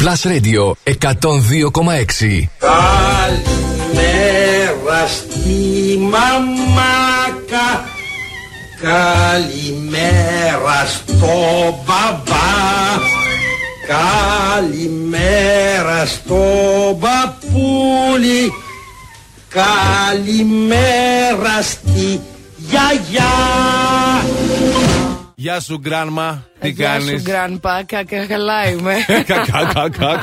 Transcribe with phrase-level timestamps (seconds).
[0.00, 7.84] Plus Radio 102,6 Καλημέρα στη μαμάκα.
[8.80, 11.34] Καλημέρα στο
[11.84, 12.98] μπαμπά.
[14.56, 16.44] Καλημέρα στο
[16.98, 18.52] μπαπούλι.
[19.48, 20.42] Καλημέρα
[21.62, 22.20] στη
[22.56, 23.32] γιαγιά
[25.42, 26.44] Γεια σου, γκράνμα.
[26.60, 27.84] Τι Γεια κάνεις; σου, γκρανπά,
[28.28, 28.94] καλά είμαι.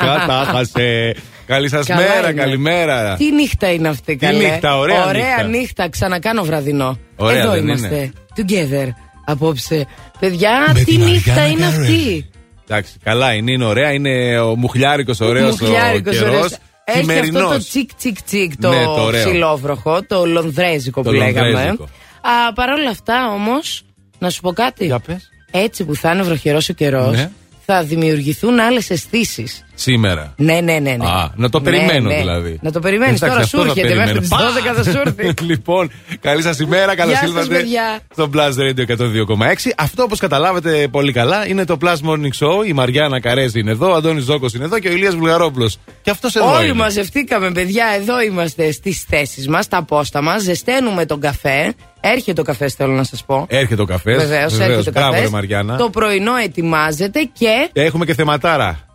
[0.05, 1.15] Κατάχασε.
[1.45, 2.41] Καλή σας Καλά μέρα, είμαι.
[2.41, 3.15] καλημέρα.
[3.15, 5.43] Τι νύχτα είναι αυτή, καλέ; νύχτα, ωραία νύχτα.
[5.43, 5.89] νύχτα.
[5.89, 6.97] Ξανακάνω βραδινό.
[7.15, 7.95] Ωραία, Εδώ δεν είμαστε.
[7.95, 8.87] είναι; Together.
[9.25, 9.87] Απόψε.
[10.19, 11.87] Παιδιά, Με τι τη νύχτα Μαριάννα είναι Καρέλη.
[11.87, 12.29] αυτή;
[12.67, 13.91] Εντάξει, καλά είναι, είναι ωραία.
[13.91, 16.29] Είναι ο μουχλιάρικος ωραίος ο Μουχλιάρικος, καιρός.
[16.35, 16.55] ωραίος.
[16.83, 19.25] Έχει αυτό το τσικ τσικ τσικ το, Ναι, το ωραίο.
[19.25, 21.49] ψιλόβροχο, το λονδρέζικο Το που λέγαμε.
[21.51, 21.83] λονδρέζικο.
[22.21, 23.81] Α, Παρ' όλα αυτά όμως,
[24.19, 24.85] να σου πω κάτι.
[24.85, 25.29] Για πες.
[25.51, 27.29] Έτσι που θα είναι βροχερός ο καιρός, Ναι.
[27.65, 29.65] θα δημιουργηθούν άλλες αισθήσεις.
[29.79, 30.33] Σήμερα.
[30.37, 30.79] Ναι, ναι, ναι.
[30.79, 31.05] ναι.
[31.05, 32.15] Α, να το Ναι, περιμένω ναι.
[32.17, 32.59] δηλαδή.
[32.61, 34.51] Να το περιμένεις Εντάξει, τώρα, αυτό σου θα έρχεται μέχρι περιμένω.
[34.51, 35.43] τι 12 θα σου έρθει.
[35.51, 36.95] λοιπόν, καλή σας ημέρα.
[36.95, 37.99] Καλώ Γεια σας, ήρθατε παιδιά.
[38.13, 39.71] στο Plus Radio 102,6.
[39.77, 42.67] Αυτό, όπως καταλάβατε πολύ καλά, είναι το Plus Morning Show.
[42.67, 45.77] Η Μαριάννα Καρέζη είναι εδώ, ο Αντώνης Ζώκος είναι εδώ και ο Ηλίας Βουλγαρόπουλος.
[46.01, 46.53] Και αυτός εδώ.
[46.55, 46.73] Όλοι είναι.
[46.73, 47.85] μαζευτήκαμε, παιδιά.
[47.99, 50.41] Εδώ είμαστε στις θέσεις μας, στα πόστα μας.
[50.43, 51.73] Ζεσταίνουμε τον καφέ.
[51.99, 53.45] Έρχεται ο καφές, θέλω να σας πω.
[53.49, 54.17] Έρχεται ο καφές.
[54.17, 55.21] Βεβαίως, έρχεται ο Μπράβο, καφές.
[55.23, 55.77] ρε Μαριάννα.
[55.77, 57.69] Το πρωινό ετοιμάζεται και.
[57.73, 58.86] Έχουμε και θεματάρα.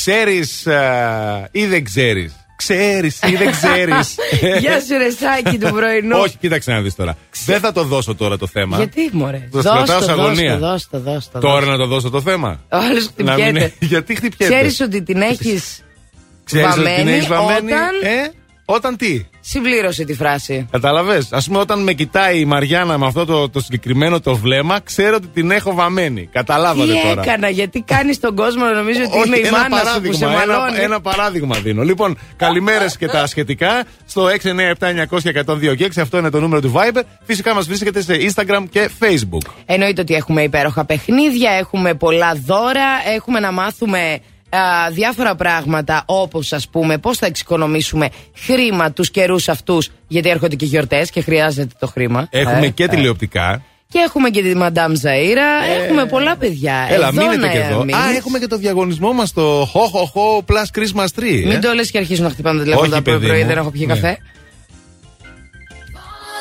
[0.00, 0.66] Ξέρεις
[1.50, 4.14] ή δεν ξέρεις; Ξέρεις ή δεν ξέρεις.
[4.62, 6.18] Γεια σου, ρεσάκι του πρωινού.
[6.18, 7.16] Όχι, κοίταξε να δεις τώρα.
[7.44, 8.76] Δεν θα το δώσω τώρα το θέμα.
[8.76, 10.58] Γιατί, μωρέ; Το Δώσ' κρατάω σε το, αγωνία.
[10.58, 12.60] δώσ' το, δώσ' το, Τώρα να το δώσω το θέμα.
[12.72, 13.72] Ο άλλο Να μην- χτυπιέται.
[13.92, 15.82] Γιατί χτυπιέται; Ξέρεις ότι την έχεις
[16.44, 17.72] Ξέρεις ότι την βαμμένη έχεις βαμμένη.
[17.72, 18.30] όταν Ε,
[18.64, 20.66] όταν τι; Συμπλήρωσε τη φράση.
[20.70, 24.80] Κατάλαβες; Α πούμε, όταν με κοιτάει η Μαριάννα με αυτό το, το συγκεκριμένο το βλέμμα,
[24.80, 26.28] ξέρω ότι την έχω βαμμένη.
[26.32, 27.22] Καταλάβατε Τι τώρα.
[27.22, 29.84] έκανα, γιατί κάνεις τον κόσμο να νομίζει ότι Όχι, είμαι η ένα μάνα σου που
[29.84, 30.78] παράδειγμα, σε ένα, μαλώνει.
[30.78, 31.82] ένα παράδειγμα δίνω.
[31.82, 36.00] Λοιπόν, καλημέρες και τα σχετικά στο 697-900-1026.
[36.00, 37.02] Αυτό είναι το νούμερο του Viber.
[37.24, 39.50] Φυσικά μας βρίσκεται σε Instagram και Facebook.
[39.66, 44.18] Εννοείται ότι έχουμε υπέροχα παιχνίδια, έχουμε πολλά δώρα, έχουμε να μάθουμε
[44.48, 50.54] α, διάφορα πράγματα όπως ας πούμε πώς θα εξοικονομήσουμε χρήμα τους καιρούς αυτούς γιατί έρχονται
[50.56, 52.26] και γιορτές και χρειάζεται το χρήμα.
[52.30, 52.88] Έχουμε Ε, και ε.
[52.88, 53.62] τηλεοπτικά.
[53.88, 56.86] Και έχουμε και τη Μαντάμ Ζαΐρα, έχουμε πολλά παιδιά.
[56.90, 57.78] Έλα, εδώ μείνετε να και εδώ.
[57.78, 57.94] μείνεις.
[57.94, 61.42] Α, έχουμε και το διαγωνισμό μας το Ho Ho Ho Plus Christmas Tree.
[61.44, 61.58] Μην ε.
[61.58, 63.46] το λες και αρχίζουν να χτυπάνε τα τηλέφωνα Όχι, το πρωί, παιδί πρωί, μου.
[63.46, 63.94] δεν έχω πιει Ναι.
[63.94, 64.18] καφέ.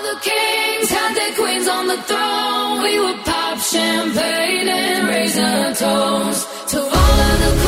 [0.08, 2.74] The kings had their queens on the throne.
[2.86, 7.65] We would pop champagne and raise a toast to all of the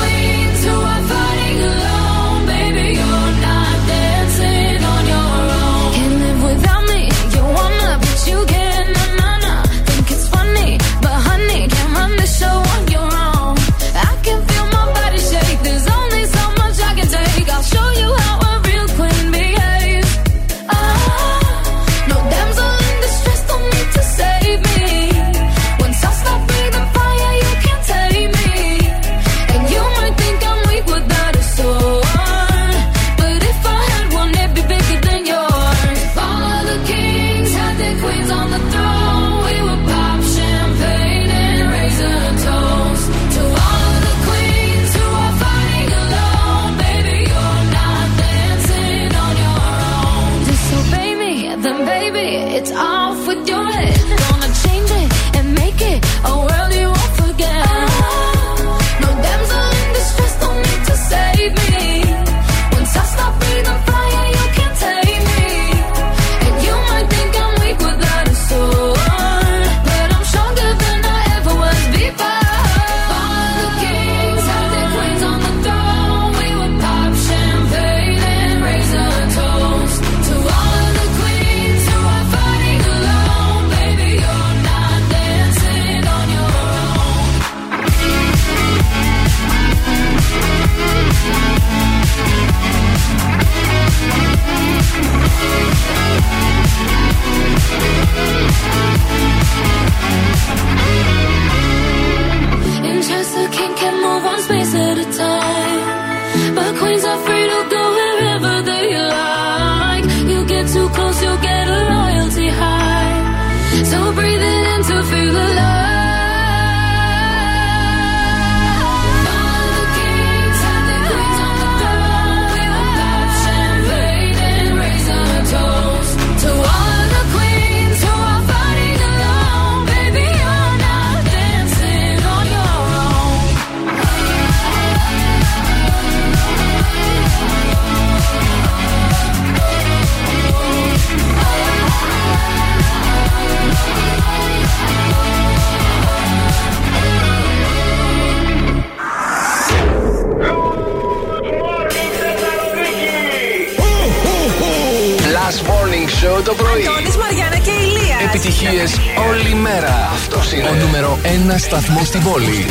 [156.28, 156.88] Σοου το πρωί.
[156.88, 158.22] Αντώνης, Μαριάννα και Ηλίας.
[158.28, 160.10] Επιτυχίες όλη μέρα.
[160.14, 162.66] Αυτός είναι ο νούμερο 1 σταθμός στην πόλη.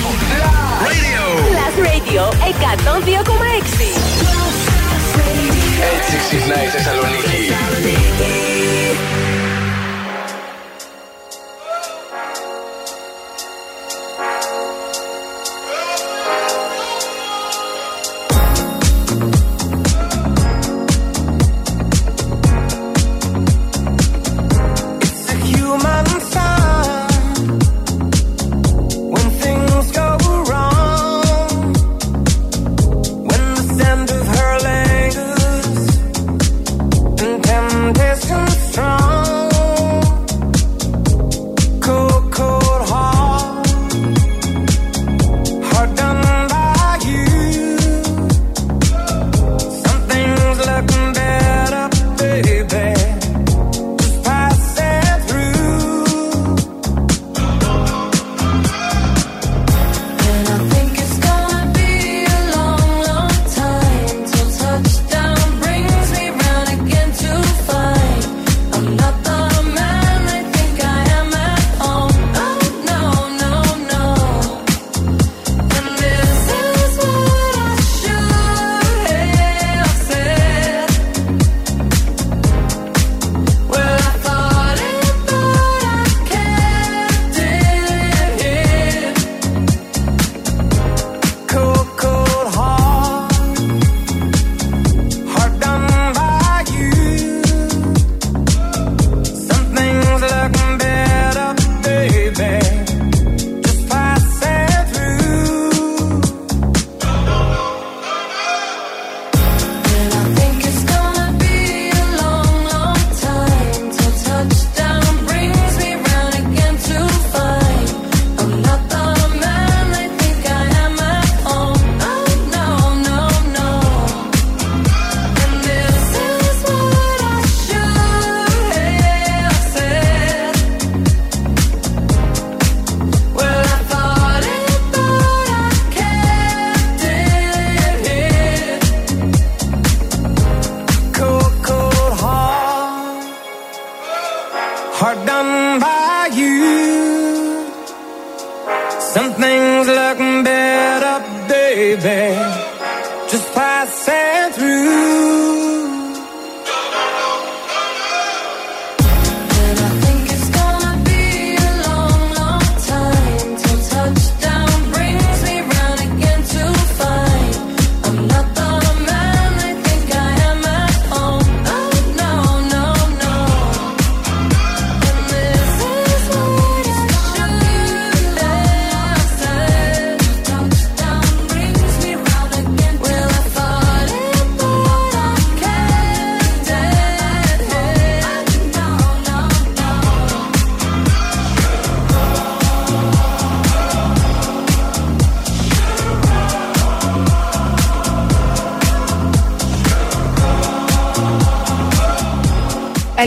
[1.49, 3.89] Plus Radio 102,6.
[5.95, 8.46] Έτσι ξυπνάει η Θεσσαλονίκη.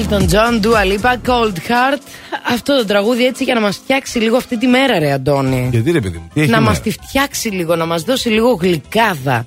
[0.10, 2.02] Elton John, Dua Lipa, Cold Heart.
[2.54, 5.68] Αυτό το τραγούδι έτσι για να μας φτιάξει λίγο αυτή τη μέρα, ρε Αντώνη.
[5.72, 8.30] Γιατί ρε παιδί μου, τι έχει να σήμερα; μας τη φτιάξει λίγο, να μας δώσει
[8.30, 9.46] λίγο γλυκάδα.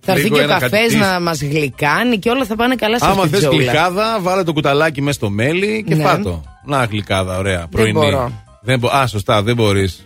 [0.00, 0.96] Θα έρθει Λίγο και ο ένα καφές κάτι της.
[0.96, 3.56] να μας γλυκάνει και όλα θα πάνε καλά σε Άμα αυτή τη θε τζόγλα.
[3.62, 6.02] γλυκάδα, βάλε το κουταλάκι μέσα στο μέλι και Ναι.
[6.04, 6.42] φάτο.
[6.64, 7.66] Να γλυκάδα, ωραία.
[7.70, 7.92] Πρωινή.
[7.92, 8.32] μπορώ.
[8.62, 10.04] Δεν μπο- Α, σωστά, δεν μπορείς.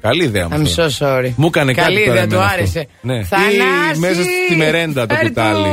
[0.00, 0.56] Καλή ιδέα μου.
[0.56, 0.84] I'm αυτό.
[0.84, 1.32] so sorry.
[1.36, 2.58] Μου έκανε Καλή κάτι τώρα ιδέα, του εμένα αυτό.
[2.58, 2.86] άρεσε.
[3.00, 3.22] Ναι.
[3.24, 5.68] Θανάση, Ή μέσα στη μερέντα το φέρ' κουτάλι.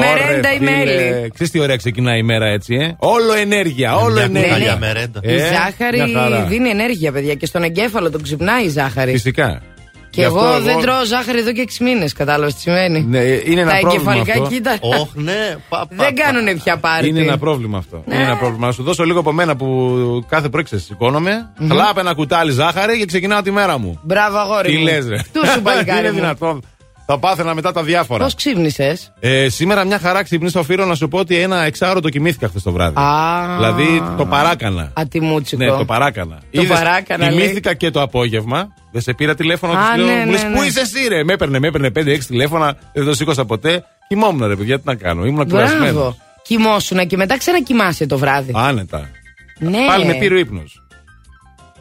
[0.00, 0.06] Του.
[0.12, 0.70] Ωραία, Μερέντα ή φίλε.
[0.70, 1.30] μέλι.
[1.34, 4.48] Ξέρεις τι ωραία ξεκινάει η μέρα έτσι, ε; Όλο ενέργεια, όλο μια ενέργεια.
[4.48, 5.20] κουταλιά μερέντα.
[5.22, 6.42] Η Ε, ζάχαρη μια χαρά.
[6.44, 9.10] δίνει ενέργεια, παιδιά, και στον εγκέφαλο τον ξυπνάει η ζάχαρη.
[9.10, 9.62] Φυσικά.
[10.10, 12.12] Και Γι' εγώ, αυτό δεν τρώω ζάχαρη εδώ και 6 μήνες.
[12.12, 13.00] Κατάλαβες τι σημαίνει.
[13.08, 14.54] Ναι, είναι ένα Τα πρόβλημα εγκεφαλικά αυτό.
[14.54, 15.56] κύτταρα Όχ, ναι.
[15.68, 16.22] Πα, πα, δεν πα.
[16.22, 17.08] κάνουν πια πάρτι.
[17.08, 18.02] Είναι ένα πρόβλημα αυτό.
[18.06, 18.14] Ναι.
[18.14, 18.66] Είναι ένα πρόβλημα.
[18.66, 21.50] Να σου δώσω λίγο από μένα που κάθε πρωί ξεσηκώνομαι.
[21.68, 24.00] Χλάπ ένα κουτάλι ζάχαρη και ξεκινάω τη μέρα μου.
[24.02, 24.70] Μπράβο, αγόρι.
[24.70, 24.82] Τι μου.
[24.84, 26.14] λες, ρε; Του σου παλικάρι Είναι μου.
[26.14, 26.62] δυνατόν.
[27.08, 28.24] Θα πάθαινα μετά τα διάφορα.
[28.24, 32.08] Πώς ξύπνησες; Ε, σήμερα μια χαρά ξυπνήσα οφείλω να σου πω ότι ένα εξάωρο το
[32.08, 33.00] κοιμήθηκα χθες το βράδυ.
[33.00, 33.54] Α.
[33.56, 34.90] Δηλαδή το παράκανα.
[34.94, 35.64] Ατιμούτσικο.
[35.64, 36.38] Ναι, το παράκανα.
[36.50, 37.38] Το παράκανα, λέει.
[37.38, 38.68] Κοιμήθηκα και το απόγευμα.
[38.92, 39.72] Δεν σε πήρα τηλέφωνο.
[39.72, 40.66] Α, της λέω, ναι, μου λες, ναι, Πού ναι.
[40.66, 42.76] είσαι εσύ, ρε; Με έπαιρνε, με έπαιρνε 5-6 τηλέφωνα.
[42.92, 43.84] Δεν το σήκωσα ποτέ.
[44.08, 45.24] Κοιμόμουν, ρε παιδιά, τι να κάνω.
[45.24, 45.92] Ήμουν κουρασμένος.
[45.92, 46.16] Μπράβο.
[46.42, 48.52] Κοιμόσουνα και μετά ξανακοιμάσαι το βράδυ.
[48.54, 49.08] Άνετα.
[49.58, 49.86] ναι.
[49.86, 50.85] Πάλι με πήρε ο ύπνος.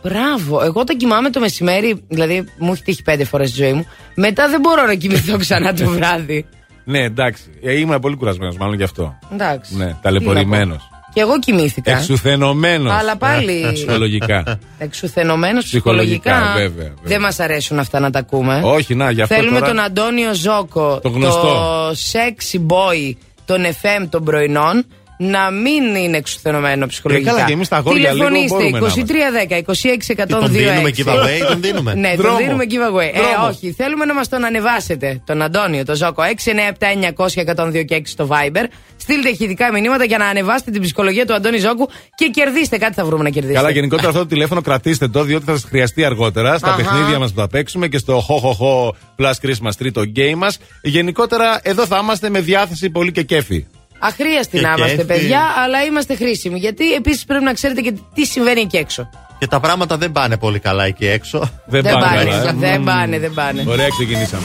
[0.10, 0.64] Μπράβο.
[0.64, 3.86] Εγώ όταν κοιμάμαι το μεσημέρι, δηλαδή μου έχει τύχει πέντε φορές στη ζωή μου,
[4.16, 6.46] μετά δεν μπορώ να κοιμηθώ ξανά το βράδυ.
[6.84, 7.44] Ναι, εντάξει.
[7.64, 9.20] Ε, ήμουν πολύ κουρασμένος, μάλλον γι' αυτό.
[9.34, 9.76] Εντάξει.
[9.76, 10.78] Ναι, Τι ταλαιπωρημένος.
[10.78, 11.10] να πω.
[11.14, 11.92] Και εγώ κοιμήθηκα.
[11.98, 12.92] Εξουθενωμένος.
[12.94, 13.66] Αλλά πάλι.
[13.74, 14.60] Ψυχολογικά.
[14.78, 16.54] Εξουθενωμένος Ψυχολογικά, ψυχολογικά.
[16.62, 16.94] βέβαια, βέβαια.
[17.04, 18.62] Δεν μας αρέσουν αυτά να τα ακούμε.
[18.64, 21.42] Όχι, να, γι' αυτό Θέλουμε τώρα- τον Αντώνιο Ζόκο, Το γνωστό.
[21.42, 24.86] το sexy boy των FM των πρωινών,
[25.18, 27.30] να μην είναι εξουθενωμένο ψυχολογικά.
[27.30, 31.48] Ε, καλά, και εμείς τα αγόρια λίγο Τηλεφωνήστε μπορούμε να 2310 26 Τον δίνουμε giveaway,
[31.48, 31.94] τον δίνουμε.
[31.94, 32.38] Ναι, τον Δρόμο.
[32.38, 33.16] δίνουμε giveaway.
[33.16, 33.48] Ε, Δρόμο.
[33.48, 36.24] όχι, θέλουμε να μας τον ανεβάσετε, τον Αντώνιο, τον Ζόκο.
[36.24, 38.66] 697 900 και 6 στο Viber.
[38.98, 42.78] Στείλτε ηχητικά μηνύματα για να ανεβάσετε την ψυχολογία του Αντώνη Ζόκου και κερδίστε.
[42.78, 43.60] Κάτι θα βρούμε να κερδίσετε.
[43.60, 46.76] Καλά, γενικότερα αυτό το τηλέφωνο κρατήστε το, διότι θα σας χρειαστεί αργότερα στα Αχα.
[46.76, 50.36] παιχνίδια μας που θα παίξουμε και στο Ho Ho Ho Plus Christmas Tree το game
[50.38, 50.58] μας.
[50.82, 53.66] Γενικότερα εδώ θα είμαστε με διάθεση πολύ και κέφι.
[54.00, 55.08] Αχρίαστοι Και να είμαστε, κέφι.
[55.08, 56.60] παιδιά, αλλά είμαστε χρήσιμοι.
[56.60, 59.10] Γιατί επίσης πρέπει να ξέρετε και τι συμβαίνει εκεί έξω.
[59.40, 61.40] Και τα πράγματα δεν πάνε πολύ καλά εκεί έξω.
[61.66, 62.50] Δεν, Δεν πάνε πάνε, καλά.
[62.50, 62.54] ε.
[62.54, 63.64] δεν πάνε, δεν πάνε.
[63.68, 64.44] Ωραία, ξεκινήσαμε.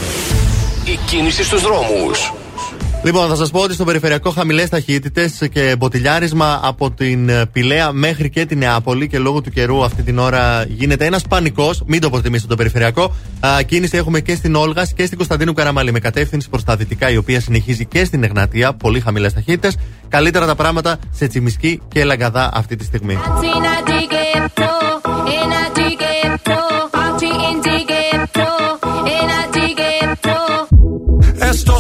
[0.85, 2.33] Η κίνηση στους δρόμους.
[3.03, 7.93] Λοιπόν, θα σας πω ότι στο περιφερειακό χαμηλές ταχύτητες και μποτιλιάρισμα από την ε, Πηλαία
[7.93, 11.83] μέχρι και την Νεάπολη και λόγω του καιρού αυτή την ώρα γίνεται ένας πανικός.
[11.87, 13.15] Μην το αποτιμήσετε το περιφερειακό.
[13.41, 17.11] Α, κίνηση έχουμε και στην Όλγα και στην Κωνσταντίνου Καραμαλή με κατεύθυνση προς τα δυτικά,
[17.11, 18.73] η οποία συνεχίζει και στην Εγνατία.
[18.75, 19.77] Πολύ χαμηλές ταχύτητες.
[20.09, 23.19] Καλύτερα τα πράγματα σε Τσιμισκή και Λαγκαδά αυτή τη στιγμή.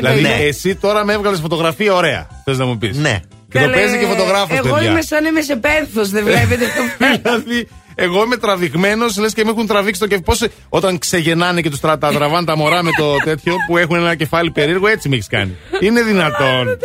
[0.00, 0.42] Δηλαδή, καημένο.
[0.44, 2.26] εσύ τώρα με έβγαλες φωτογραφία ωραία.
[2.44, 2.96] Θες να μου πεις.
[2.96, 3.20] Ναι.
[3.50, 4.90] Και το Καλέ, παίζει και φωτογράφος, Εγώ παιδιά.
[4.90, 9.50] είμαι σαν είμαι σε πένθος, δεν βλέπετε το δηλαδή, εγώ είμαι τραβηγμένος, λες και με
[9.50, 10.24] έχουν τραβήξει το κεφάλι.
[10.24, 13.96] Πώς όταν ξεγεννάνε και τους τρα, τα τραβάνε τα μωρά με το τέτοιο που έχουν
[13.96, 15.56] ένα κεφάλι περίεργο, έτσι με έχεις κάνει.
[15.80, 16.78] Είναι δυνατόν.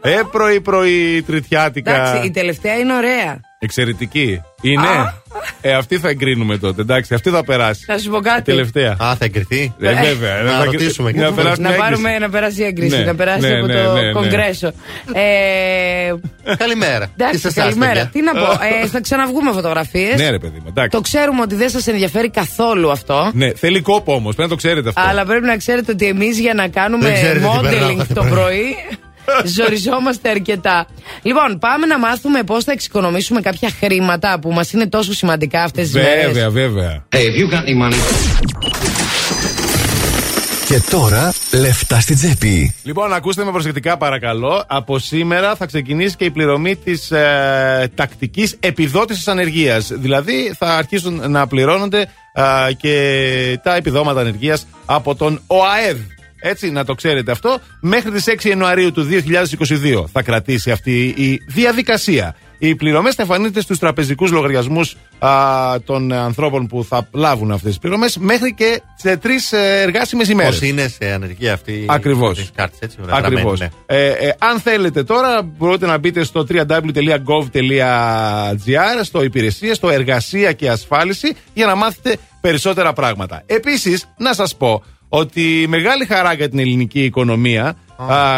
[0.00, 1.94] ε, πρωί-πρωί, τριτιάτικα.
[1.94, 3.40] Εντάξει, η τελευταία είναι ωραία.
[3.58, 4.40] Εξαιρετική.
[4.60, 5.14] Είναι.
[5.62, 6.80] Ε, αυτή θα εγκρίνουμε τότε.
[6.80, 7.84] Εντάξει, αυτή θα περάσει.
[7.88, 8.42] Να σου πω Η κάτι.
[8.42, 8.90] τελευταία.
[8.90, 9.74] Α, θα εγκριθεί.
[9.80, 10.42] Ε, βέβαια.
[10.42, 12.20] Να θα- ρωτήσουμε και να το περάσει Να, μια πάρουμε, έγκριση.
[12.20, 14.12] να περάσει η έγκριση, Ναι, να περάσει ναι, από ναι, το ναι, ναι.
[14.12, 14.72] κογκρέσο.
[15.12, 16.12] Ε,
[16.56, 16.98] Καλημέρα.
[17.06, 17.92] Τι σε εντάξει, εσάς, καλημέρα.
[17.92, 18.10] παιδιά.
[18.12, 18.50] Τι να πω,
[18.82, 20.16] ε, θα ξαναβγούμε φωτογραφίες.
[20.20, 20.90] Ναι, ρε παιδί μου, εντάξει.
[20.90, 23.30] Το ξέρουμε ότι δεν σας ενδιαφέρει καθόλου αυτό.
[23.34, 25.00] Ναι, θέλει κόπο όμως, πρέπει να το ξέρετε αυτό.
[25.00, 28.14] Αλλά πρέπει να ξέρετε ότι εμείς για να κάνουμε Δεν ξέρετε τι περνάω modeling κάθε
[28.14, 28.64] το πρωί.
[29.24, 29.46] Πρωί.
[29.46, 30.86] Ζοριζόμαστε αρκετά.
[31.22, 35.84] Λοιπόν, πάμε να μάθουμε πώς θα εξοικονομήσουμε κάποια χρήματα που μας είναι τόσο σημαντικά αυτές
[35.84, 36.26] τις μέρες.
[36.26, 37.04] Βέβαια, βέβαια.
[37.08, 37.96] Hey, if you got any money.
[40.66, 42.74] Και τώρα, λεφτά στην τσέπη.
[42.82, 44.64] Λοιπόν, ακούστε με προσεκτικά παρακαλώ.
[44.66, 49.90] Από σήμερα θα ξεκινήσει και η πληρωμή της ε, τακτικής επιδότησης ανεργίας.
[49.92, 52.00] Δηλαδή θα αρχίσουν να πληρώνονται
[52.32, 55.96] ε, και τα επιδόματα ανεργίας από τον ΟΑΕΔ.
[56.44, 57.58] Έτσι, να το ξέρετε αυτό.
[57.80, 62.36] Μέχρι τις 6 Ιανουαρίου του 2022 θα κρατήσει αυτή η διαδικασία.
[62.58, 64.96] Οι πληρωμές θα εμφανίζονται στους τραπεζικούς λογαριασμούς
[65.84, 70.58] των ανθρώπων που θα λάβουν αυτές τις πληρωμές μέχρι και σε τρεις εργάσιμες ημέρες.
[70.58, 72.38] Πώς είναι σε ανεργία αυτή Ακριβώς.
[72.38, 73.58] τις κάρτες, έτσι, ωραία, Ακριβώς.
[73.58, 73.96] γραμμένη, ναι.
[73.96, 77.60] Ε, ε, αν θέλετε τώρα, μπορείτε να μπείτε στο www.gov.gr,
[79.02, 83.42] στο υπηρεσία, στο εργασία και ασφάλιση, για να μάθετε περισσότερα πράγματα.
[83.46, 84.82] Επίσης, να σας πω
[85.14, 87.76] ότι μεγάλη χαρά για την ελληνική οικονομία.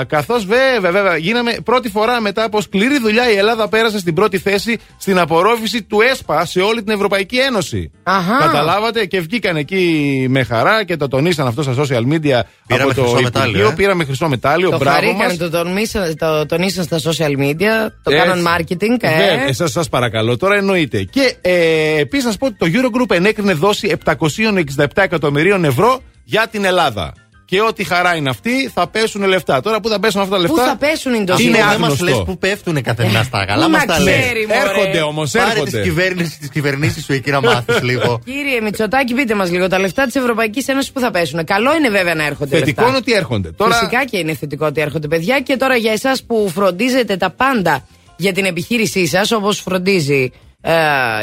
[0.06, 4.38] Καθώς βέβαια, βέβαια, γίναμε πρώτη φορά μετά από σκληρή δουλειά η Ελλάδα πέρασε στην πρώτη
[4.38, 7.90] θέση στην απορρόφηση του ΕΣΠΑ σε όλη την Ευρωπαϊκή Ένωση.
[8.02, 8.38] Αχα.
[8.38, 12.94] Καταλάβατε και βγήκαν εκεί με χαρά και το τονίσαν αυτό στα social media Πήραμε από
[12.94, 13.68] το χρυσό μετάλλιο, Υπουργείο.
[13.68, 13.74] ε.
[13.74, 14.70] Πήραμε χρυσό μετάλλιο.
[14.70, 15.36] Το μπράβο χαρήκαν, μας.
[15.36, 18.26] το, τονίσαν, το τονίσαν στα social media, το Έτσι.
[18.26, 18.96] κάναν marketing.
[19.00, 19.08] Ε.
[19.08, 21.02] Βέβαια, εσάς σας παρακαλώ, τώρα εννοείται.
[21.02, 26.46] Και ε, επίσης να σας πω ότι το Eurogroup ενέκρινε δόση 767 εκατομμυρίων ευρώ για
[26.50, 27.12] την Ελλάδα.
[27.46, 29.60] Και ό,τι χαρά είναι αυτή, θα πέσουν λεφτά.
[29.60, 30.68] Τώρα πού θα πέσουν αυτά τα Πού λεφτά.
[30.70, 32.04] θα πέσουν είναι το Είναι Αυτό δεν μας άγνωστο.
[32.04, 33.64] λες που πέφτουν καθημερινά στα καλά.
[33.64, 34.18] Πού Μας να τα λες.
[34.20, 34.60] ξέρει, μωρέ.
[34.60, 35.82] Έρχονται όμως, Πάρε τις έρχονται.
[35.82, 38.20] κυβέρνηση τη κυβερνήση σου εκεί να μάθεις λίγο.
[38.24, 41.88] Κύριε Μητσοτάκη, πείτε μας λίγο τα λεφτά της Ευρωπαϊκής Ένωσης που θα πέσουν; Καλό είναι
[41.88, 42.56] βέβαια να έρχονται.
[42.58, 42.88] Θετικό λεφτά.
[42.88, 43.50] είναι ότι έρχονται.
[43.52, 45.40] Τώρα, Φυσικά και είναι θετικό ότι έρχονται παιδιά.
[45.40, 50.72] Και τώρα για εσάς που φροντίζετε τα πάντα για την επιχείρησή σας, όπως φροντίζει ε,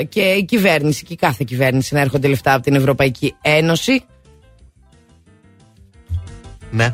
[0.10, 4.04] και η κυβέρνηση και η κάθε κυβέρνηση να έρχονται λεφτά από την Ευρωπαϊκή Ένωση.
[6.72, 6.92] Ναι.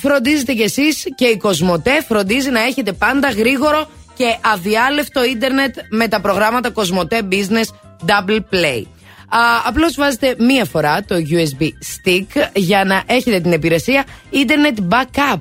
[0.00, 6.08] Φροντίζετε κι εσείς και η Κοσμοτέ φροντίζει να έχετε πάντα γρήγορο και αδιάλευτο ίντερνετ με
[6.08, 7.66] τα προγράμματα Κοσμοτέ Business
[8.06, 8.82] Double Play.
[9.66, 15.38] Απλώς βάζετε μία φορά το USB stick για να έχετε την υπηρεσία ίντερνετ Backup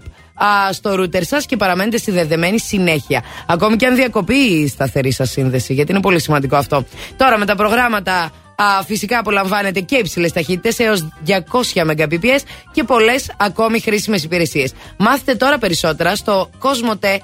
[0.71, 3.23] στο router σας και παραμένετε συνδεδεμένοι συνέχεια.
[3.47, 6.85] Ακόμη και αν διακοπεί η σταθερή σας σύνδεση, γιατί είναι πολύ σημαντικό αυτό.
[7.17, 12.39] Τώρα με τα προγράμματα Α, φυσικά απολαμβάνεται και υψηλές ταχύτητες έως 200 Mbps
[12.71, 14.73] και πολλές ακόμη χρήσιμες υπηρεσίες.
[14.97, 17.19] Μάθετε τώρα περισσότερα στο κοσμοτέ.gr.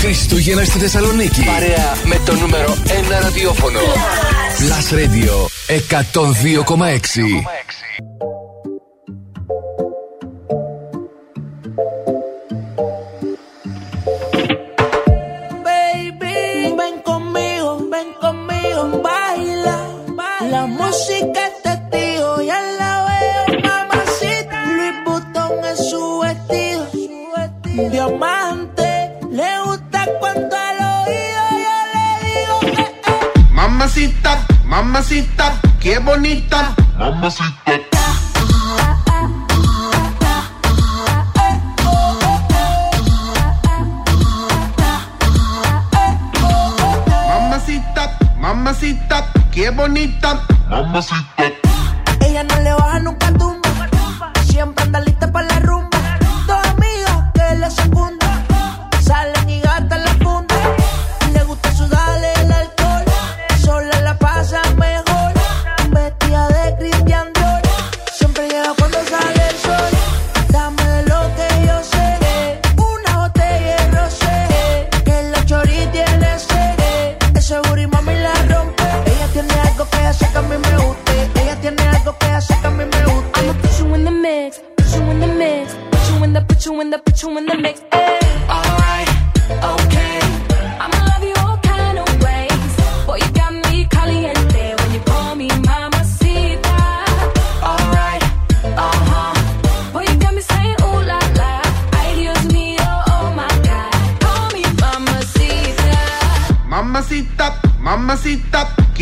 [0.00, 1.44] Χριστούγεννα στη Θεσσαλονίκη.
[1.44, 2.76] Παρέα με το νούμερο
[3.18, 3.80] 1 ραδιόφωνο.
[4.58, 5.46] Plus Radio
[6.12, 8.05] 102,6.
[20.56, 24.56] la música es testigo, ya la veo, mamacita.
[24.76, 26.82] Luis Butón en su vestido,
[27.82, 28.88] un diamante.
[29.38, 33.46] Le gusta cuando al oído yo le digo, eh, eh.
[33.50, 34.32] Mamacita,
[34.64, 35.44] mamacita,
[35.78, 36.74] qué bonita.
[36.98, 37.72] Mamacita.
[48.46, 50.40] Mamacita, qué bonita.
[50.70, 51.50] Mamacita.
[52.20, 53.25] Ella no le baja nunca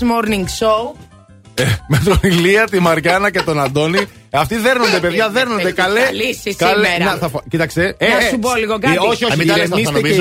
[0.00, 0.94] Morning Show.
[1.54, 4.06] Ε, με τον Ηλία, τη Μαριάννα και τον Αντώνη.
[4.30, 5.72] Αυτοί δέρνονται, παιδιά, δέρνονται.
[5.72, 6.00] Καλέ.
[6.56, 6.88] Καλέ.
[7.04, 7.42] Να, θα φο...
[7.50, 7.94] Κοίταξε.
[7.98, 8.96] Ε, να ε, σου πω ε, λίγο κάτι.
[8.98, 9.54] Όχι, όχι, μην τα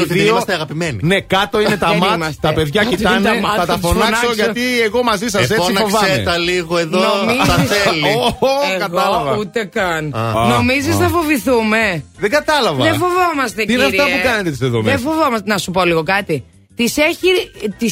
[0.08, 0.20] και.
[0.20, 1.00] Είμαστε αγαπημένοι.
[1.02, 2.34] Ναι, κάτω είναι τα μάτια.
[2.42, 3.30] Τα παιδιά κοιτάνε.
[3.58, 5.90] Θα τα φωνάξω γιατί εγώ μαζί σας έτσι φοβάμαι.
[5.90, 7.00] Φώναξε τα λίγο εδώ.
[7.48, 8.36] Τα θέλει.
[8.80, 9.38] Κατάλαβα.
[9.38, 10.16] Ούτε καν.
[10.50, 12.84] Νομίζεις θα φοβηθούμε; Δεν κατάλαβα.
[12.84, 13.90] Δεν φοβόμαστε, κύριε.
[13.90, 15.50] Τι είναι αυτά που κάνετε τις δεδομένες; Δεν φοβόμαστε.
[15.50, 16.44] Να σου πω λίγο κάτι.
[16.76, 16.98] Τις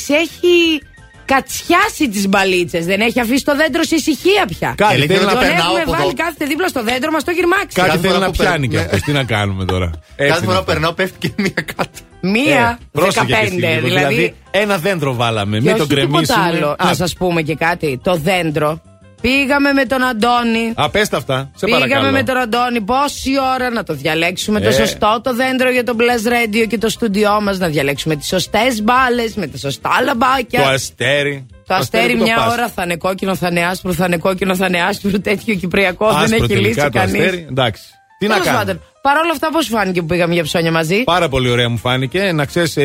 [0.10, 0.82] έχει
[1.25, 2.85] κατσιάσει τις μπαλίτσες.
[2.85, 4.73] Δεν έχει αφήσει το δέντρο σε ησυχία πια.
[4.77, 6.23] Κάτι Η αλήθεια θέλει είναι να ότι Τον περνάω έχουμε από βάλει εδώ.
[6.23, 7.67] κάθεται δίπλα στο δέντρο, μας το έχει γυρμάξει.
[7.73, 8.67] Κάτι Κάθε θέλει φορά να που πιάνει παίρνει.
[8.67, 8.97] και αυτό.
[9.05, 10.65] Τι να κάνουμε τώρα; Έτσι Κάθε φορά είναι.
[10.65, 11.99] που περνάω πέφτει και μία κάτω.
[12.21, 13.75] Μία, Ε, πρόσεχε και εσύ 15.
[13.81, 13.88] λίγο.
[13.88, 15.57] Δηλαδή, ένα δέντρο βάλαμε.
[15.57, 16.41] και Μην τον όχι τίποτα κρεμίσουμε.
[16.65, 16.69] άλλο.
[16.69, 17.99] Α, Να σας πούμε και κάτι.
[18.03, 18.81] Το δέντρο.
[19.25, 20.73] Πήγαμε με τον Αντώνη.
[20.75, 21.51] Α, πες τα αυτά.
[21.55, 22.11] Σε Πήγαμε παρακαλώ.
[22.11, 24.71] με τον Αντώνη πόση ώρα να το διαλέξουμε το Ε.
[24.71, 27.57] σωστό το δέντρο για το Blast Radio και το στούντιό μας.
[27.57, 30.61] Να διαλέξουμε τις σωστές μπάλες με τα σωστά λαμπάκια.
[30.61, 31.45] Το αστέρι.
[31.67, 32.53] Το αστέρι που το μια πας.
[32.53, 35.19] ώρα θα είναι κόκκινο, θα είναι άσπρο, θα είναι κόκκινο, θα είναι άσπρο.
[35.19, 37.13] Τέτοιο κυπριακό δεν Άσπρο έχει τελικά λύσει το κανείς.
[37.21, 37.45] αστέρι.
[37.49, 37.83] Εντάξει.
[38.17, 41.49] Τι να κάνουμε; Παρ' όλα αυτά, πώς φάνηκε που πήγαμε για ψώνια μαζί; Πάρα πολύ
[41.49, 42.32] ωραία μου φάνηκε.
[42.32, 42.84] Να ξέρεις, ε,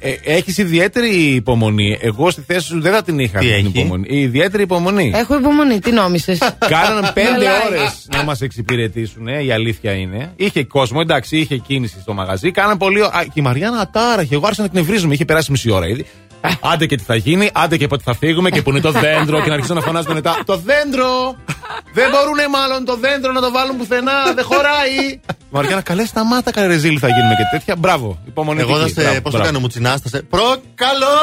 [0.00, 1.98] ε, έχεις ιδιαίτερη υπομονή.
[2.00, 4.06] Εγώ στη θέση σου δεν θα την είχα Τι αυτή την έχει; υπομονή.
[4.08, 5.12] Η ιδιαίτερη υπομονή.
[5.14, 6.38] Έχω υπομονή, τι νόμισες;
[6.74, 7.66] Κάνανε πέντε Γελάει.
[7.68, 10.32] ώρες να μας εξυπηρετήσουν, ε, η αλήθεια είναι.
[10.36, 12.50] Είχε κόσμο, εντάξει, είχε κίνηση στο μαγαζί.
[12.50, 13.02] Κάνανε πολύ.
[13.02, 14.34] Α, και η Μαριάννα ατάραχε.
[14.34, 15.14] Εγώ άρχισα να εκνευρίζομαι.
[15.14, 16.06] Είχε περάσει μισή ώρα ήδη.
[16.60, 19.42] Άντε και τι θα γίνει, άντε και πότε θα φύγουμε και που είναι το δέντρο
[19.42, 20.38] και να αρχίσουν να φωνάζουν μετά.
[20.44, 21.36] Το δέντρο!
[21.94, 25.20] Δεν μπορούνε μάλλον το δέντρο να το βάλουν πουθενά, δεν χωράει.
[25.50, 27.76] Μαριάννα, καλές σταμάτα, καλέ ρεζίλ θα γίνουμε και τέτοια.
[27.76, 28.72] Μπράβο, υπομονετική.
[28.72, 28.94] Εγώ θα σε.
[28.94, 29.44] Μπράβο, Πώς το μπράβο.
[29.44, 30.22] κάνω, μου τσινάστασε.
[30.22, 31.18] Προκαλώ!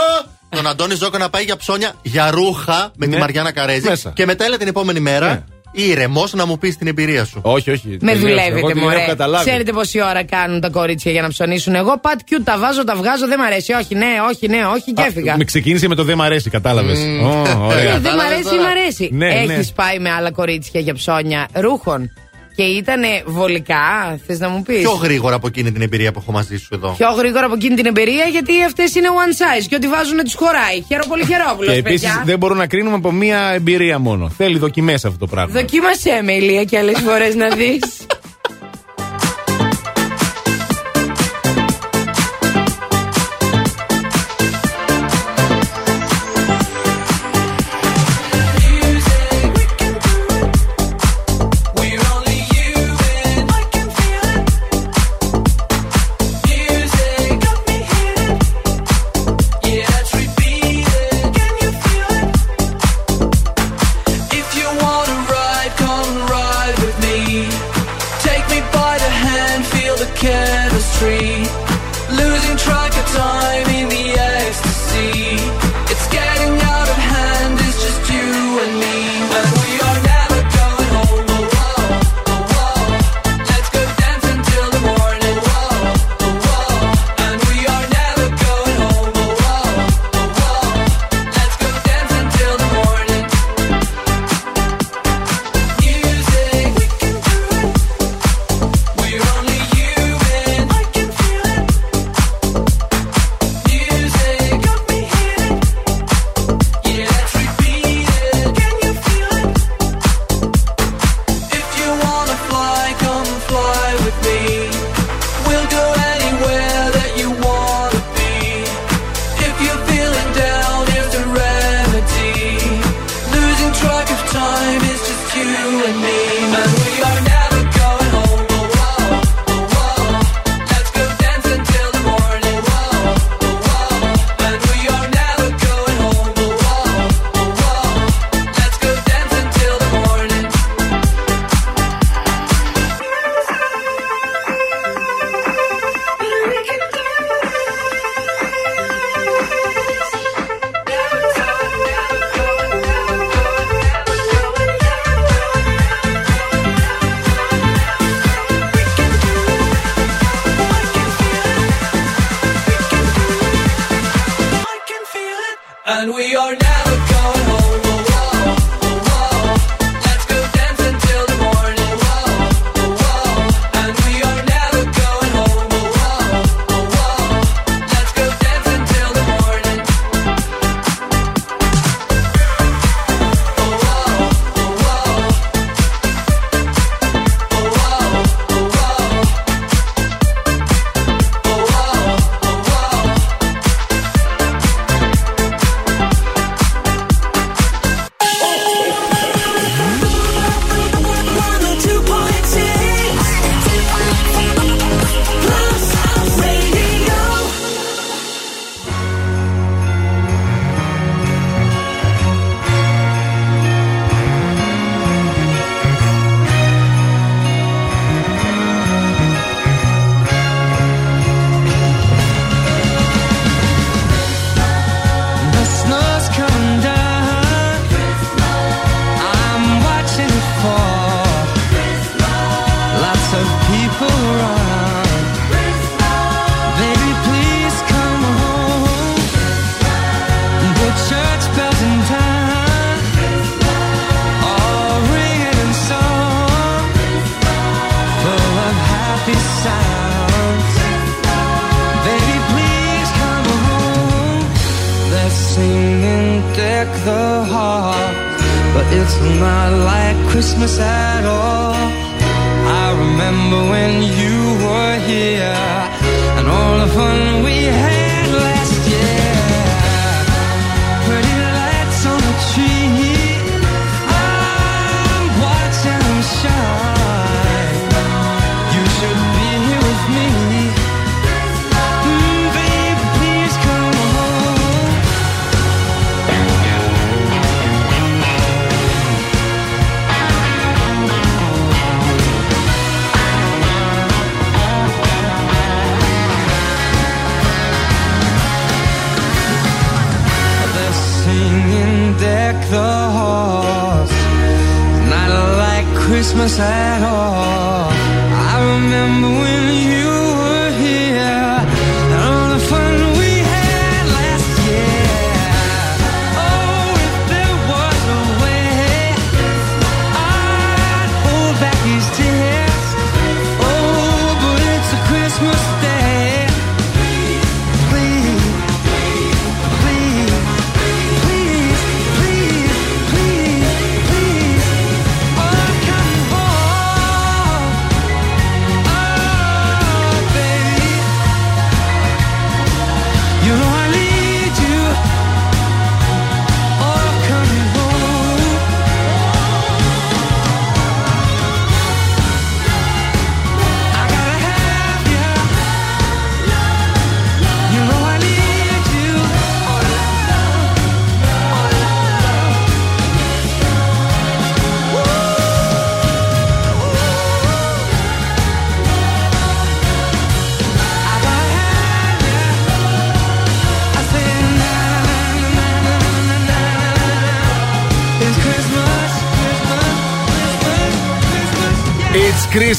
[0.50, 3.20] Τον Αντώνη Ζόκο να πάει για ψώνια για ρούχα με τη Ναι.
[3.20, 3.88] Μαριάννα Καρέζη.
[3.88, 4.12] Μέσα.
[4.16, 5.44] Και μετά έλα την επόμενη μέρα Ναι.
[5.72, 7.40] Ήρεμος να μου πεις την εμπειρία σου.
[7.44, 7.88] Όχι, όχι.
[7.88, 8.18] Με τελείωσε.
[8.18, 8.96] Εγώ δουλεύετε, την μωρέ.
[8.96, 9.50] έχω καταλάβει.
[9.50, 11.76] Ξέρετε πόση ώρα κάνουν τα κορίτσια για να ψωνίσουν.
[11.76, 13.74] Εγώ πατ κιού τα βάζω, τα βγάζω, δεν μ' αρέσει.
[13.74, 15.38] Όχι, ναι, όχι, ναι, όχι και Α, έφυγα.
[15.38, 17.00] Με ξεκίνησε με το δεν μ' αρέσει, κατάλαβες.
[17.00, 17.94] ωραία.
[17.94, 18.62] Ε, δεν μ' Κατάλαβες αρέσει, τώρα.
[18.62, 19.10] μ' αρέσει.
[19.14, 19.54] Ναι, ναι.
[19.54, 22.12] Έχεις πάει με άλλα κορίτσια για ψώνια ρούχων;
[22.58, 26.32] Και ήταν βολικά, θες να μου πεις; Πιο γρήγορα από εκείνη την εμπειρία που έχω
[26.32, 26.94] μαζί σου εδώ.
[26.98, 30.32] Πιο γρήγορα από εκείνη την εμπειρία, γιατί αυτές είναι one size και ό,τι βάζουν του
[30.36, 30.82] χωράει.
[30.88, 32.24] Χαίρο πολύ χαιρόπουλος, Και επίσης παιδιά.
[32.26, 34.30] δεν μπορούμε να κρίνουμε από μία εμπειρία μόνο.
[34.30, 35.54] Θέλει δοκιμές αυτό το πράγμα.
[35.60, 38.06] Δοκίμασέ με, Ηλία, και άλλες φορές να δεις.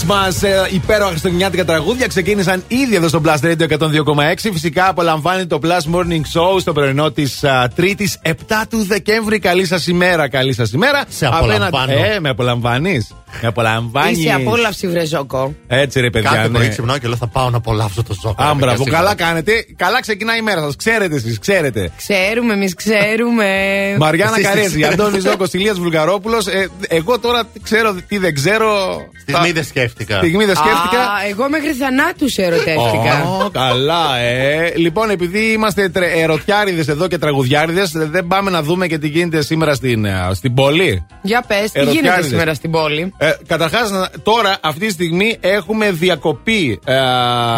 [0.09, 4.51] It's Christmas, ε, υπέροχα χριστουγεννιάτικα τραγούδια ξεκίνησαν ήδη εδώ στο Blast Radio 102,6.
[4.53, 7.44] Φυσικά απολαμβάνει το Plus Morning Show στο πρωινό της
[7.75, 8.33] Τρίτης 7
[8.71, 9.38] του Δεκέμβρη.
[9.38, 11.05] Καλή σας ημέρα, καλή σας ημέρα.
[11.09, 11.92] Σε απολαμβάνω.
[11.92, 13.14] Ε, με απολαμβάνεις.
[13.42, 14.18] Με απολαμβάνεις.
[14.18, 15.55] Είσαι απόλαυση, βρεζόκο.
[15.66, 16.31] Έτσι, ρε παιδιά.
[16.31, 16.59] Κάθε ναι.
[16.59, 18.35] πρωί ξυπνάω και λέω θα πάω να απολαύσω το ζώο.
[18.37, 19.66] Α, μπράβο, καλά κάνετε.
[19.77, 20.77] Καλά ξεκινάει η μέρα σας.
[20.77, 21.90] Ξέρετε εσείς, ξέρετε.
[21.97, 23.47] Ξέρουμε, εμείς ξέρουμε.
[23.99, 25.03] Μαριάννα Εσείς τι Καρέζη, ξέρετε.
[25.03, 26.47] Αντώνης Ζώκος, Ηλίας Βουλγαρόπουλος.
[26.88, 28.66] εγώ τώρα τι ξέρω, τι δεν ξέρω.
[29.31, 30.17] Στιγμή Θα- δεν σκέφτηκα.
[30.17, 31.01] Στιγμή δεν σκέφτηκα.
[31.01, 33.25] Α, εγώ μέχρι θανάτους σε ερωτεύτηκα.
[33.45, 34.73] Ω, καλά, ε.
[34.77, 35.91] Λοιπόν, επειδή είμαστε
[36.23, 40.55] ερωτιάριδες εδώ και τραγουδιάριδες, δεν πάμε να δούμε και τι γίνεται σήμερα στην, ε, στην
[40.55, 41.07] πόλη.
[41.23, 42.11] Για πες, τι Ερωτιάριδες.
[42.14, 43.91] γίνεται σήμερα στην πόλη; Ε, Καταρχάς,
[44.23, 46.95] τώρα αυτή τη στιγμή έχουμε διακοπή ε,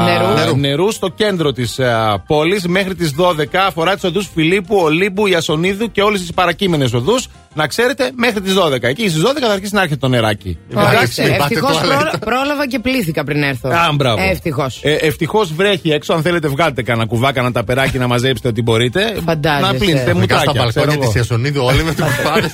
[0.04, 0.56] Νερού.
[0.56, 3.60] νερού στο κέντρο της ε, πόλης μέχρι τις 12.
[3.66, 7.28] Αφορά τι οδούς Φιλίππου, Ολύμπου, Ιασονίδου και όλες τις παρακείμενες οδούς.
[7.54, 8.82] Να ξέρετε, μέχρι τις 12.
[8.88, 10.58] Εκεί στις 12 θα αρχίσει να έρχεται το νεράκι.
[10.74, 12.18] Ορίστε, Υπάρχει ευτυχώς τουαλέτα.
[12.18, 13.68] πρόλαβα και πλήθηκα πριν έρθω.
[13.68, 14.22] Α, μπράβο.
[14.30, 14.80] Ευτυχώς.
[14.82, 16.12] Ε, Ευτυχώς βρέχει έξω.
[16.12, 19.14] Αν θέλετε, βγάλετε κανένα κουβά, κανένα ταπεράκι να μαζέψετε ό,τι μπορείτε.
[19.24, 19.72] Φαντάζεσαι.
[19.72, 20.52] Να πλύνετε Μετά στα μουτράκια.
[20.52, 21.04] ξέρω μπαλκόνια εγώ.
[21.06, 22.46] της Ιασονίδου όλοι με το κουφάρε.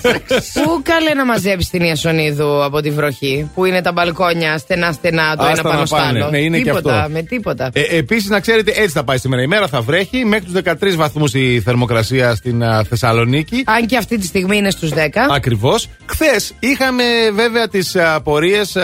[0.63, 5.43] Πού καλέ να μαζέψει την Ιασονίδου από τη βροχή, που είναι τα μπαλκόνια στενά-στενά το
[5.43, 6.19] Άστα ένα πάνω να στο πάνε.
[6.21, 6.31] άλλο.
[6.31, 7.11] Ναι, είναι και τίποτα, αυτό.
[7.13, 7.71] με τίποτα.
[7.73, 9.69] Ε, Επίσης, να ξέρετε, έτσι θα πάει σήμερα η μέρα.
[9.69, 13.63] Θα βρέχει μέχρι τους 13 βαθμούς η θερμοκρασία στην α, Θεσσαλονίκη.
[13.67, 15.09] Αν και αυτή τη στιγμή είναι στους 10.
[15.31, 15.89] Ακριβώς.
[16.07, 18.77] Χθες είχαμε βέβαια τις απορίες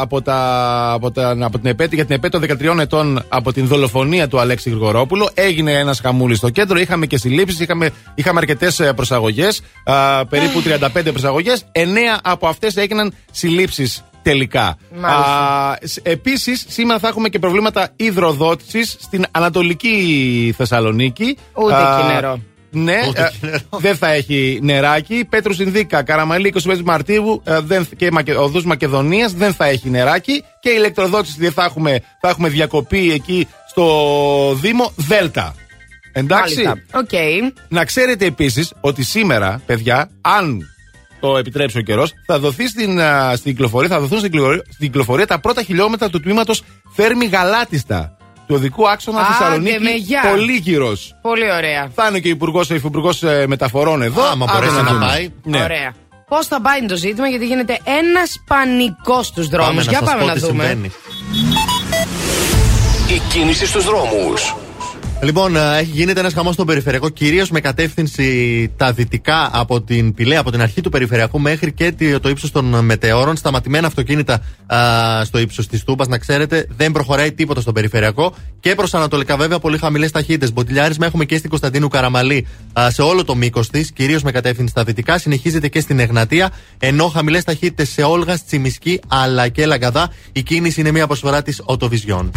[0.00, 0.38] από, τα,
[0.92, 4.70] από, τα, από την επέτειο, για την επέτειο 13 ετών από την δολοφονία του Αλέξη
[4.70, 5.28] Γρηγορόπουλου.
[5.34, 6.78] Έγινε ένας χαμούλης στο κέντρο.
[6.78, 9.60] Είχαμε και συλλήψεις, είχαμε, είχαμε αρκετές προσαγωγές,
[10.28, 11.64] περίπου 35 προσαγωγές.
[11.72, 14.76] 9 από αυτές έγιναν συλλήψεις τελικά.
[14.98, 15.78] Μάλιστα.
[16.02, 21.36] Επίσης, σήμερα θα έχουμε και προβλήματα υδροδότησης στην Ανατολική Θεσσαλονίκη.
[21.54, 22.40] Ούτε Α, εκεί νερό.
[22.78, 23.58] Ναι, Ούτε ε, εκεί νερό.
[23.78, 25.24] δεν θα έχει νεράκι.
[25.28, 30.44] Πέτρου Ινδίκα, Καραμαλή, 25 Μαρτίου ε, δεν, και Μακε, οδούς Μακεδονίας δεν θα έχει νεράκι.
[30.60, 35.54] Και ηλεκτροδότησης δεν θα έχουμε, θα έχουμε διακοπή εκεί στο Δήμο Δέλτα.
[36.12, 36.62] Εντάξει.
[36.62, 36.98] Μάλιστα.
[36.98, 37.52] Οκ.
[37.68, 40.66] Να ξέρετε επίσης ότι σήμερα, παιδιά, αν
[41.20, 44.86] το επιτρέψει ο καιρός, θα δοθεί στην, α, στην κυκλοφορία, θα δοθούν στην κυκλοφορία, στην
[44.86, 46.62] κυκλοφορία τα πρώτα χιλιόμετρα του τμήματος
[46.94, 48.16] Θέρμη Γαλάτιστα.
[48.46, 49.80] Του οδικού άξονα Άντε, Θεσσαλονίκη.
[49.82, 50.22] με γεια.
[50.30, 50.92] Πολύγυρο.
[51.22, 51.90] Πολύ ωραία.
[51.94, 54.22] Θα είναι και ο Υπουργός ο Υφυπουργός, ε, Μεταφορών εδώ.
[54.22, 55.06] Άμα Άντε μπορέσει να δούμε.
[55.06, 55.28] πάει.
[55.42, 55.62] Ναι.
[55.62, 55.94] Ωραία.
[56.28, 59.68] Πώς θα πάει είναι το ζήτημα, γιατί γίνεται ένας πανικός στους δρόμους.
[59.68, 60.64] Πάμε να Για σας πάμε πω να τι δούμε.
[60.64, 60.90] συμβαίνει.
[63.14, 64.54] Η κίνηση στους δρόμους.
[65.22, 70.14] Λοιπόν, ε, έχει γίνεται ένας χαμός στο περιφερειακό, κυρίως με κατεύθυνση τα δυτικά από την
[70.14, 73.36] Πηλαία, από την αρχή του περιφερειακού μέχρι και τη- το ύψος των μετεώρων.
[73.36, 74.78] Σταματημένα αυτοκίνητα α,
[75.24, 78.34] στο ύψος της Τούμπα, να ξέρετε, δεν προχωράει τίποτα στο περιφερειακό.
[78.60, 80.52] Και προς Ανατολικά, βέβαια, πολύ χαμηλές ταχύτητες.
[80.52, 82.46] Μποτιλιάρισμα έχουμε και στην Κωνσταντίνου Καραμαλή
[82.80, 85.18] α, σε όλο το μήκος της, κυρίως με κατεύθυνση στα δυτικά.
[85.18, 90.12] Συνεχίζεται και στην Εγνατία, ενώ χαμηλές ταχύτητες σε Όλγα, Τσιμισκή αλλά και Λαγκαδά.
[90.32, 92.30] Η κίνηση είναι μια προσφορά της Οτοβιζιόν.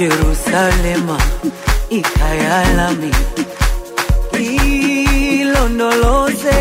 [0.00, 1.18] Jerusalema
[1.90, 3.10] ikhaya lami
[5.40, 6.60] ilondoloze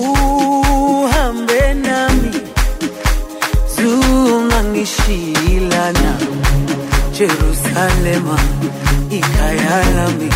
[0.00, 2.30] uhambe nami.
[3.76, 6.12] Zungangishilana
[7.18, 8.36] Jerusalema
[9.10, 10.30] ikhaya lami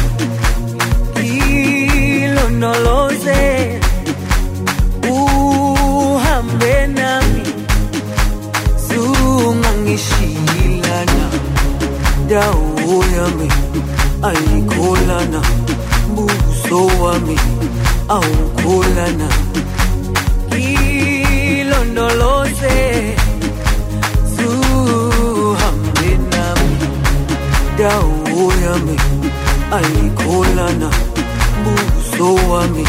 [2.22, 3.42] ilondoloze
[5.10, 7.23] uhambe nami
[12.28, 13.48] dawo yami
[14.28, 15.40] ayikholana
[16.14, 17.36] buso wami
[18.08, 19.28] awukholana.
[21.54, 22.76] Ilondoloze
[24.36, 26.76] zuhambe nami
[27.78, 28.96] dawo yami
[29.76, 30.88] ayikholana
[31.64, 32.84] buso wami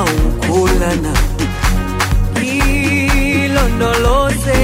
[0.00, 1.12] awukholana.
[3.40, 4.60] Ilondoloze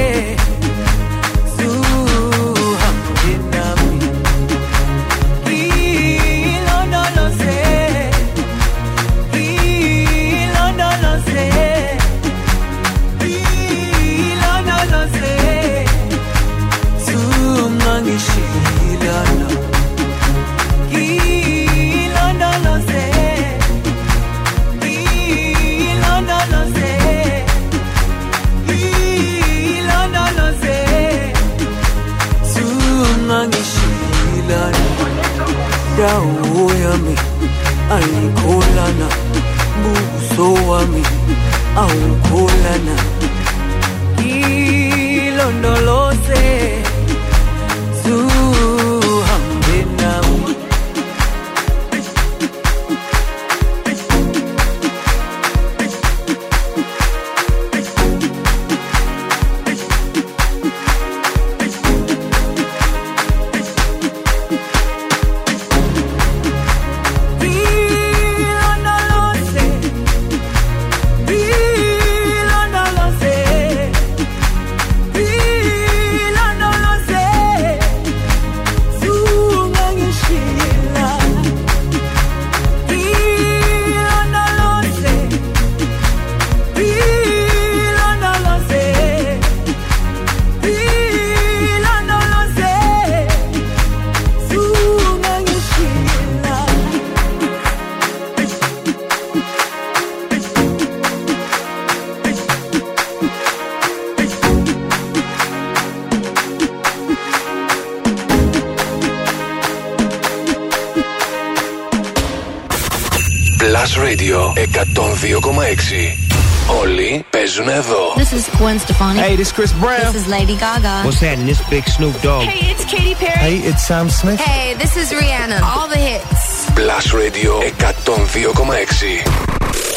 [119.55, 120.11] Chris Brown.
[120.11, 121.03] This is Lady Gaga.
[121.03, 121.47] What's happening?
[121.47, 122.43] This big Snoop Dogg.
[122.43, 123.37] Hey, it's Katy Perry.
[123.37, 124.41] Hey, it's Sam Smith.
[124.41, 125.61] Hey, this is Rihanna.
[125.61, 126.69] All the hits.
[126.71, 129.23] Plus Radio 102,6.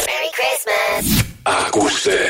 [0.07, 1.23] Merry Christmas.
[1.45, 2.28] Ακούστε.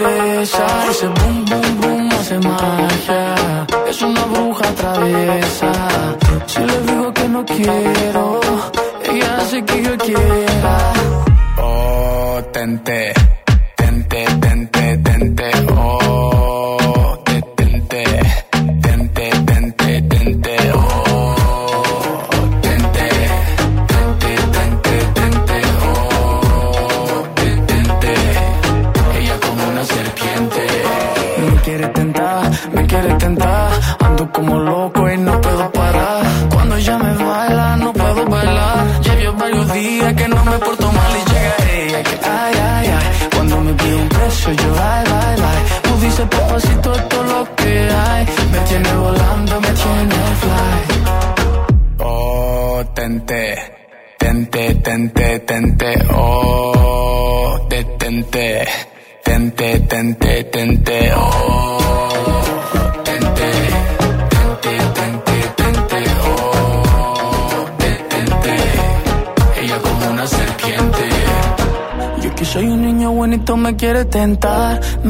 [0.00, 1.49] estrella, ese boom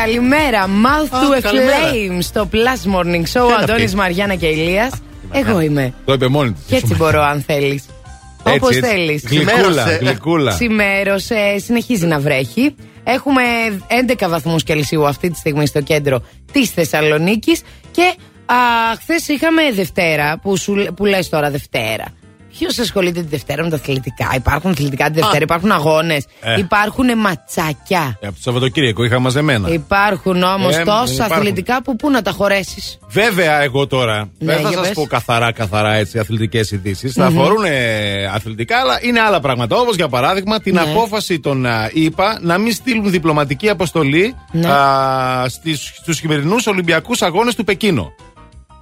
[0.00, 0.66] Καλημέρα, καλημέρα.
[0.66, 1.76] Mouth Α, to a καλημέρα.
[1.92, 3.44] flame στο Plus Morning Show.
[3.44, 4.92] είναι Αντώνης αυτή; Μαριάννα και Ηλίας
[5.32, 5.94] Εγώ είμαι.
[6.04, 6.62] Το είπε μόνη της.
[6.66, 7.84] Και έτσι μπορώ, αν θέλεις.
[8.42, 9.24] Όπως θέλεις.
[9.28, 9.98] Γλυκούλα, Ξημέρωσε.
[10.00, 10.50] γλυκούλα.
[10.52, 12.74] Σημέρωσε, συνεχίζει να βρέχει.
[13.04, 13.42] Έχουμε
[13.86, 16.22] 11 βαθμούς Κελσίου αυτή τη στιγμή στο κέντρο
[16.52, 18.14] της Θεσσαλονίκης και
[19.00, 22.04] χθες είχαμε Δευτέρα, που, σου, που λες τώρα Δευτέρα.
[22.58, 26.58] Ποιος ασχολείται τη Δευτέρα με τα αθλητικά; Υπάρχουν αθλητικά τη Δευτέρα, υπάρχουν αγώνες, Ε.
[26.58, 28.18] υπάρχουν ματσάκια.
[28.20, 29.68] Ε, Από το Σαββατοκύριακο είχα μαζεμένα.
[29.68, 31.36] Υπάρχουν όμως Ε, δεν τόσα υπάρχουν.
[31.36, 32.98] αθλητικά που πού να τα χωρέσεις.
[33.08, 34.96] Βέβαια, εγώ τώρα Ναι, δεν θα για σας πες.
[34.96, 37.12] πω καθαρά, καθαρά έτσι αθλητικές ειδήσεις.
[37.12, 39.76] Θα αφορούν ε, αθλητικά, αλλά είναι άλλα πράγματα.
[39.76, 40.80] Όπως για παράδειγμα την Ναι.
[40.80, 44.68] απόφαση των α, ΗΠΑ να μην στείλουν διπλωματική αποστολή Ναι.
[46.00, 48.12] στους χειμερινούς Ολυμπιακούς Αγώνες του Πεκίνο.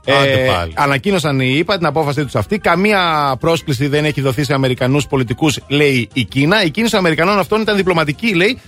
[0.05, 0.72] Ε, Άντε πάλι.
[0.76, 2.59] ανακοίνωσαν οι ΗΠΑ την απόφαση τους αυτή.
[2.59, 6.64] Καμία πρόσκληση δεν έχει δοθεί σε Αμερικανούς πολιτικούς, λέει η Κίνα.
[6.64, 8.61] Η κίνηση των Αμερικανών αυτών ήταν διπλωματική, λέει,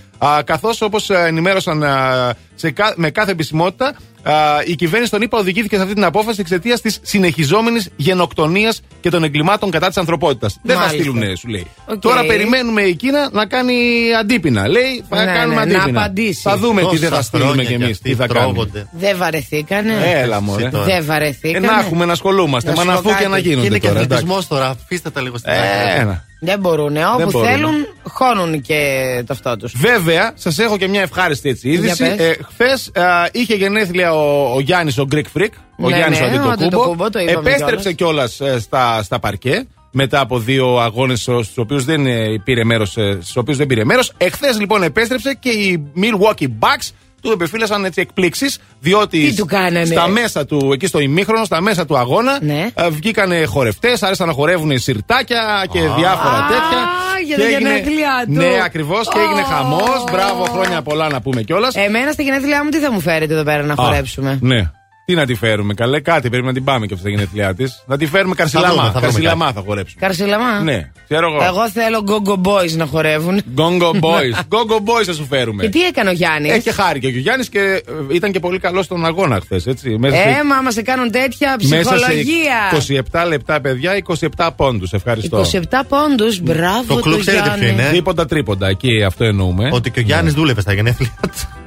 [0.43, 3.87] καθώς όπως ενημέρωσαν α, σε, κα- με κάθε επισημότητα,
[4.23, 4.33] α,
[4.65, 9.23] η κυβέρνηση των ΗΠΑ οδηγήθηκε σε αυτή την απόφαση εξαιτίας της συνεχιζόμενης γενοκτονίας και των
[9.23, 10.57] εγκλημάτων κατά της ανθρωπότητας.
[10.63, 11.03] Δεν θα Μάλιστα.
[11.11, 11.67] στείλουν, σου λέει.
[11.85, 11.99] Οκ.
[11.99, 13.75] Τώρα περιμένουμε η Κίνα να κάνει
[14.19, 14.67] αντίπεινα.
[14.67, 15.99] Λέει, θα Ναι, κάνουμε ναι, να αντίπεινα.
[16.01, 16.41] απαντήσει.
[16.41, 17.91] Θα δούμε τι δεν Τόσα θα στείλουμε χρόνια κι εμείς.
[17.95, 18.53] αυτοί Τι θα κάνουμε.
[18.53, 18.87] τρώγονται.
[18.91, 19.93] Δεν βαρεθήκανε.
[20.05, 20.61] Έλα, μωρέ.
[20.61, 20.85] Εσύ τώρα.
[20.85, 21.67] Δεν Ε, βαρεθήκανε.
[21.67, 22.69] να έχουμε να ασχολούμαστε.
[22.69, 23.27] Να Μα σου να πω αφού και κάτι.
[23.29, 23.99] να Και γίνονται είναι και τώρα.
[23.99, 24.23] εντάξει.
[24.23, 24.69] αθλητισμό τώρα.
[24.83, 26.01] Αφήστε τα λίγο στην Ε, άκρη.
[26.01, 26.25] ένα.
[26.39, 26.97] Δεν μπορούν.
[26.97, 27.47] Όπου μπορούν.
[27.49, 27.73] θέλουν,
[28.03, 28.79] χώνουν και
[29.27, 29.73] το αυτό τους.
[29.77, 32.03] Βέβαια, σας έχω και μια ευχάριστη έτσι είδηση.
[32.05, 32.27] Για πες.
[32.27, 32.91] Ε, Χθες
[33.31, 35.49] είχε γενέθλια ο, ο Γιάννης, ο Greek Freak.
[35.77, 36.51] Ο Ναι, Γιάννης ναι, ο ο Αντετοκούμπο.
[36.51, 42.05] Αντετοκούμπο, το είπαμε Επέστρεψε κιόλας στα, στα παρκέ μετά από δύο αγώνες στου οποίους δεν
[42.05, 42.89] ε, πήρε μέρος.
[42.91, 44.11] Στους οποίους δεν πήρε μέρος.
[44.17, 46.89] Εχθές λοιπόν επέστρεψε και οι Milwaukee Bucks
[47.27, 48.59] του επεφύλασαν έτσι εκπλήξεις.
[48.79, 52.67] Διότι Τι του κάνανε; στα μέσα του, εκεί στο ημίχρονο, στα μέσα του αγώνα, Ναι.
[52.73, 56.79] ε, βγήκανε χορευτές, άρεσαν να χορεύουν σιρτάκια και διάφορα Α, τέτοια.
[57.25, 58.31] για Και τα έγινε- γενέθλιά του.
[58.33, 59.43] Ναι, ακριβώς και έγινε Ω.
[59.45, 60.03] χαμός.
[60.11, 61.75] Μπράβο, χρόνια πολλά να πούμε κιόλας.
[61.75, 64.71] Εμένα στα γενέθλιά μου τι θα μου φέρετε εδώ πέρα να χορέψουμε; Ναι.
[65.09, 67.83] Τι να τη φέρουμε, καλέ, κάτι πρέπει να την πάμε και αυτή τα γενέθλιά της.
[67.87, 68.83] Να τη φέρουμε βρούμε, καρσιλαμά.
[68.83, 70.01] θα βρούμε Καρσιλαμά θα χορέψουμε.
[70.01, 70.59] Καρσιλαμά.
[70.59, 71.43] Ναι, ξέρω εγώ.
[71.43, 73.41] Εγώ θέλω go-go boys να χορεύουν.
[73.55, 74.35] Gongo Boys.
[74.49, 75.63] Gongo Boys θα σου φέρουμε.
[75.63, 77.81] Και τι έκανε ο Γιάννης; Έχει χάρη και ο Γιάννης και ε,
[78.15, 79.97] ήταν και πολύ καλός στον αγώνα χθες, έτσι.
[79.99, 82.79] Μέσα σε, Ε, μα μα σε κάνουν τέτοια μέσα ψυχολογία.
[82.79, 83.91] σε 27 λεπτά, παιδιά,
[84.37, 84.93] 27 πόντους.
[84.93, 85.41] Ευχαριστώ.
[85.53, 87.81] 27 πόντους, μπράβο Το κλου του ξέρετε ποιο Γιάννη.
[87.81, 88.67] είναι; Τρίποντα, τρίποντα.
[88.67, 89.69] Εκεί αυτό εννοούμε.
[89.73, 91.66] Ότι και ο Γιάννης δούλευε στα γενέθλια του.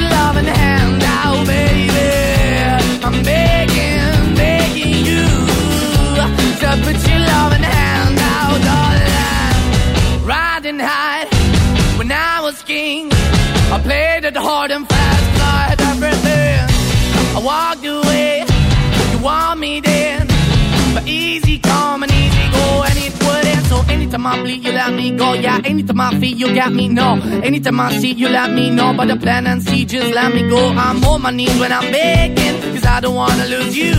[0.33, 0.49] loving
[1.03, 2.09] out, baby.
[3.03, 5.25] I'm begging, begging you
[6.61, 10.25] to put your loving hand out, darling.
[10.25, 11.25] Riding high
[11.97, 13.09] when I was king,
[13.75, 16.59] I played it hard and fast, everything.
[17.35, 18.45] I walked away,
[19.11, 20.27] you want me then,
[20.93, 22.03] but easy come
[23.89, 25.33] Anytime I bleed, you let me go.
[25.33, 26.87] Yeah, anytime I feel, you got me.
[26.87, 28.93] No, anytime I see, you let me know.
[28.95, 30.69] But the plan and see, just let me go.
[30.69, 33.93] I'm on my knees when I'm begging, cause I don't wanna lose you.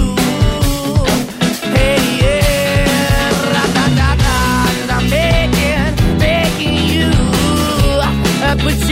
[1.75, 7.11] Hey, yeah, ra-da-da-da, I'm begging, begging you.
[8.45, 8.92] Uh, put your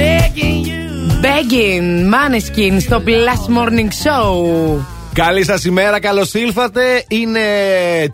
[0.00, 0.80] begging you.
[1.26, 4.78] Begging, Maneskin στο Plus Morning Show.
[5.14, 7.04] Καλή σας ημέρα, καλώς ήλθατε.
[7.08, 7.40] Είναι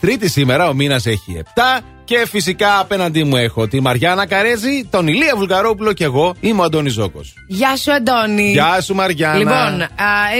[0.00, 1.84] Τρίτη σήμερα, ο μήνας έχει 7.
[2.04, 6.64] Και φυσικά απέναντί μου έχω τη Μαριάννα Καρέζη, τον Ηλία Βουλγαρόπουλο και εγώ είμαι ο
[6.64, 7.34] Αντώνης Ζώκος.
[7.46, 8.50] Γεια σου, Αντώνη.
[8.50, 9.38] Γεια σου, Μαριάννα.
[9.38, 9.88] Λοιπόν, α,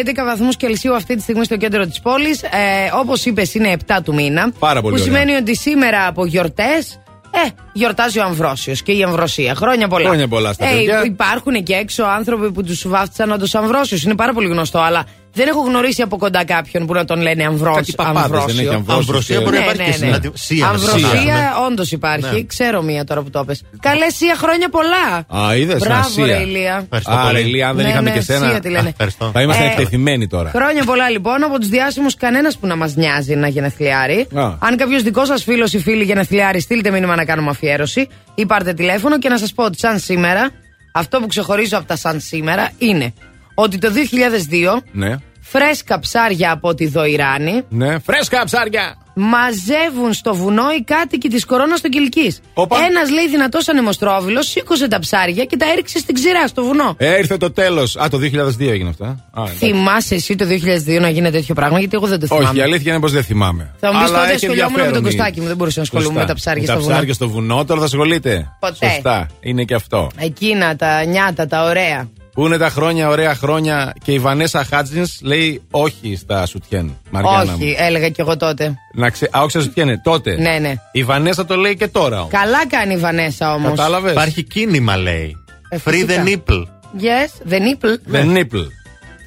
[0.01, 2.43] 11 βαθμούς Κελσίου αυτή τη στιγμή στο κέντρο της πόλης.
[2.43, 2.49] Ε,
[3.01, 4.53] Όπως είπες, είναι 7 του μήνα.
[4.59, 5.15] Πάρα πολύ Που ωραία.
[5.19, 7.01] σημαίνει ότι σήμερα από γιορτές.
[7.45, 9.55] Ε, γιορτάζει ο Αμβρόσιος και η Αμβροσία.
[9.55, 10.07] Χρόνια πολλά.
[10.09, 11.05] Χρόνια πολλά στα ε, παιδιά.
[11.05, 14.03] Υπάρχουν εκεί έξω άνθρωποι που τους βάφτισαν όντως Αμβρόσιος.
[14.03, 15.05] Είναι πάρα πολύ γνωστό, αλλά
[15.37, 17.75] δεν έχω γνωρίσει από κοντά κάποιον που να τον λένε Αμβρόσιο.
[17.75, 18.95] Κάτι παπάδες δεν έχει Αμβρόσιο.
[18.95, 20.07] Αμβροσία μπορεί να Ναι, υπάρχει ναι, και ναι.
[20.07, 20.67] συναντησία.
[20.69, 22.35] Αμβροσία όντως υπάρχει.
[22.35, 22.43] Ναι.
[22.43, 23.63] Ξέρω μία τώρα που το πες.
[23.81, 25.27] Καλές, Σία, χρόνια πολλά.
[25.47, 25.79] Α, είδες.
[25.79, 26.81] Μπράβο, ρε Ηλία.
[26.83, 27.41] Ευχαριστώ Άρα, πολύ.
[27.41, 28.49] Ηλία, αν δεν Ναι, είχαμε ναι, και σένα.
[28.49, 28.87] Σία τη λένε.
[28.87, 29.31] Α, Ευχαριστώ.
[29.33, 30.51] Θα ήμασταν Ε, εκτεθειμένοι τώρα.
[30.51, 34.27] Χρόνια πολλά λοιπόν από τους διάσημους, κανένας που να μας νοιάζει να γενεθλιάρει.
[34.35, 34.53] Α.
[34.59, 38.73] Αν κάποιος δικός σας φίλος ή φίλη γενεθλιάρει, στείλτε μήνυμα να κάνουμε αφιέρωση ή πάρτε
[38.73, 40.51] τηλέφωνο και να σας πω ότι σαν σήμερα,
[40.93, 43.13] αυτό που ξεχωρίζω από τα σαν σήμερα είναι
[43.59, 45.17] ότι το 2002 Ναι.
[45.41, 47.99] φρέσκα ψάρια από τη Δοϊράνη Ναι.
[47.99, 48.97] Φρέσκα ψάρια!
[49.19, 52.35] μαζεύουν στο βουνό οι κάτοικοι της κορώνας των Κυλική.
[52.55, 52.77] Όπα.
[52.91, 56.95] Ένας λέει δυνατός ανεμοστρόβιλος σήκωσε τα ψάρια και τα έριξε στην ξηρά στο βουνό.
[56.99, 57.97] Ε, ήρθε το τέλος.
[57.97, 59.05] Α, το 2002 έγινε αυτό.
[59.05, 59.09] ε.
[59.09, 59.55] Α, εντάξει.
[59.57, 62.45] Θυμάσαι εσύ το 2002 να γίνει τέτοιο πράγμα, γιατί εγώ δεν το θυμάμαι.
[62.49, 63.75] Όχι, η αλήθεια είναι πως δεν θυμάμαι.
[63.81, 65.77] Θα μου πεις Αλλά τότε έχει ασχολιόμουν με τον ενδιαφέρον η- Κωστάκη μου, δεν μπορούσα
[65.79, 66.21] να ασχολούμαι Σωστά.
[66.27, 66.95] με τα ψάρια Με στο τα βουνό.
[66.95, 68.57] ψάρια στο βουνό, τώρα θα ασχολείται.
[68.61, 68.89] Ποτέ.
[68.93, 69.27] Σωστά.
[69.41, 70.11] Είναι και αυτό.
[70.19, 72.09] Εκείνα τα νιάτα, τα ωραία.
[72.37, 76.97] Πού είναι τα χρόνια, ωραία χρόνια και η Βανέσα Χάτζιν λέει όχι στα σουτιέν.
[77.11, 77.59] Μαριάννα μου.
[77.61, 78.75] Όχι, έλεγα κι εγώ τότε.
[78.95, 79.29] Να ξε...
[79.37, 80.37] Α, όχι στα σουτιέν, τότε.
[80.41, 80.75] Ναι, ναι.
[80.93, 82.19] Η Βανέσα το λέει και τώρα.
[82.19, 82.31] όμως.
[82.33, 83.71] Καλά κάνει η Βανέσα όμως.
[83.71, 85.37] Κατάλαβες; Υπάρχει κίνημα, λέει.
[85.69, 86.23] Ε, Free φυσικά.
[86.25, 86.63] the nipple.
[87.01, 88.15] Yes, the nipple.
[88.17, 88.67] The nipple.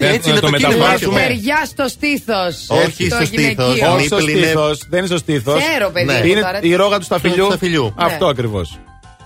[0.01, 0.69] Έτσι Ε, είναι το το κίνημα.
[0.75, 1.19] μεταφράσουμε.
[1.19, 2.65] Στεριά στο στήθος.
[2.69, 3.29] Όχι στο στήθος.
[3.29, 3.93] γυναικείο.
[3.93, 4.77] Όχι στο nipple είναι- στήθος.
[4.89, 5.63] Δεν είναι στο στήθος.
[5.63, 6.19] Ξέρω, παιδί Ναι.
[6.19, 6.59] μου, Είναι τώρα.
[6.61, 7.35] η ρόγα του σταφυλιού.
[7.43, 7.93] Του σταφυλιού.
[7.97, 8.31] Αυτό Ναι.
[8.31, 8.79] ακριβώς.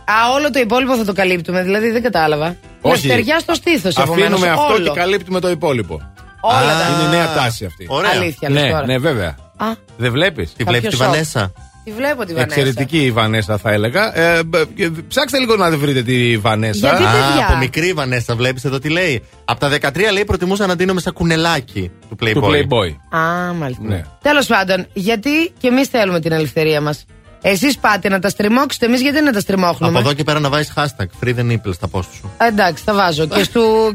[0.05, 2.55] Α, όλο το υπόλοιπο θα το καλύπτουμε, δηλαδή δεν κατάλαβα.
[2.81, 2.97] Όχι.
[3.07, 4.83] Στεριά στο στήθος, Αφήνουμε αυτό όλο.
[4.83, 6.01] και καλύπτουμε το υπόλοιπο.
[6.41, 6.93] Όλα Α, τα.
[7.05, 7.85] Είναι η νέα τάση αυτή.
[7.89, 8.11] Ωραία.
[8.11, 8.85] Αλήθεια, λες Ναι, τώρα.
[8.85, 9.35] ναι, βέβαια.
[9.57, 9.65] Α,
[9.97, 11.05] Δεν βλέπεις; Τη βλέπει τη σοκ.
[11.07, 11.51] Βανέσα;
[11.83, 12.43] τη βλέπω τη Βανέσα.
[12.59, 14.17] Εξαιρετική η Βανέσα, θα έλεγα.
[14.19, 16.79] Ε, μπ- ε, ψάξτε λίγο να βρείτε τη Βανέσα.
[16.87, 19.23] Γιατί, Α, παιδιά; από μικρή η Βανέσα, βλέπεις εδώ τι λέει.
[19.45, 22.33] Από τα 13 λέει προτιμούσα να δίνομαι σαν κουνελάκι του Playboy.
[22.33, 23.17] Του Playboy.
[23.17, 23.83] Α, μάλιστα.
[23.83, 24.01] Ναι.
[24.21, 27.05] Τέλος πάντων, γιατί και εμείς θέλουμε την ελευθερία μας.
[27.45, 28.85] Εσείς πάτε να τα στριμώξετε.
[28.85, 31.87] Εμείς γιατί να τα στριμώχνουμε; Από εδώ και πέρα να βάζεις hashtag 3D Needles στα
[31.87, 32.31] πόδι σου.
[32.37, 33.27] Ε, εντάξει, θα βάζω.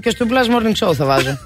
[0.00, 1.38] Και στο Plus Morning Show θα βάζω.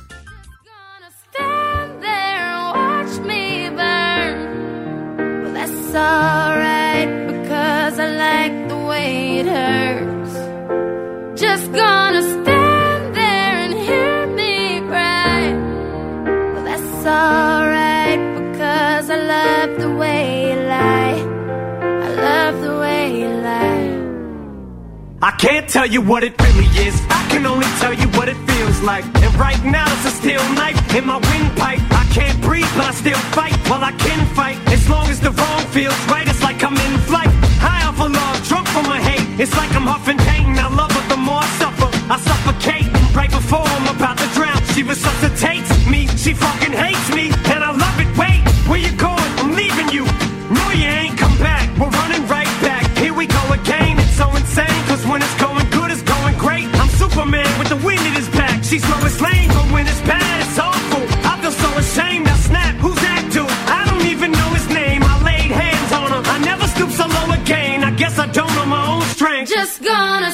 [25.22, 27.00] I can't tell you what it really is.
[27.08, 29.04] I can only tell you what it feels like.
[29.22, 31.78] And right now it's a steel knife in my windpipe.
[31.94, 33.54] I can't breathe, but I still fight.
[33.70, 36.26] Well, I can fight as long as the wrong feels right.
[36.26, 37.30] It's like I'm in flight,
[37.62, 39.22] high off of love, drunk from my hate.
[39.38, 40.58] It's like I'm huffing pain.
[40.58, 41.90] I love her the more I suffer.
[42.10, 44.58] I suffocate right before I'm about to drown.
[44.74, 46.08] She resuscitates me.
[46.18, 48.10] She fucking hates me, and I love it.
[48.18, 49.30] Wait, where you going?
[49.38, 50.02] I'm leaving you.
[50.50, 51.70] No, you ain't come back.
[51.78, 52.90] We're running right back.
[52.98, 54.00] Here we go again.
[54.02, 54.71] It's so insane,
[55.12, 56.66] when it's going good, it's going great.
[56.80, 58.64] I'm Superman with the wind in his back.
[58.64, 61.02] She's Lois Lane, but when it's bad, it's awful.
[61.30, 62.24] I feel so ashamed.
[62.24, 63.46] Now snap, who's that dude?
[63.78, 65.02] I don't even know his name.
[65.04, 66.24] I laid hands on him.
[66.24, 67.84] I never stoop so low again.
[67.84, 69.50] I guess I don't know my own strength.
[69.50, 70.32] Just gonna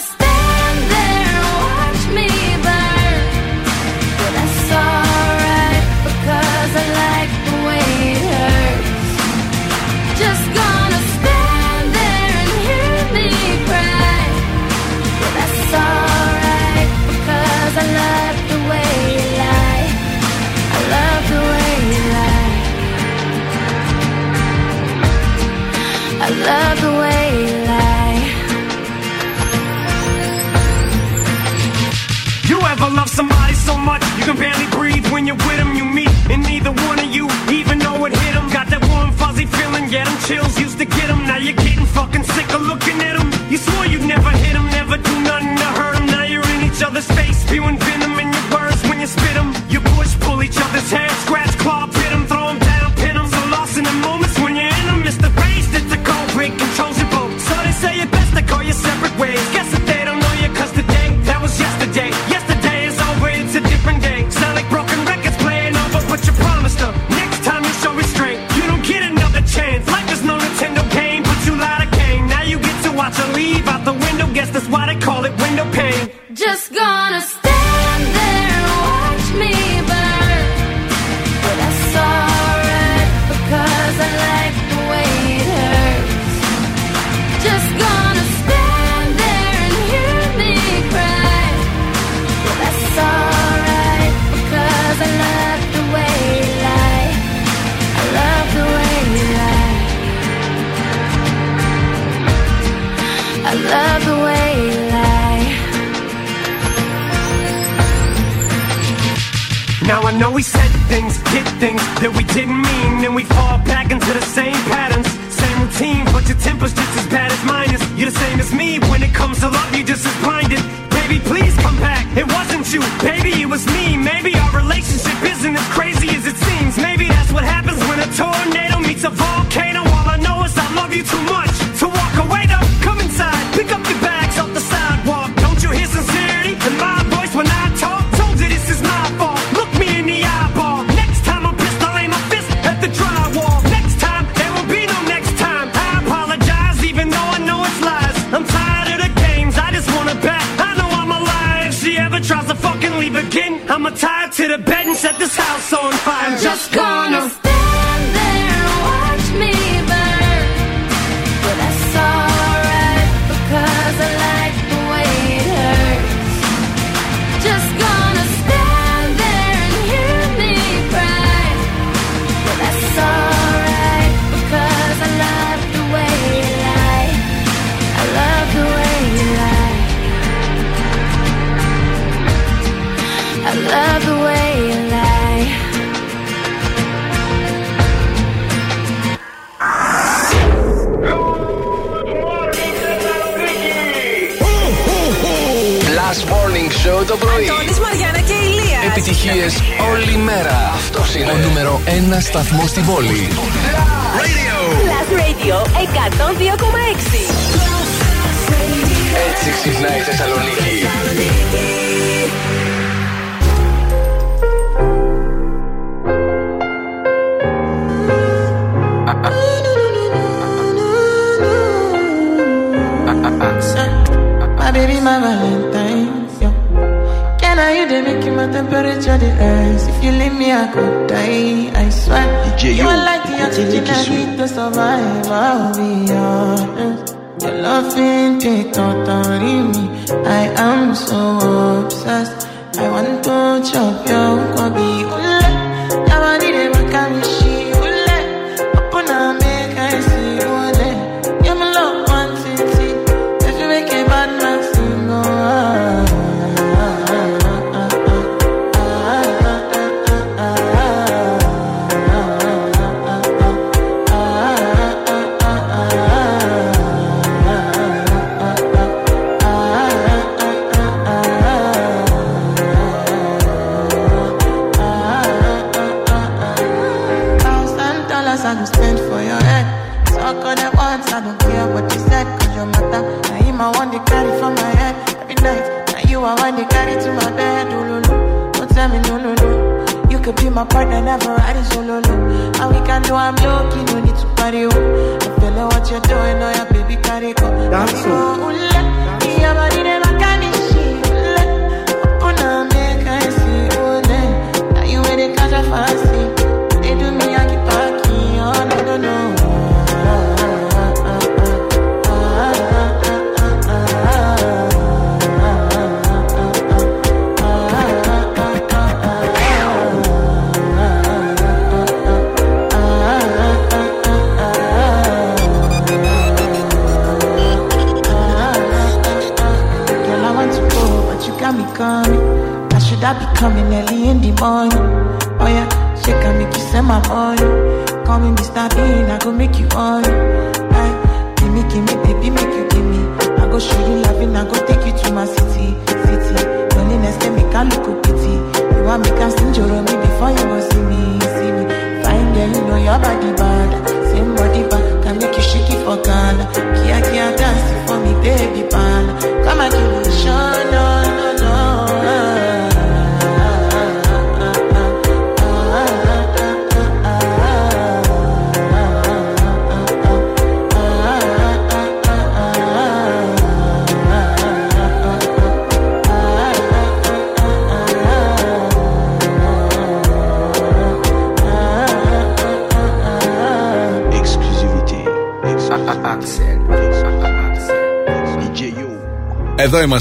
[34.28, 35.74] can barely breathe when you're with him.
[35.74, 38.46] You meet, and neither one of you even know it hit him.
[38.50, 41.24] Got that warm, fuzzy feeling, yeah, them chills used to get him.
[41.24, 43.28] Now you're getting fucking sick of looking at him.
[43.50, 46.06] You swore you'd never hit him, never do nothing to hurt him.
[46.06, 49.48] Now you're in each other's face, spewing venom in your words when you spit him.
[49.70, 51.37] You push, pull each other's hair, scratch.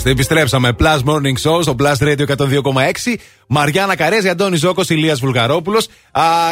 [0.09, 0.75] Εδώ είμαστε, επιστρέψαμε.
[0.79, 3.15] Plus Morning Show στο Plus Radio 102,6.
[3.47, 5.87] Μαριάννα Καρέζη, Αντώνης Ζώκος, Ηλίας Βουλγαρόπουλος.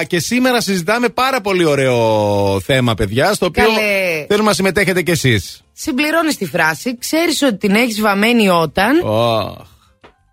[0.07, 4.25] Και σήμερα συζητάμε πάρα πολύ ωραίο θέμα, παιδιά, στο οποίο Καλέ.
[4.27, 5.61] θέλουμε να συμμετέχετε κι εσείς.
[5.73, 9.01] Συμπληρώνεις τη φράση, ξέρεις ότι την έχεις βαμμένη όταν;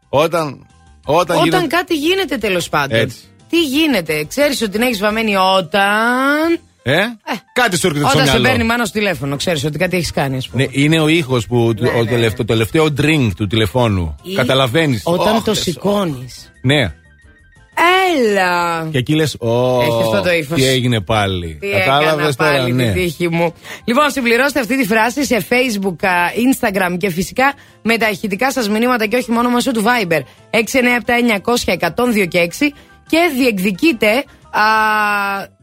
[0.08, 0.66] Όταν.
[1.04, 2.98] Όταν, Όταν γίνονται- κάτι γίνεται τέλος πάντων.
[2.98, 3.18] Έτσι.
[3.48, 6.98] Τι γίνεται, ξέρεις ότι την έχεις βαμμένη όταν; Ε;
[7.52, 8.48] Κάτι σου έρχεται στο Όταν σε μυαλό.
[8.48, 10.62] παίρνει μάνα στο τηλέφωνο, ξέρεις ότι κάτι έχεις κάνει, ας πούμε.
[10.62, 11.74] Ναι, είναι ο ήχος που.
[11.76, 14.16] του- ο τελευταίο, το τελευταίο drink του τηλεφώνου.
[14.22, 15.02] Ή Καταλαβαίνεις.
[15.04, 16.52] Όταν το σηκώνεις.
[16.62, 16.92] Ναι.
[18.18, 18.88] Έλα!
[18.90, 19.36] Και εκεί λες.
[19.80, 20.56] Έχεις αυτό το ύφος.
[20.56, 21.56] Τι έγινε πάλι.
[21.60, 22.84] Τι Κατάλαβες έκανα τώρα, πάλι ναι.
[22.84, 23.54] την τύχη μου.
[23.84, 28.68] Λοιπόν, συμπληρώστε αυτή τη φράση σε Facebook, α, Instagram και φυσικά με τα ηχητικά σας
[28.68, 30.20] μηνύματα και όχι μόνο μέσω του Viber.
[30.50, 32.38] 697-900-1026 και
[33.36, 34.62] διεκδικείτε α,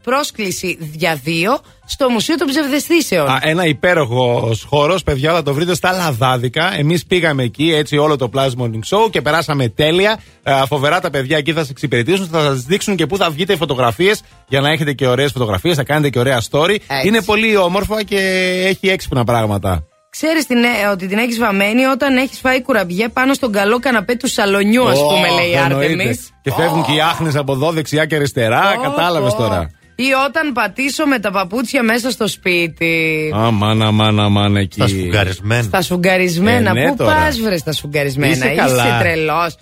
[0.02, 3.28] πρόσκληση για δύο στο Μουσείο των Ψευδεστήσεων.
[3.28, 6.74] Α, ένα υπέροχο χώρος, παιδιά, θα το βρείτε στα Λαδάδικα.
[6.78, 10.20] Εμείς πήγαμε εκεί, έτσι, όλο το Plus Morning Show και περάσαμε τέλεια.
[10.42, 13.56] Α, φοβερά τα παιδιά εκεί θα σα εξυπηρετήσουν, θα σας δείξουν και πού θα βγείτε
[13.56, 16.76] φωτογραφίες για να έχετε και ωραίες φωτογραφίες, θα κάνετε και ωραία story.
[17.04, 18.18] Είναι πολύ όμορφα και
[18.66, 19.84] έχει έξυπνα πράγματα.
[20.10, 20.46] Ξέρεις
[20.92, 24.98] ότι την έχεις βαμμένη όταν έχεις φάει κουραμπιέ πάνω στον καλό καναπέ του σαλονιού, ας
[24.98, 25.92] πούμε, Ω, λέει η εννοείται.
[25.92, 26.30] Άρτεμις.
[26.42, 28.74] Και φεύγουν και οι άχνες από εδώ, δεξιά και αριστερά.
[28.82, 29.70] Κατάλαβες Ω, τώρα.
[29.94, 33.32] Ή όταν πατήσω με τα παπούτσια μέσα στο σπίτι.
[33.34, 34.74] Αμάν, αμάν, αμάν εκεί.
[34.80, 35.62] Στα σφουγγαρισμένα.
[35.62, 36.70] Στα σφουγγαρισμένα.
[36.70, 37.14] Ε, ναι, Πού τώρα.
[37.14, 38.32] πας, βρε τα σφουγγαρισμένα.
[38.32, 38.98] Είσαι καλά.
[38.98, 39.56] τρελός.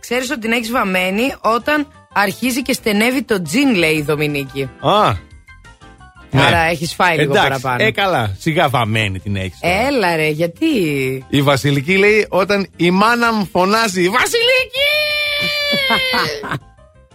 [0.00, 4.62] Ξέρεις ότι την έχεις βαμμένη όταν αρχίζει και στενεύει το τζιν, λέει η Δομινίκη.
[4.80, 5.12] Α.
[6.38, 7.38] Άρα έχεις φάει λίγο Ναι.
[7.38, 7.88] Εντάξει, παραπάνω.
[7.88, 8.36] Ε, καλά.
[8.38, 9.58] Σιγά βαμμένη την έχεις.
[9.60, 10.66] Έλα ρε, γιατί;
[11.28, 14.90] Η Βασιλική λέει όταν η μάνα μου φωνάζει Βασιλική!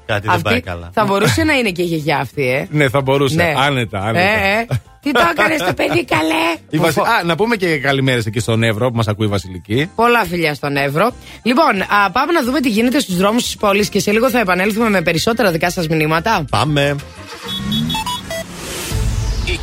[0.06, 0.90] Κάτι δεν πάει Αυτή καλά.
[0.94, 3.36] θα μπορούσε να είναι και η γιαγιά αυτή, ε; Ναι, θα μπορούσε.
[3.36, 3.54] Ναι.
[3.58, 4.20] Άνετα, άνετα.
[4.20, 4.66] Ε, ε.
[5.02, 7.00] Τι το έκανες το παιδί, καλέ; Η Βασι...
[7.00, 9.90] Α, να πούμε και καλημέρες εκεί στον Εύρο που μας ακούει η Βασιλική.
[9.96, 11.12] Πολλά φιλιά στον Εύρο.
[11.44, 14.40] Λοιπόν, α, πάμε να δούμε τι γίνεται στους δρόμους της πόλης και σε λίγο θα
[14.40, 16.46] επανέλθουμε με περισσότερα δικά σας μηνύματα.
[16.50, 16.96] Πάμε.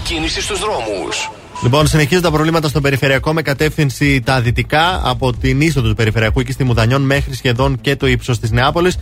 [0.08, 1.30] Η κίνηση στους δρόμους.
[1.62, 6.40] Λοιπόν, συνεχίζουν τα προβλήματα στο περιφερειακό με κατεύθυνση τα δυτικά από την είσοδο του περιφερειακού
[6.40, 8.98] εκεί στη Μουδανιών μέχρι σχεδόν και το ύψος της Νεάπολης.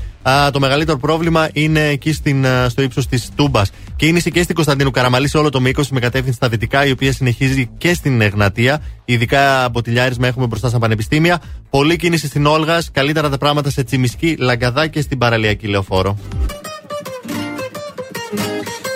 [0.53, 3.71] Το μεγαλύτερο πρόβλημα είναι εκεί στην, α, στο ύψος της Τούμπας.
[3.97, 7.13] Κίνηση και στην Κωνσταντίνου Καραμαλή σε όλο το μήκος με κατεύθυνση στα δυτικά, η οποία
[7.13, 8.83] συνεχίζει και στην Εγνατία.
[9.05, 11.43] Ειδικά από τη Λιάρισμα έχουμε μπροστά στα πανεπιστήμια.
[11.71, 12.91] Πολλή κίνηση στην Όλγας.
[12.93, 16.19] Καλύτερα τα πράγματα σε Τσιμισκή, Λαγκαδά και στην παραλιακή λεωφόρο.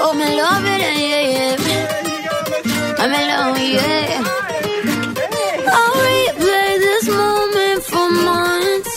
[0.03, 1.57] Oh, me love it, yeah, yeah.
[3.03, 4.25] I'm alone, yeah.
[5.77, 8.93] I'll replay this moment for months.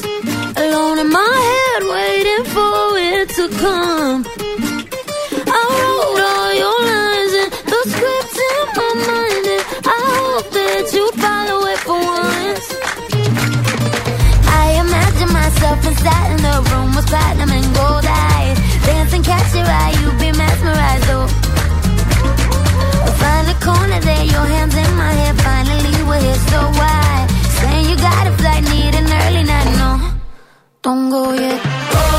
[0.64, 4.24] Alone in my head, waiting for it to come.
[5.46, 10.86] I wrote all your lines and the script in my mind, and I hope that
[10.96, 12.68] you follow it for once.
[14.48, 18.73] I imagine myself inside in the room with platinum and gold eyes
[19.24, 21.10] catch your eye, you'll be mesmerized.
[21.16, 21.28] Oh,
[23.22, 25.34] find a corner there, your hands in my hair.
[25.36, 27.28] Finally, we're here, so why?
[27.60, 29.70] Saying you got a flight, need an early night.
[29.82, 29.92] No,
[30.82, 31.62] don't go yet.
[31.64, 32.13] Oh.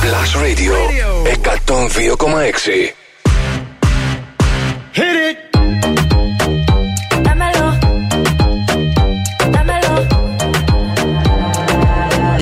[0.00, 0.74] Plus Radio
[1.24, 2.92] 102,6.
[4.92, 5.36] Hit it.
[7.22, 7.66] Dámelo.
[9.52, 9.94] Dámelo.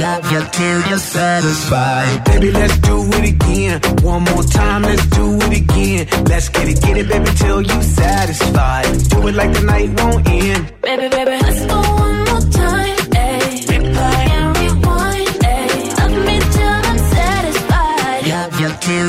[0.00, 2.24] Love you till you're satisfied.
[2.24, 3.80] Baby, let's do it again.
[4.02, 6.06] One more time, let's do it again.
[6.24, 8.86] Let's get it, get it, baby, till you satisfied.
[9.10, 10.72] Do it like the night won't end.
[10.80, 12.95] Baby, baby, let's go one more time.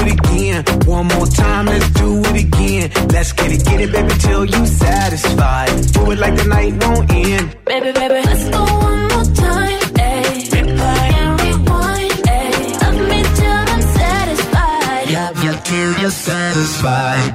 [0.00, 0.64] it again.
[0.86, 2.90] One more time, let's do it again.
[3.08, 5.70] Let's get it, get it, baby, till you satisfied.
[5.92, 7.56] Do it like the night won't end.
[7.64, 9.78] Baby, baby, let's go one more time.
[9.98, 10.52] Ayy.
[10.54, 12.18] And rewind.
[12.36, 12.80] Ayy.
[12.82, 15.04] Love me till I'm satisfied.
[15.18, 17.26] Love you till you're satisfied.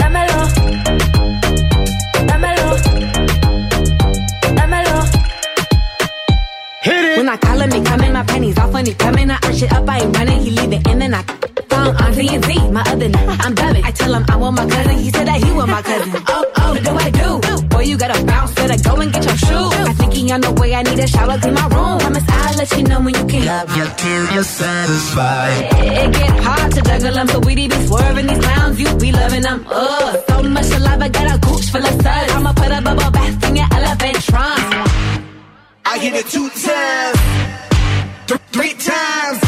[0.00, 0.40] Dámelo.
[2.28, 2.68] Dámelo.
[4.58, 4.98] Dámelo.
[6.82, 7.16] Hit it.
[7.18, 9.17] When I call him, he coming, my panties off when he coming.
[11.08, 12.72] He leave it in and I phone on TNT.
[12.72, 13.84] My other night, I'm dubbing.
[13.84, 16.22] I tell him I want my cousin, he said that he want my cousin.
[16.28, 17.68] Oh, oh, what do I do?
[17.68, 19.74] Boy, you gotta bounce, better go and get your shoes.
[19.90, 21.98] I think he on the way, I need a shower, clean my room.
[21.98, 23.46] Promise I'll let you know when you can.
[23.46, 25.64] Love you till you're satisfied.
[25.78, 29.42] It get hard to juggle them, so we be swerving these clowns, you be loving
[29.42, 29.66] them.
[29.68, 32.32] Ugh, so much i got a gooch full of suds.
[32.32, 34.68] I'ma put a bubble bath in your elephant trunk.
[35.90, 37.18] I hit it two times,
[38.28, 39.47] th- three times,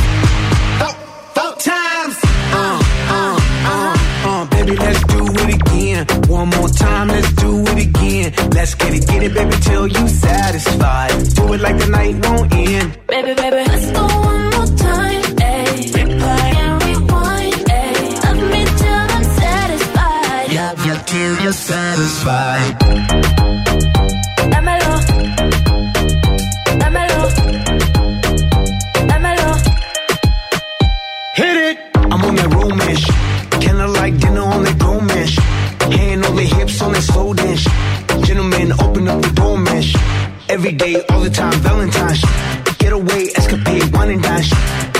[5.51, 6.07] it again.
[6.29, 8.33] One more time, let's do it again.
[8.51, 11.11] Let's get it, get it, baby, till you satisfied.
[11.35, 12.99] Do it like the night won't end.
[13.09, 15.23] Baby, baby, let's go one more time.
[15.23, 15.93] Ayy.
[15.97, 17.55] Replay and rewind.
[17.55, 18.25] Ayy.
[18.25, 20.47] Love me till I'm satisfied.
[20.87, 22.77] You till you're satisfied.
[37.01, 37.65] Hips slow dance.
[38.27, 39.95] Gentlemen, open up the door, mesh.
[40.49, 42.23] Every day, all the time, Valentine's.
[42.79, 44.45] Get away, escapade, wine and dine.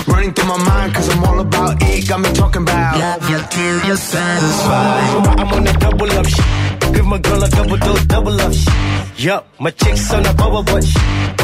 [0.07, 2.07] Running through my mind, cause I'm all about it.
[2.07, 5.39] Got me talking about Love you till you're satisfied.
[5.39, 6.93] I'm on that double up shit.
[6.93, 8.73] Give my girl a double dose, double up shit.
[9.17, 11.01] Yup, my chick's on a bubble butt shit.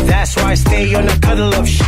[0.10, 1.88] That's why I stay on a cuddle up shit.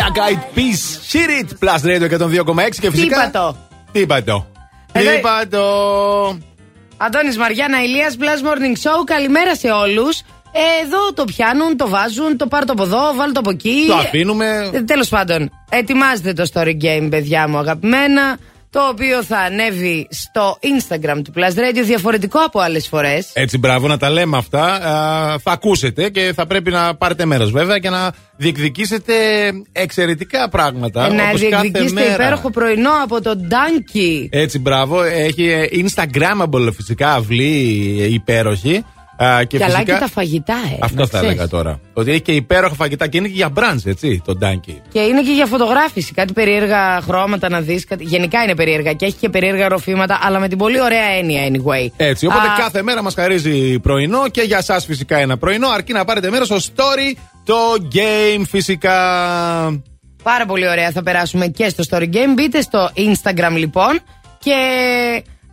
[0.00, 3.16] Black Eyed Peas, Shit It, Plus Radio 102,6 και Τι φυσικά.
[3.28, 3.56] είπα το.
[3.92, 4.46] Τι είπα το.
[4.92, 5.62] Τι Εδώ- είπα το.
[6.96, 9.04] Αντώνης Μαριάννα, Ηλίας, Blast Morning Show.
[9.04, 10.18] Καλημέρα σε όλους.
[10.52, 13.84] Ε, Εδώ το πιάνουν, το βάζουν, το πάρ' το από εδώ, βάλ το από εκεί.
[13.88, 14.70] Το αφήνουμε.
[14.86, 18.38] Τέλος πάντων, ετοιμάζετε το story game, παιδιά μου αγαπημένα.
[18.72, 23.30] Το οποίο θα ανέβει στο Instagram του Plus Radio διαφορετικό από άλλες φορές.
[23.32, 24.64] Έτσι, μπράβο, να τα λέμε αυτά.
[24.64, 29.14] Α, θα ακούσετε και θα πρέπει να πάρετε μέρος βέβαια και να διεκδικήσετε
[29.72, 31.06] εξαιρετικά πράγματα.
[31.06, 32.12] Ε, να όπως κάθε διεκδικήσετε μέρα.
[32.12, 34.28] υπέροχο πρωινό από τον Ντάνκι.
[34.32, 35.02] Έτσι, μπράβο.
[35.02, 38.84] Έχει ε, Instagrammable φυσικά αυλή ε, υπέροχη.
[39.24, 40.78] Α, και Καλά φυσικά, και τα φαγητά, ε.
[40.80, 41.28] Αυτό να θα ξέρεις.
[41.28, 41.80] έλεγα τώρα.
[41.92, 44.80] Ότι έχει και υπέροχα φαγητά και είναι και για μπραντς, έτσι, το Ντάνκι.
[44.92, 46.12] Και είναι και για φωτογράφηση.
[46.12, 47.84] Κάτι περίεργα χρώματα να δεις.
[47.84, 48.04] Κάτι...
[48.04, 51.90] Γενικά είναι περίεργα και έχει και περίεργα ροφήματα, αλλά με την πολύ ωραία έννοια anyway.
[51.96, 55.92] Έτσι, οπότε Α, κάθε μέρα μας χαρίζει πρωινό και για εσά φυσικά ένα πρωινό, αρκεί
[55.92, 57.54] να πάρετε μέρος στο story, το
[57.94, 58.98] game φυσικά.
[60.22, 62.32] Πάρα πολύ ωραία θα περάσουμε και στο Story Game.
[62.34, 64.00] Μπείτε στο Instagram λοιπόν
[64.38, 64.54] και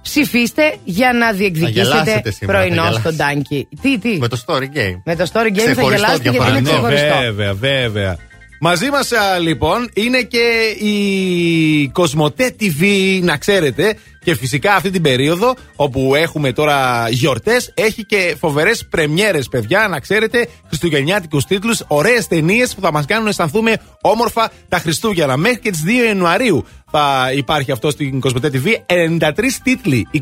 [0.09, 2.99] ψηφίστε για να Θα διεκδικήσετε γελάσετε σήμερα, θα πρωινό γελάσετε.
[2.99, 3.67] στον Τάνκι.
[3.81, 5.01] Τι, τι; Με το story game.
[5.03, 6.87] Με το Story Game θα Ξεχωριστό γελάσετε γιατί είναι διαφορετικό.
[6.87, 7.17] ξεχωριστό.
[7.19, 8.17] βέβαια, βέβαια.
[8.59, 9.11] Μαζί μας
[9.41, 12.81] λοιπόν είναι και η Κοσμοτέ TV,
[13.21, 13.95] να ξέρετε.
[14.27, 19.99] Και φυσικά αυτή την περίοδο όπου έχουμε τώρα γιορτές, έχει και φοβερές πρεμιέρες, παιδιά, να
[19.99, 20.47] ξέρετε.
[20.67, 25.37] Χριστουγεννιάτικους τίτλους, ωραίες ταινίες που θα μας κάνουν να αισθανθούμε όμορφα τα Χριστούγεννα.
[25.37, 28.67] Μέχρι και τις 2 Ιανουαρίου θα υπάρχει αυτό στην Κοσμοτέ TV.
[28.85, 30.19] 93 τίτλοι, 23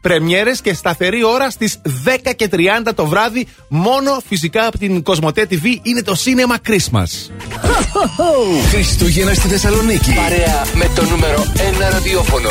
[0.00, 2.58] πρεμιέρες και σταθερή ώρα στις 10 και 30
[2.94, 3.46] το βράδυ.
[3.68, 7.30] Μόνο φυσικά από την Κοσμοτέ TV είναι το Cinema Christmas.
[8.70, 10.12] Χριστούγεννα στη Θεσσαλονίκη.
[10.14, 12.48] Παρέα με το νούμερο 1 ραδιόφωνο.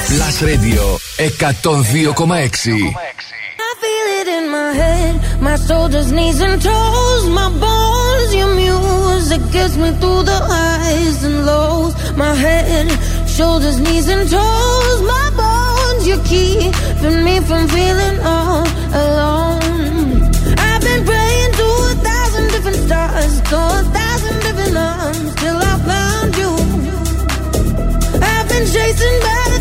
[0.00, 2.94] Plus Radio 102,6.
[2.96, 8.34] I feel it in my head, my shoulders, knees and toes, my bones.
[8.34, 11.94] Your music gets me through the highs and lows.
[12.16, 12.88] My head,
[13.28, 16.06] shoulders, knees and toes, my bones.
[16.06, 16.22] You're
[17.24, 18.64] me from feeling all
[19.04, 20.22] alone.
[20.58, 25.74] I've been praying to a thousand different stars, to a thousand different arms, till I
[25.90, 26.52] found you.
[28.22, 29.51] I've been chasing by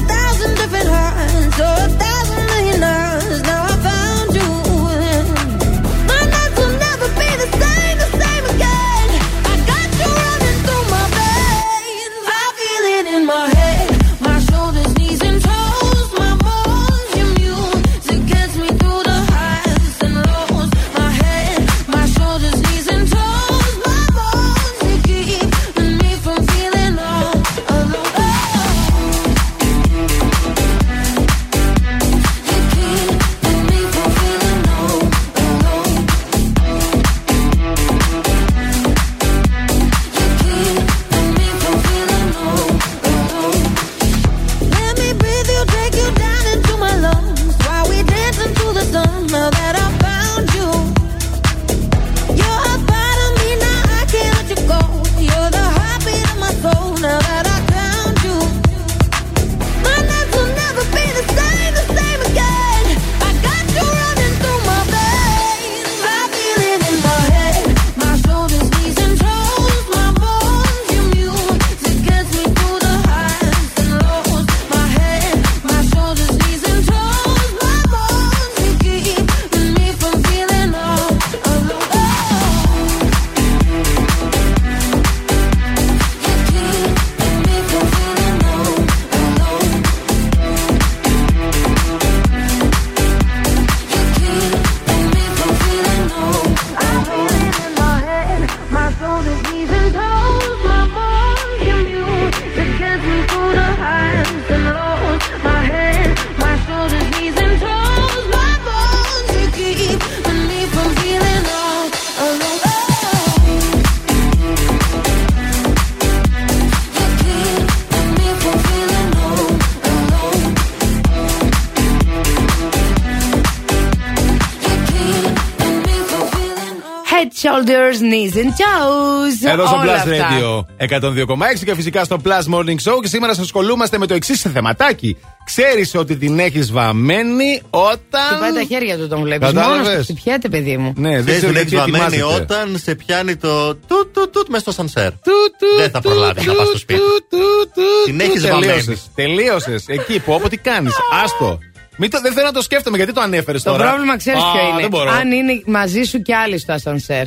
[127.41, 129.51] shoulders, knees and toes.
[129.51, 130.27] Εδώ στο Όλα Plus αυτά.
[130.29, 132.99] Radio 102,6 και φυσικά στο Plus Morning Show.
[133.01, 135.17] Και σήμερα σας ασχολούμαστε με το εξής θεματάκι.
[135.45, 138.27] Ξέρεις ότι την έχεις βαμμένη όταν.
[138.33, 139.51] Του πάει τα χέρια του τον βλέπεις.
[139.51, 140.93] Μόνος Κατάλαβες; του χτυπιέται, παιδί μου.
[140.95, 142.53] Ναι, δεν Δεν ξέρω την γιατί έχεις βαμμένη ετοιμάζεται.
[142.53, 145.11] όταν σε πιάνει το τουτ τουτ τουτ μέσα στο σανσέρ.
[145.11, 145.19] Του,
[145.59, 146.99] του, Δεν θα του, προλάβεις να του, πας στο σπίτι.
[146.99, 147.37] του, του,
[147.75, 148.23] του, Την του.
[148.23, 148.67] έχεις Τελείωσες.
[148.67, 149.01] βαμμένη.
[149.15, 149.83] Τελείωσες.
[149.87, 150.93] Εκεί που, όπου τι κάνεις.
[151.23, 151.59] Άστο.
[152.03, 153.87] Μην το, δεν θέλω να το σκέφτομαι γιατί το ανέφερες Το τώρα.
[153.89, 155.11] πρόβλημα ξέρεις Α, ποιο Δεν είναι; μπορώ.
[155.11, 157.25] Αν είναι μαζί σου κι άλλοι στο ασανσέρ.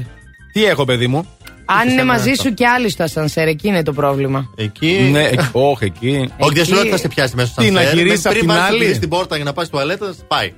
[0.52, 1.26] Τι έχω, παιδί μου;
[1.64, 4.50] Αν είναι σε μαζί μένα σου κι άλλοι στο ασανσέρ, εκεί είναι το πρόβλημα.
[4.56, 6.28] Εκεί; Ναι, εκ- όχι εκεί.
[6.38, 7.96] Όχι, δεν σου λέω Εκεί- ότι θα σε πιάσει μέσα στο Τι, να σανσέρ.
[7.98, 9.74] γυρίσεις Μέχρι απ' πριν την πας να άλλη; κλείσεις την πόρτα για να πάει στο
[9.76, 10.52] τουαλέτα, πάει.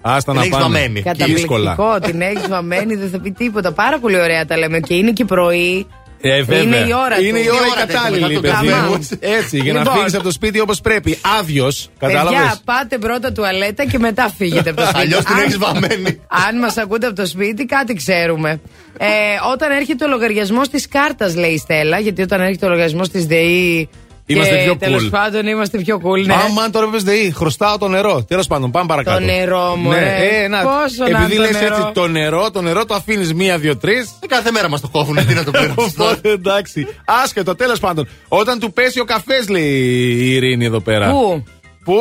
[0.00, 0.62] Άστα Την να έχεις πάνε.
[0.64, 1.00] βαμμένη.
[1.24, 1.70] Δύσκολα.
[1.74, 3.72] Καταπληκτικό, την έχεις βαμμένη, δεν θα πει τίποτα.
[3.72, 4.80] Πάρα πολύ ωραία τα λέμε.
[4.80, 5.86] Και είναι και πρωί.
[6.24, 6.60] Ε, βέβαια.
[6.62, 7.44] Είναι η ώρα Είναι του.
[7.44, 8.70] η ώρα Η η ώρα κατάλληλη, τέτοια, παιδί μετά το μου.
[8.70, 8.98] κάνουμε.
[9.38, 9.96] Έτσι, για να Λοιπόν.
[9.96, 11.18] φύγεις από το σπίτι όπως πρέπει.
[11.38, 11.88] Άδειος.
[11.98, 14.98] Παιδιά, Κατάλαβες; πάτε πρώτα τουαλέτα και μετά φύγετε από το σπίτι.
[15.00, 16.20] Αλλιώς την Αν- έχεις βαμμένη.
[16.48, 18.60] Αν μας ακούτε από το σπίτι, κάτι ξέρουμε.
[18.98, 19.06] Ε,
[19.52, 23.26] όταν έρχεται ο λογαριασμός της κάρτας, λέει η Στέλλα, γιατί όταν έρχεται ο λογαριασμός της
[23.26, 23.88] ΔΕΗ.
[24.32, 25.10] Είμαστε πιο Τέλος cool.
[25.10, 26.34] πάντων, είμαστε πιο cool, ναι.
[26.34, 28.24] Άμα τώρα πες ΔΕΗ, χρωστάω το νερό.
[28.28, 29.18] Τέλος πάντων, πάμε παρακάτω.
[29.18, 30.16] Το νερό μου, ρε.
[30.42, 31.76] ε, να, Πόσο να επειδή είναι το λες νερό.
[31.76, 34.10] έτσι το νερό, το νερό το αφήνεις μία, δύο, τρεις.
[34.20, 35.26] Ε, Κάθε μέρα μας το κόβουν.
[35.26, 36.10] Τι να το πληρώσει τώρα.
[36.10, 36.86] Οπότε εντάξει.
[37.24, 38.08] Άσχετο, τέλος πάντων.
[38.28, 41.10] Όταν του πέσει ο καφές, λέει η Ειρήνη εδώ πέρα.
[41.10, 41.44] Πού;
[41.84, 41.94] Πού,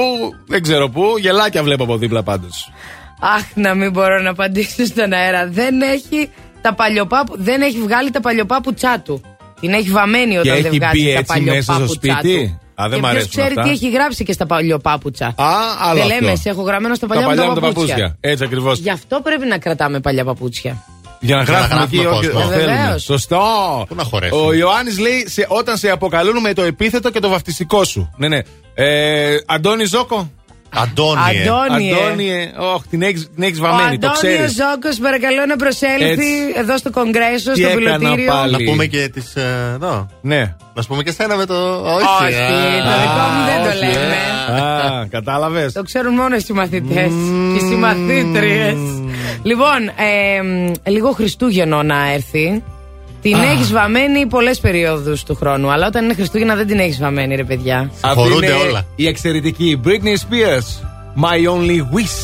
[0.48, 1.03] δεν ξέρω πού.
[1.20, 2.72] Γελάκια βλέπω από δίπλα πάντως.
[3.36, 5.48] Αχ, να μην μπορώ να απαντήσω στον αέρα.
[5.48, 6.30] Δεν έχει,
[6.62, 9.22] τα παλιοπάπου, δεν έχει βγάλει τα παλιοπάπουτσά του.
[9.61, 12.81] Την έχει βαμμένη όταν έχει δεν μπει βγάζει τα έτσι μέσα στο παλιοπάπουτσά σπίτι; του.
[12.81, 15.25] Α, δεν και μ' ποιος αρέσουν ξέρει αυτά; τι έχει γράψει και στα παλιοπάπουτσα.
[15.25, 15.33] Α,
[15.81, 16.23] άλλο δεν αυτό.
[16.25, 17.95] λέμε, σε έχω γραμμένο στα Τα παλιά, παλιά μου μου τα τα παπούτσια.
[17.95, 18.17] παπούτσια.
[18.31, 18.79] Έτσι ακριβώς.
[18.79, 20.83] Γι' αυτό πρέπει να κρατάμε παλιά παπούτσια.
[21.19, 22.39] Για να γράφουμε εκεί ό,τι κόσμο.
[22.39, 22.55] θέλουμε.
[22.55, 23.03] Βεβαίως.
[23.03, 23.41] Σωστό.
[23.88, 27.29] Πού να χωρέσουμε; Ο Ιωάννης λέει σε, όταν σε αποκαλούν με το επίθετο και το
[27.29, 28.13] βαφτιστικό σου.
[28.17, 28.41] Ναι, ναι.
[28.73, 30.31] Ε, Αντώνη Ζόκο.
[30.76, 31.41] Αντώνιε.
[31.41, 31.93] Αντώνιε.
[31.95, 32.52] Αντώνιε.
[32.73, 34.52] Όχι, την έχει την έχεις Ο βαμμένη, το Αντώνιο ξέρεις.
[34.56, 36.26] Ζόκο, παρακαλώ να προσέλθει Έτσι.
[36.56, 38.31] εδώ στο Κογκρέσο, Τι στο έκανα πιλωτήριο.
[38.31, 38.52] πάλι.
[38.52, 39.34] Να πούμε και τις.
[39.76, 40.07] εδώ.
[40.22, 40.56] Ναι.
[40.73, 41.56] Να σου πούμε και σένα με το.
[41.95, 42.48] Όχι, Όχι, α,
[42.88, 44.15] το δικό μου δεν το όχι, λέμε.
[44.49, 44.61] ε.
[44.61, 45.73] Α, κατάλαβες.
[45.73, 47.11] Το ξέρουν μόνο οι συμμαθητές
[47.53, 48.76] και οι συμμαθήτριες.
[49.43, 52.64] Λοιπόν, ε, μ, λίγο Χριστούγεννο να έρθει.
[53.22, 53.43] Την Α.
[53.43, 55.69] έχει βαμμένη πολλέ περιόδου του χρόνου.
[55.72, 57.91] Αλλά όταν είναι Χριστούγεννα δεν την έχει βαμμένη, ρε παιδιά.
[58.02, 58.85] Αυτή Χωρούνται είναι όλα.
[58.95, 60.68] η εξαιρετική Britney Spears.
[61.26, 62.18] My only wish.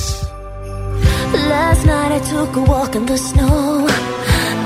[1.54, 3.60] Last night I took a walk in the snow.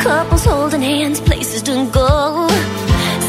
[0.06, 2.12] Couples holding hands, places to go.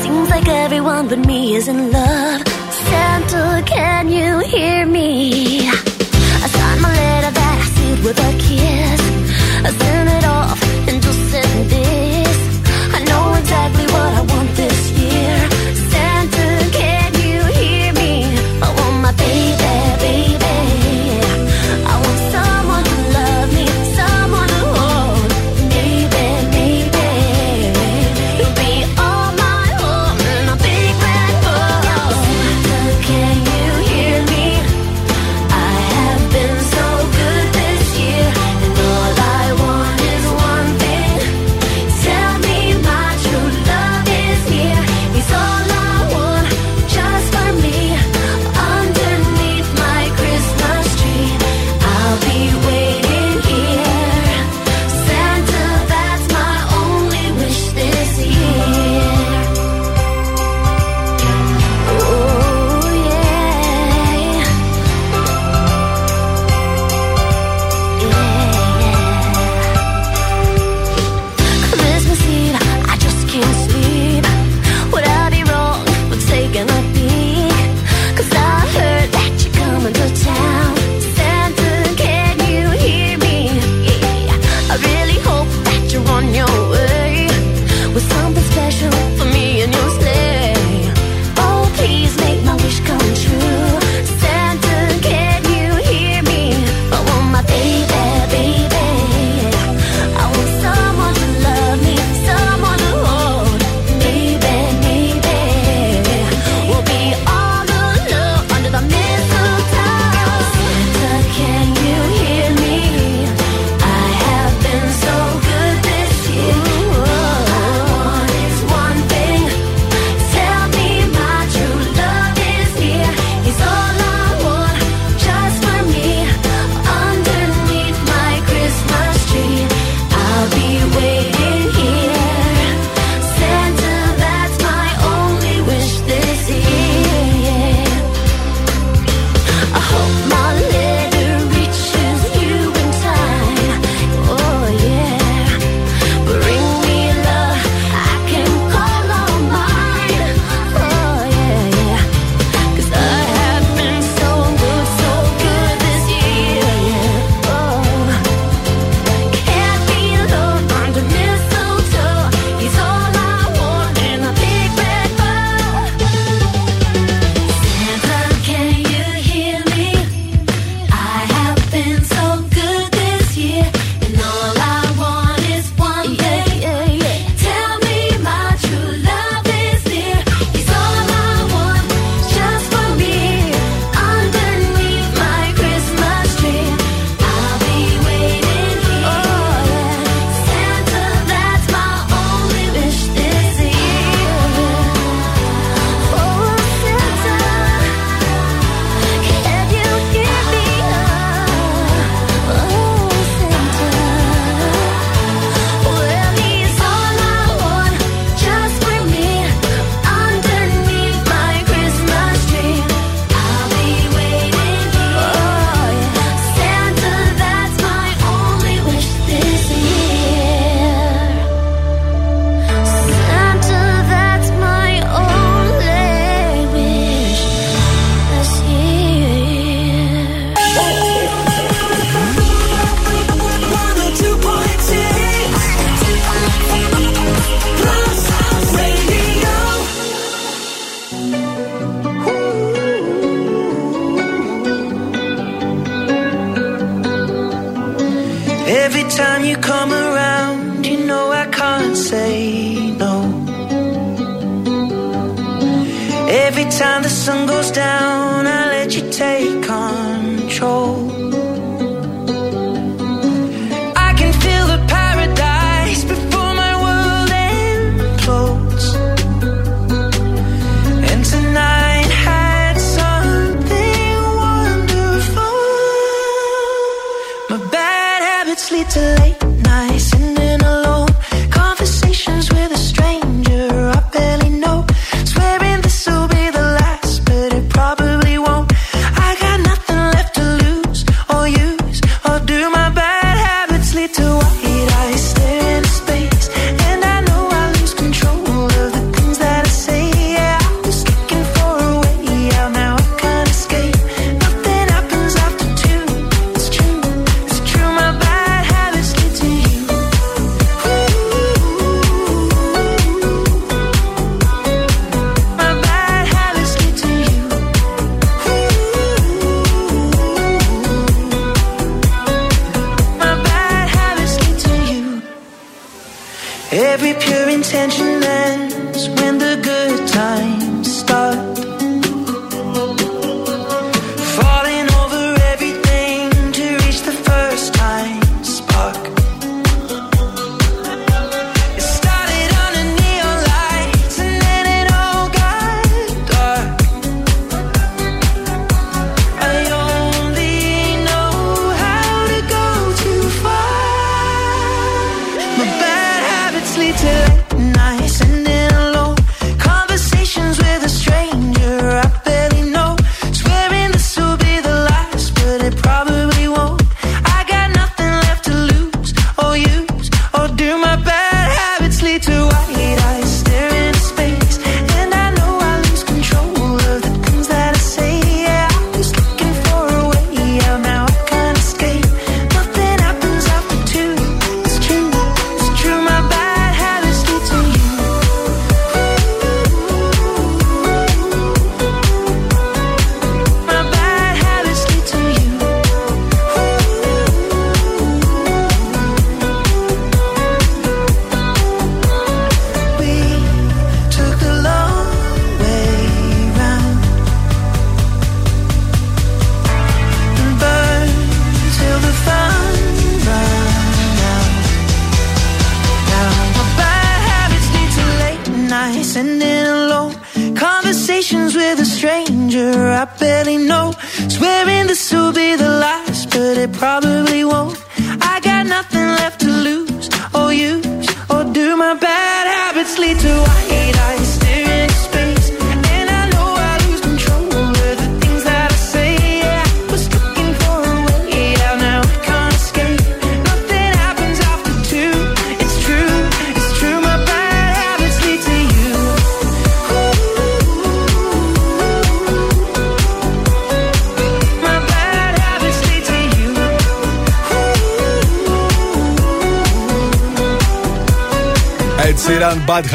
[0.01, 2.41] Seems like everyone but me is in love.
[2.89, 5.09] Santa, can you hear me?
[6.45, 9.01] I signed my letter that I sealed with a kiss.
[9.69, 10.59] I sent it off
[10.89, 12.22] and just said this.
[13.43, 14.62] Exactly what I want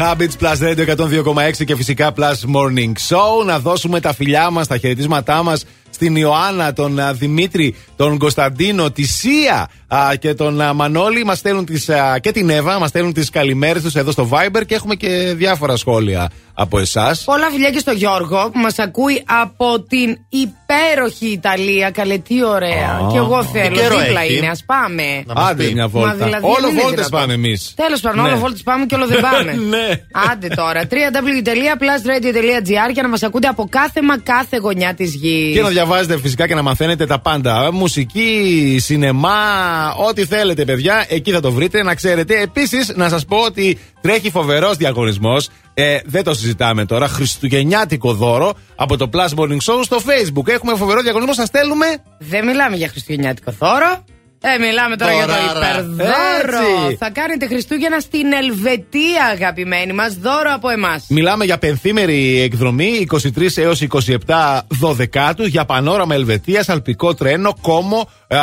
[0.08, 3.44] Sheeran, Bad Habits, Plus Radio 102,6 και φυσικά Plus Morning Show.
[3.44, 8.90] Να δώσουμε τα φιλιά μας, τα χαιρετίσματά μας στην Ιωάννα, τον α, Δημήτρη, τον Κωνσταντίνο,
[8.90, 11.24] τη Σία α, και τον α, Μανώλη.
[11.24, 14.62] Μας στέλνουν τις, α, και την Εύα, μας στέλνουν τις καλημέρες τους εδώ στο Viber
[14.66, 17.24] και έχουμε και διάφορα σχόλια από εσάς.
[17.24, 20.18] Πολλά φιλιά και στο Γιώργο που μας ακούει από την
[20.86, 21.90] υπέροχη Ιταλία.
[21.90, 22.88] Καλέ, τι ωραία.
[23.06, 23.74] Α, και εγώ τι θέλω.
[23.76, 25.02] καιρό Δίπλα έχει; είναι, ας πάμε.
[25.34, 26.08] Άντε μια βόλτα.
[26.08, 27.20] Μα δηλαδή Όλο δεν είναι βόλτες δυνατόν.
[27.20, 27.72] πάμε εμείς.
[27.76, 28.28] Τέλος πάντων, Ναι.
[28.28, 29.52] όλο βόλτες πάμε και όλο δεν πάμε.
[29.74, 29.88] Ναι.
[30.32, 30.82] Άντε τώρα.
[30.90, 35.54] www.plusradio.gr για να μας ακούτε από κάθε μα κάθε γωνιά της γης.
[35.54, 37.72] Και να διαβάζετε φυσικά και να μαθαίνετε τα πάντα.
[37.72, 39.38] Μουσική, σινεμά,
[40.08, 41.04] ό,τι θέλετε, παιδιά.
[41.08, 41.82] Εκεί θα το βρείτε.
[41.82, 42.40] Να ξέρετε.
[42.40, 45.48] Επίσης, να σας πω ότι τρέχει φοβερός διαγωνισμός.
[45.74, 47.08] Ε, δεν το συζητάμε τώρα.
[47.08, 50.48] Χριστουγεννιάτικο δώρο από το Plus Morning Show στο Facebook.
[50.48, 51.34] Έχουμε φοβερό διαγωνισμό.
[51.34, 51.86] Σας στέλνουμε.
[52.18, 54.04] Δεν μιλάμε για χριστουγεννιάτικο δώρο.
[54.40, 55.70] Ε, μιλάμε τώρα για το Δωράρα.
[55.70, 56.84] υπερδώρο.
[56.84, 56.96] Έτσι.
[56.98, 60.14] Θα κάνετε Χριστούγεννα στην Ελβετία, αγαπημένοι μας.
[60.14, 61.04] Δώρο από εμάς.
[61.08, 63.06] Μιλάμε για πενθήμερη εκδρομή
[63.36, 63.80] 23 έως
[64.26, 68.36] 27 Δωδεκάτου για πανόραμα Ελβετίας, αλπικό τρένο, κόμο, ε,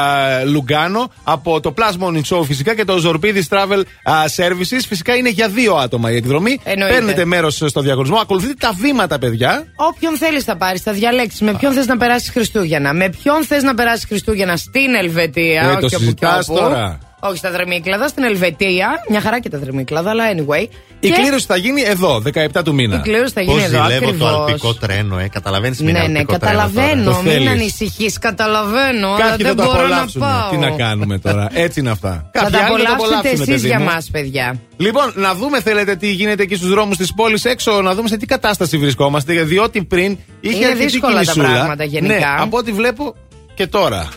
[0.45, 4.79] Λουγκάνο από το Plus Morning Show φυσικά και το Ζορπίδης Travel α, Services.
[4.87, 6.59] Φυσικά είναι για δύο άτομα η εκδρομή.
[6.63, 6.93] Εννοείται.
[6.95, 8.17] Παίρνετε μέρος στο διαγωνισμό.
[8.17, 9.65] Ακολουθείτε τα βήματα, παιδιά.
[9.75, 11.41] Όποιον θέλεις θα πάρεις, θα διαλέξεις.
[11.41, 12.93] Με ποιον θες να περάσει Χριστούγεννα.
[12.93, 15.79] Με ποιον θες να περάσει Χριστούγεννα στην Ελβετία.
[15.81, 16.59] Ε, το όχι όπου και συζητάς όπου.
[16.59, 16.99] τώρα.
[17.19, 18.87] Όχι στα δρεμίκλαδα, στην Ελβετία.
[19.09, 20.67] Μια χαρά και τα δρεμίκλαδα, αλλά anyway.
[20.99, 22.95] Η Και κλήρωση θα γίνει εδώ, 17 του μήνα.
[22.95, 23.83] Η κλήρωση θα γίνει Πώς εδώ.
[23.83, 24.47] ζηλεύω το ακριβώς.
[24.47, 27.11] αλπικό τρένο, ε; Καταλαβαίνεις Ναι, ναι, καταλαβαίνω.
[27.11, 27.49] Το Μην θέλεις.
[27.49, 29.07] ανησυχείς, καταλαβαίνω.
[29.07, 30.21] αλλά Κάποιοι δεν θα το μπορώ να απολαύσουν.
[30.21, 30.49] πάω.
[30.49, 31.47] Τι να κάνουμε τώρα.
[31.53, 32.29] Έτσι είναι αυτά.
[32.33, 33.85] Θα Κάποιοι τα άλλοι θα το απολαύσετε απολαύσουν, εσείς παιδί για μου.
[33.85, 34.59] μας, παιδιά.
[34.77, 38.17] Λοιπόν, να δούμε, θέλετε, τι γίνεται εκεί στους δρόμους της πόλης έξω, να δούμε σε
[38.17, 39.43] τι κατάσταση βρισκόμαστε.
[39.43, 41.47] Διότι πριν είχε Είναι αρκετή δύσκολα τα κινησούλα.
[41.53, 42.13] πράγματα γενικά.
[42.15, 43.15] Ναι, από ό,τι βλέπω
[43.53, 44.07] και τώρα.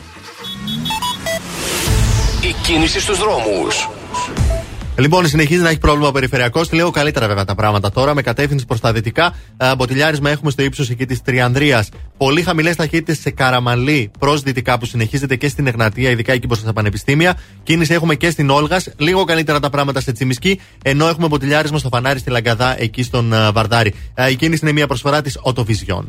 [2.69, 3.89] Η κίνηση στους δρόμους.
[4.99, 6.73] Λοιπόν, συνεχίζει να έχει πρόβλημα ο περιφερειακός.
[6.73, 8.15] Λίγο καλύτερα βέβαια τα πράγματα τώρα.
[8.15, 9.35] Με κατεύθυνση προς τα δυτικά.
[9.57, 11.89] Ε, Μποτιλιάρισμα έχουμε στο ύψος εκεί της Τριανδρίας.
[12.16, 16.62] Πολύ χαμηλές ταχύτητες σε Καραμαλή προς δυτικά που συνεχίζεται και στην Εγνατία, ειδικά εκεί προς
[16.62, 17.39] τα πανεπιστήμια.
[17.62, 18.89] Κίνηση έχουμε και στην Όλγας.
[18.97, 20.61] Λίγο καλύτερα τα πράγματα σε Τσιμισκή.
[20.82, 23.95] Ενώ έχουμε μποτιλιάρισμα στο φανάρι στη Λαγκαδά εκεί στον ε, Βαρδάρι.
[24.15, 26.09] Ε, η κίνηση είναι μια προσφορά της Οτοβιζιόν.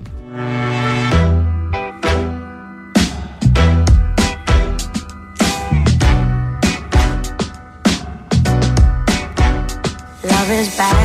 [10.60, 10.99] is back.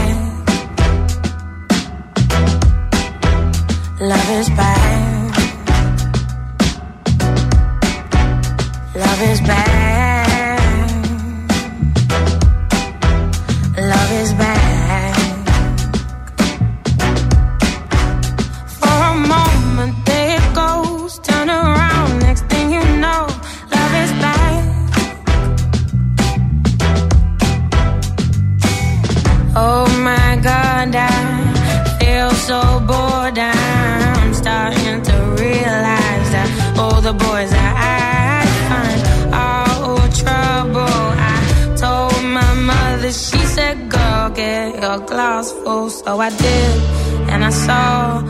[46.03, 46.83] So I did,
[47.31, 48.21] and I saw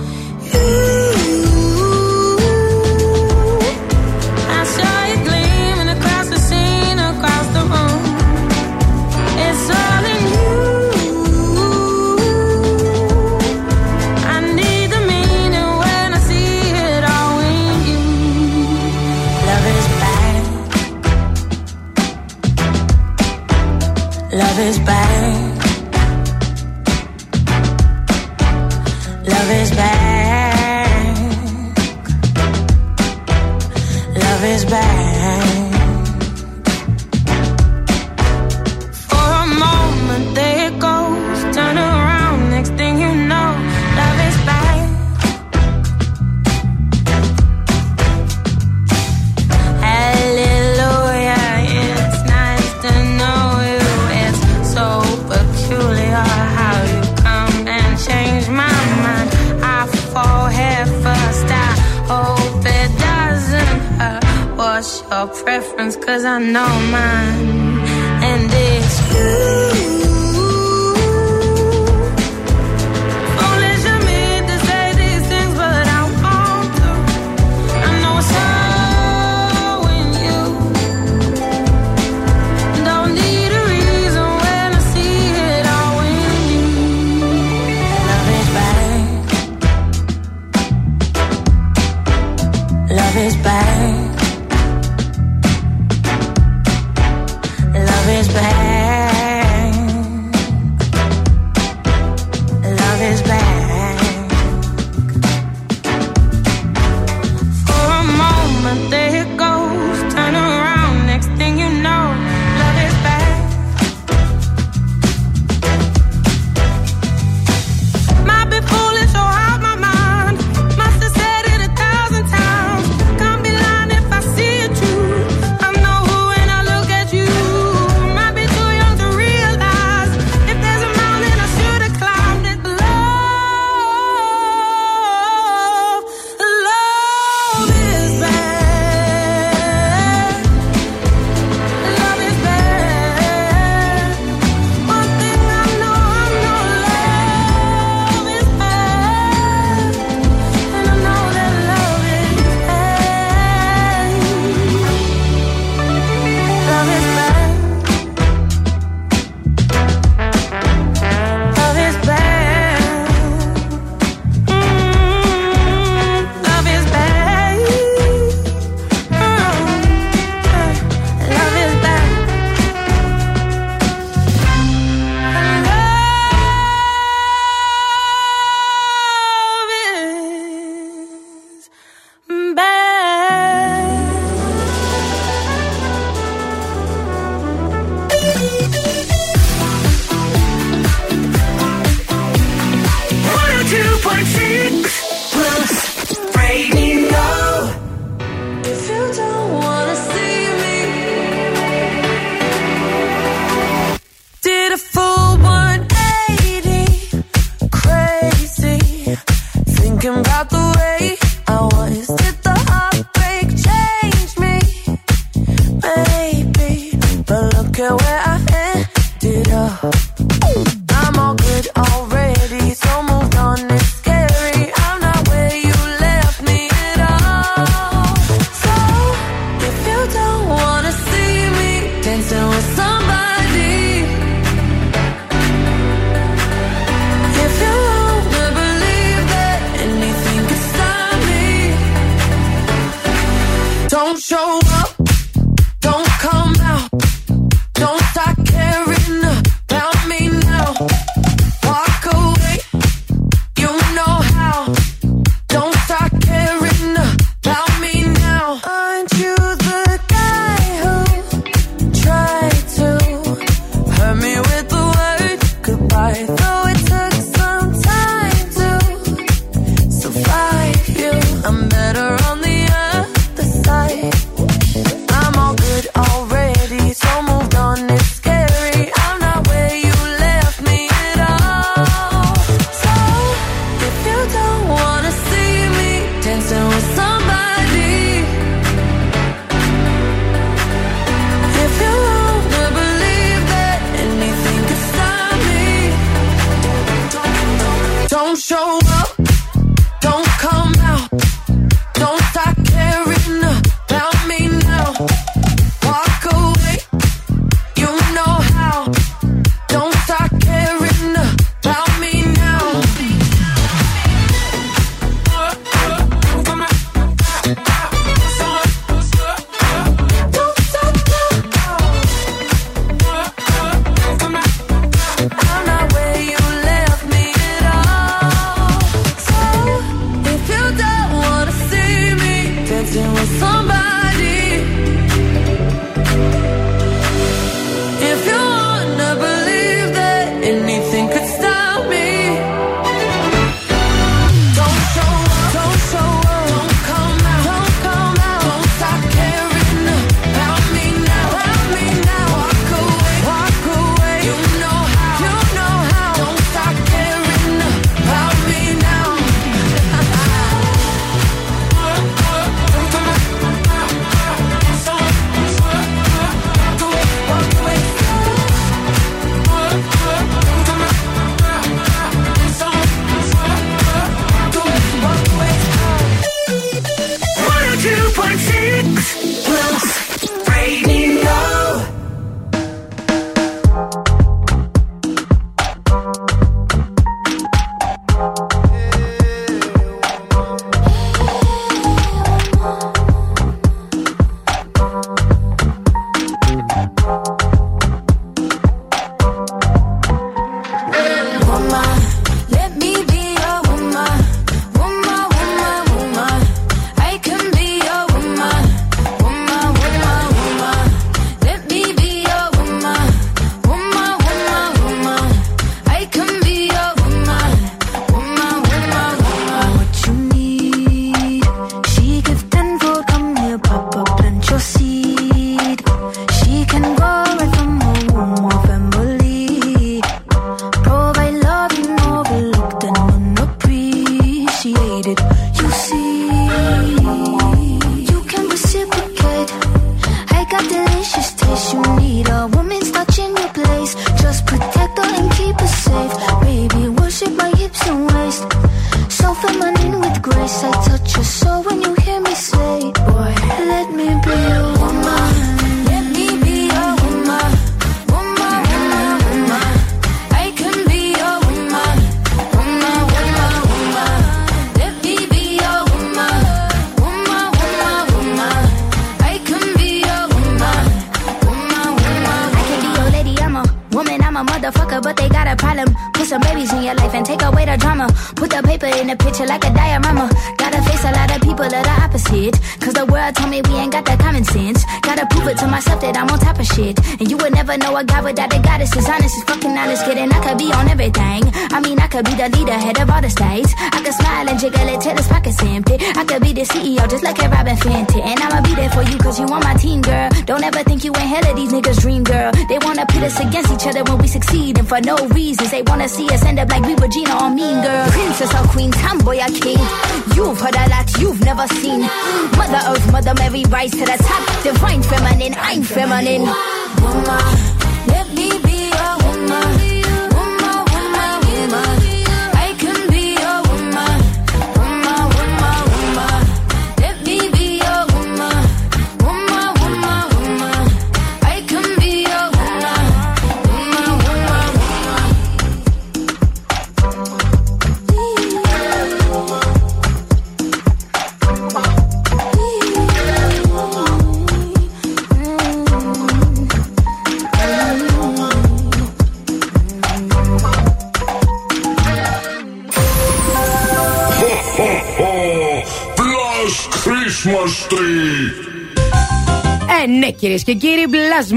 [0.52, 0.93] you.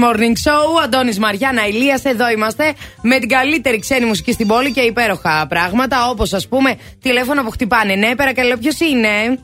[0.04, 0.82] Morning Show.
[0.84, 2.72] Αντώνης Μαριάννα Ηλίας, εδώ είμαστε
[3.02, 6.08] με την καλύτερη ξένη μουσική στην πόλη και υπέροχα πράγματα.
[6.10, 7.94] Όπως ας πούμε τηλέφωνα που χτυπάνε.
[7.94, 9.38] Ναι, παρακαλώ, ποιος είναι;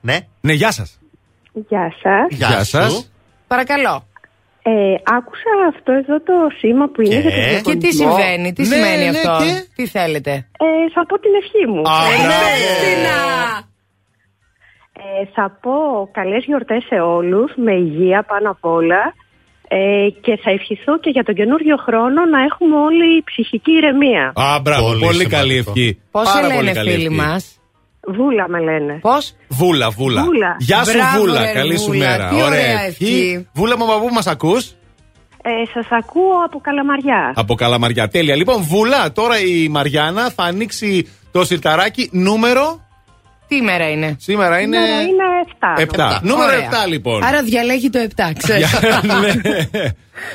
[0.00, 0.16] Ναι.
[0.40, 0.98] Ναι, γεια σας.
[1.52, 2.38] Γεια σας.
[2.38, 3.10] Γεια σας.
[3.46, 4.06] Παρακαλώ.
[4.66, 4.70] Ε,
[5.16, 8.16] άκουσα αυτό εδώ το σήμα που είναι Και, για τον και τι διαγωνισμό.
[8.16, 11.82] συμβαίνει, τι Ναι, σημαίνει ναι, αυτό, και; τι θέλετε; Ε, θα πω την ευχή μου.
[11.90, 13.72] Α, Ε, μπράβο.
[15.20, 15.72] Ε, θα πω
[16.12, 19.14] καλές γιορτές σε όλους, με υγεία πάνω απ' όλα
[19.76, 24.32] ε, και θα ευχηθώ και για τον καινούριο χρόνο να έχουμε όλοι ψυχική ηρεμία.
[24.34, 25.98] Α, μπράβο, πολύ, καλή ευχή.
[26.10, 27.14] Πώς σε Πάρα πολύ λένε καλή φίλοι ευχή.
[27.16, 27.58] μας;
[28.16, 28.98] Βούλα με λένε.
[29.00, 30.22] Πώς; Βούλα, βούλα.
[30.24, 30.56] Βούλα.
[30.58, 31.40] Γεια σου, Μπράβο, Βούλα.
[31.40, 31.98] ρε, Καλή σου Βούλα.
[32.08, 32.28] μέρα.
[32.28, 33.48] Τι ωραία ευχή.
[33.54, 34.64] Βούλα, μου από πού μας ακούς;
[35.46, 37.32] Ε, σας ακούω από Καλαμαριά.
[37.36, 38.08] Από Καλαμαριά.
[38.08, 38.36] Τέλεια.
[38.36, 42.83] Λοιπόν, Βούλα, τώρα η Μαριάννα θα ανοίξει το σιρταράκι νούμερο.
[43.54, 44.16] Τι ημέρα είναι.
[44.18, 44.76] Σήμερα είναι.
[44.76, 45.24] Σήμερα είναι
[45.96, 46.16] 7.
[46.16, 46.18] 7.
[46.22, 46.68] Νούμερο Ωραία.
[46.86, 47.24] 7, λοιπόν.
[47.24, 48.78] Άρα διαλέγει το 7, ξέρεις.
[48.80, 49.32] Για, ναι.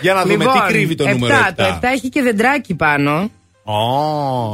[0.02, 1.54] Για να δούμε τι κρύβει το νούμερο 7.
[1.56, 3.32] Το 7 έχει και δεντράκι πάνω.
[3.64, 3.74] Ω,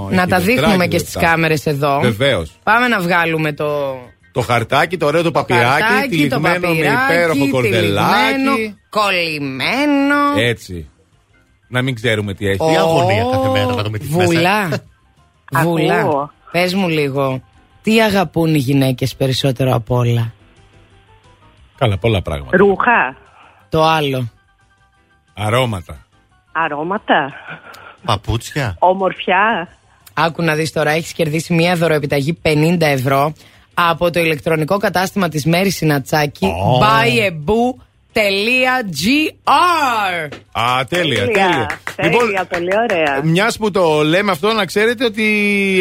[0.09, 1.19] να έχει τα δεντράκι δείχνουμε το και στις 7.
[1.21, 1.99] κάμερες εδώ.
[1.99, 2.51] Βεβαίως.
[2.63, 3.97] Πάμε να βγάλουμε το.
[4.31, 8.33] Το χαρτάκι, το ωραίο το παπυράκι, χαρτάκι, το τυλιγμένο με παπυράκι, υπέροχο κορδελάκι.
[8.33, 10.15] τυλιγμένο, Κολλημένο.
[10.49, 10.89] Έτσι.
[11.67, 12.61] Να μην ξέρουμε τι έχει.
[12.61, 12.67] Ω,
[14.09, 14.69] Βουλά.
[15.49, 15.99] Βουλά.
[16.05, 16.31] Ακούω.
[16.51, 17.43] Πες μου λίγο.
[17.85, 20.33] Τι αγαπούν οι γυναίκες περισσότερο απ' όλα;
[21.77, 22.57] Καλά, πολλά πράγματα.
[22.57, 23.15] Ρούχα,
[23.69, 24.29] Το άλλο.
[25.33, 26.05] Αρώματα.
[26.51, 27.33] αρώματα,
[28.05, 28.75] Παπούτσια.
[28.79, 29.67] ομορφιά.
[30.13, 33.33] Άκου να δεις τώρα, έχεις κερδίσει μια δωροεπιταγή 50 ευρώ
[33.73, 36.45] από το ηλεκτρονικό κατάστημα της Μέρης Σινατσάκη
[38.15, 39.51] buyaboo.gr
[40.51, 41.79] Α, τέλεια, τέλεια.
[41.95, 43.21] Τέλεια, τέλεια, πολύ ωραία.
[43.23, 45.23] Μιας που το λέμε αυτό, να ξέρετε ότι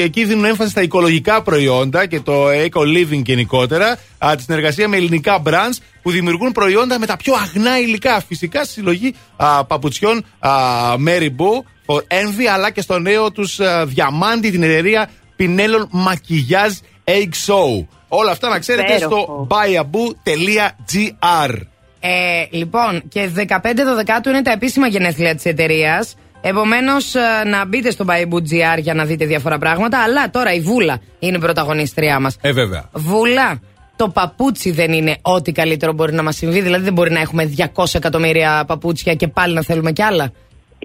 [0.02, 3.98] εκεί δίνουν έμφαση στα οικολογικά προϊόντα και το eco living γενικότερα.
[4.18, 8.22] Α, τη συνεργασία με ελληνικά brands που δημιουργούν προϊόντα με τα πιο αγνά υλικά.
[8.28, 10.50] Φυσικά στη συλλογή α, παπουτσιών α,
[11.06, 17.30] Mary Boo for Envy, αλλά και στο νέο τους διαμάντι την εταιρεία Pinellon Maquillage Egg
[17.46, 17.86] Show.
[18.08, 20.34] Όλα αυτά να ξέρετε στο buyaboo.gr.
[22.06, 23.46] Ε, λοιπόν, και 15
[24.22, 26.14] 12 είναι τα επίσημα γενέθλια της εταιρείας.
[26.40, 27.14] Επομένως,
[27.46, 30.02] να μπείτε στο Buyaboo.gr για να δείτε διάφορα πράγματα.
[30.02, 32.36] Αλλά τώρα η Βούλα είναι η πρωταγωνίστριά μας.
[32.40, 32.88] Ε, βέβαια.
[32.92, 33.60] Βούλα,
[33.96, 36.60] το παπούτσι δεν είναι ό,τι καλύτερο μπορεί να μας συμβεί.
[36.60, 40.32] Δηλαδή, δεν μπορεί να έχουμε 200 εκατομμύρια παπούτσια και πάλι να θέλουμε κι άλλα.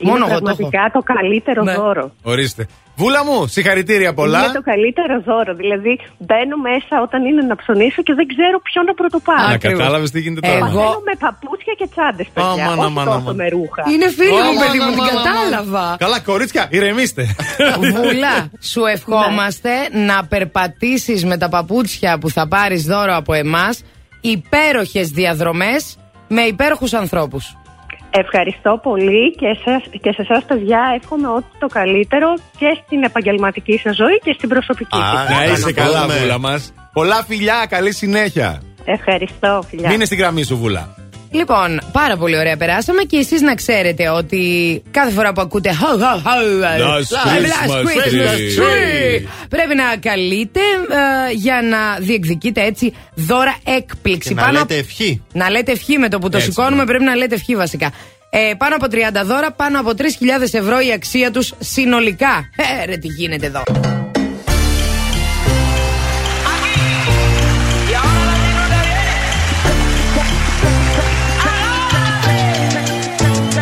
[0.01, 0.43] Είναι Μόνο εγώ το έχω.
[0.43, 1.73] πραγματικά το, καλύτερο Ναι.
[1.73, 2.05] δώρο.
[2.33, 2.63] Ορίστε.
[3.01, 4.39] Βούλα μου, συγχαρητήρια πολλά.
[4.43, 5.51] Είναι το καλύτερο δώρο.
[5.61, 9.47] Δηλαδή, μπαίνω μέσα όταν είναι να ψωνίσω και δεν ξέρω ποιο να πρωτοπάρω.
[9.47, 10.57] Να κατάλαβες τι γίνεται τώρα.
[10.69, 12.63] Εγώ με παπούτσια και τσάντες, παιδιά.
[12.63, 13.35] Αμάν, όχι αμάν, τόσο αμάν.
[13.35, 13.81] με ρούχα.
[13.93, 15.23] Είναι φίλη μου, Αμάν, παιδί μου, την αμάν, αμάν.
[15.23, 15.85] κατάλαβα.
[16.03, 17.23] Καλά, κορίτσια, ηρεμήστε.
[17.95, 18.33] Βούλα,
[18.71, 19.71] σου ευχόμαστε
[20.09, 23.73] να περπατήσεις με τα παπούτσια που θα πάρεις δώρο από εμάς
[24.21, 25.97] υπέροχες διαδρομές
[26.27, 27.53] με υπέροχους ανθρώπους.
[28.11, 33.77] Ευχαριστώ πολύ και, εσάς, και σε εσάς, παιδιά, εύχομαι ό,τι το καλύτερο και στην επαγγελματική
[33.77, 35.29] σας ζωή και στην προσωπική σας.
[35.29, 36.73] Να είσαι καλά, Βούλα μας.
[36.93, 38.61] Πολλά φιλιά, καλή συνέχεια.
[38.85, 39.89] Ευχαριστώ, φιλιά.
[39.89, 40.98] Μείνε στην γραμμή σου, Βούλα.
[41.31, 44.41] Λοιπόν, πάρα πολύ ωραία περάσαμε και εσείς να ξέρετε ότι
[44.91, 48.59] κάθε φορά που ακούτε «Ho, ho, ho, Last last Christmas Christmas tree».
[48.59, 50.59] tree», πρέπει να καλείτε
[51.29, 54.29] ε, για να διεκδικείτε έτσι δώρα έκπληξη.
[54.29, 55.23] Και να Πάνω λέτε απ- ευχή.
[55.33, 57.91] Να λέτε ευχή με το που το Έτσι, σηκώνουμε, πρέπει να λέτε ευχή βασικά.
[58.29, 60.03] Ε, πάνω από 30 δώρα, πάνω από 3.000
[60.51, 62.49] ευρώ η αξία τους συνολικά.
[62.81, 63.63] Ε, ρε, τι γίνεται εδώ.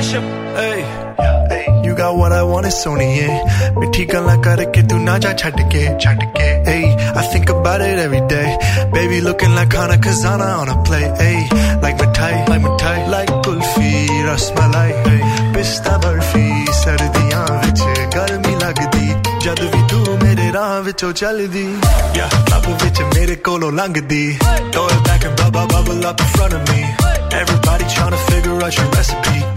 [0.07, 3.07] नशब You got what I want it's only
[3.79, 6.83] मिठी गला करके तू ना जा छट के छट के ay
[7.19, 8.49] I think about it every day.
[8.95, 11.37] Baby looking like Hana Kazana on a play ay
[11.83, 13.91] like mithai like mithai like kulfi
[14.29, 15.19] rasmalai ay
[15.57, 16.45] pista barfi
[16.83, 17.81] सर्दियां विच
[18.15, 19.07] गर्मी लगदी
[19.45, 21.67] जद भी तू मेरे राह विचों चलदी
[22.19, 24.25] या लब विच मेरे कोलों लंघदी
[24.71, 26.81] throw it back and bubble bubble up in front of me.
[27.43, 29.56] Everybody trying to figure out your recipe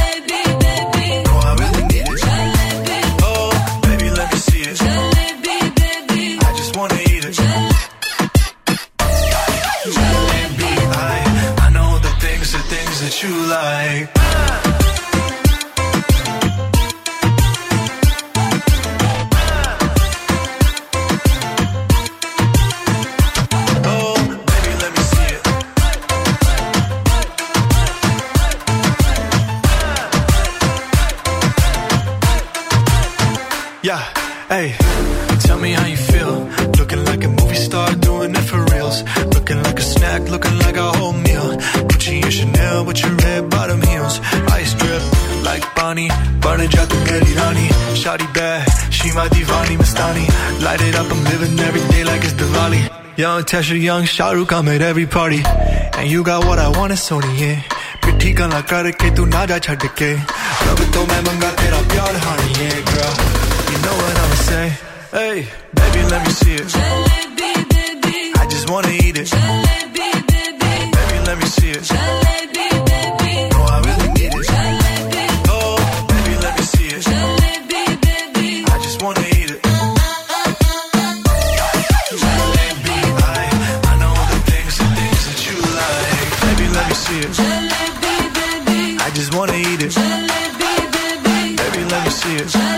[13.21, 14.09] what you like.
[33.83, 33.97] Yeah,
[34.47, 34.80] hey.
[45.77, 46.07] पानी
[46.45, 47.67] बन get it मेरी रानी
[48.01, 50.25] Shawty bad, she my divani mastani.
[50.63, 52.81] Light it up, I'm living every day like it's Diwali.
[53.17, 55.43] Young Tesha, young Shahrukh, I'm at every party.
[55.97, 57.61] And you got what I want, it's only yeah.
[58.01, 62.51] To गला करके तू ना naja छड़ के रब तो मैं मंगा तेरा प्यार honey,
[62.61, 63.13] yeah girl.
[63.71, 64.67] You know what I'ma say.
[65.13, 65.37] Hey,
[65.73, 66.67] baby let me see it.
[66.75, 68.17] Jalebi, baby.
[68.41, 69.27] I just wanna eat it.
[69.33, 70.73] Jalebi, baby.
[70.97, 71.83] Baby let me see it.
[71.83, 72.30] Jalebi,
[89.95, 92.70] Baby, let me see it.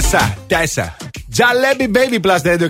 [0.00, 0.96] Τέσσα, τέσσα, τέσσα.
[1.32, 2.68] Τζαλέμπι Baby Plus Radio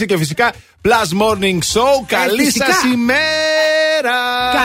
[0.00, 0.52] 102,6 και φυσικά
[0.82, 2.04] Plus Morning Show.
[2.06, 2.64] Καλή Ε, φυσικά.
[2.64, 3.53] σας ημέρα!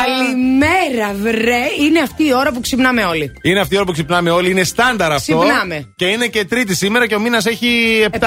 [0.03, 1.61] Καλημέρα, βρε.
[1.85, 3.31] Είναι αυτή η ώρα που ξυπνάμε όλοι.
[3.41, 5.37] Είναι αυτή η ώρα που ξυπνάμε όλοι, είναι στάνταρ αυτό.
[5.37, 5.93] Ξυπνάμε.
[5.95, 7.67] Και είναι και τρίτη σήμερα και ο μήνας έχει
[8.11, 8.17] 7.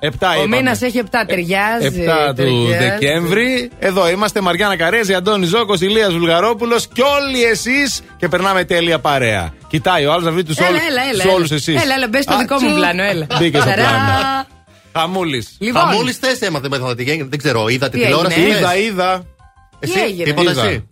[0.00, 0.36] Επτά.
[0.42, 1.86] Ο μήνας έχει 7, ταιριάζει.
[1.86, 2.84] 7 του ταιριάζει.
[2.88, 3.70] Δεκέμβρη.
[3.78, 9.52] Εδώ είμαστε Μαριάννα Καρέζη, Αντώνη Ζώκος, Ηλίας Βουλγαρόπουλος και όλοι εσείς και περνάμε τέλεια παρέα.
[9.68, 11.32] Κοιτάει ο άλλος να βρει τους Έλα, έλα, έλα.
[11.34, 11.54] όλου έλα.
[11.54, 11.82] εσείς.
[11.82, 13.26] Έλα, έλα, μπες στο δικό μου πλάνο, έλα.
[13.38, 13.82] Μπήκε στο Ταρά.
[13.82, 14.46] πλάνο.
[14.98, 15.56] Χαμούλης.
[15.60, 15.82] Λοιπόν.
[15.94, 18.34] Μόλι θες έμαθε μαθηματική, δεν ξέρω, είδα τη Τι τηλεόραση.
[18.40, 19.24] έγινε; είδες; Είδα, είδα.
[19.82, 20.64] Εσύ, Τι έγινε; τίποτα Είδα.
[20.66, 20.86] εσύ.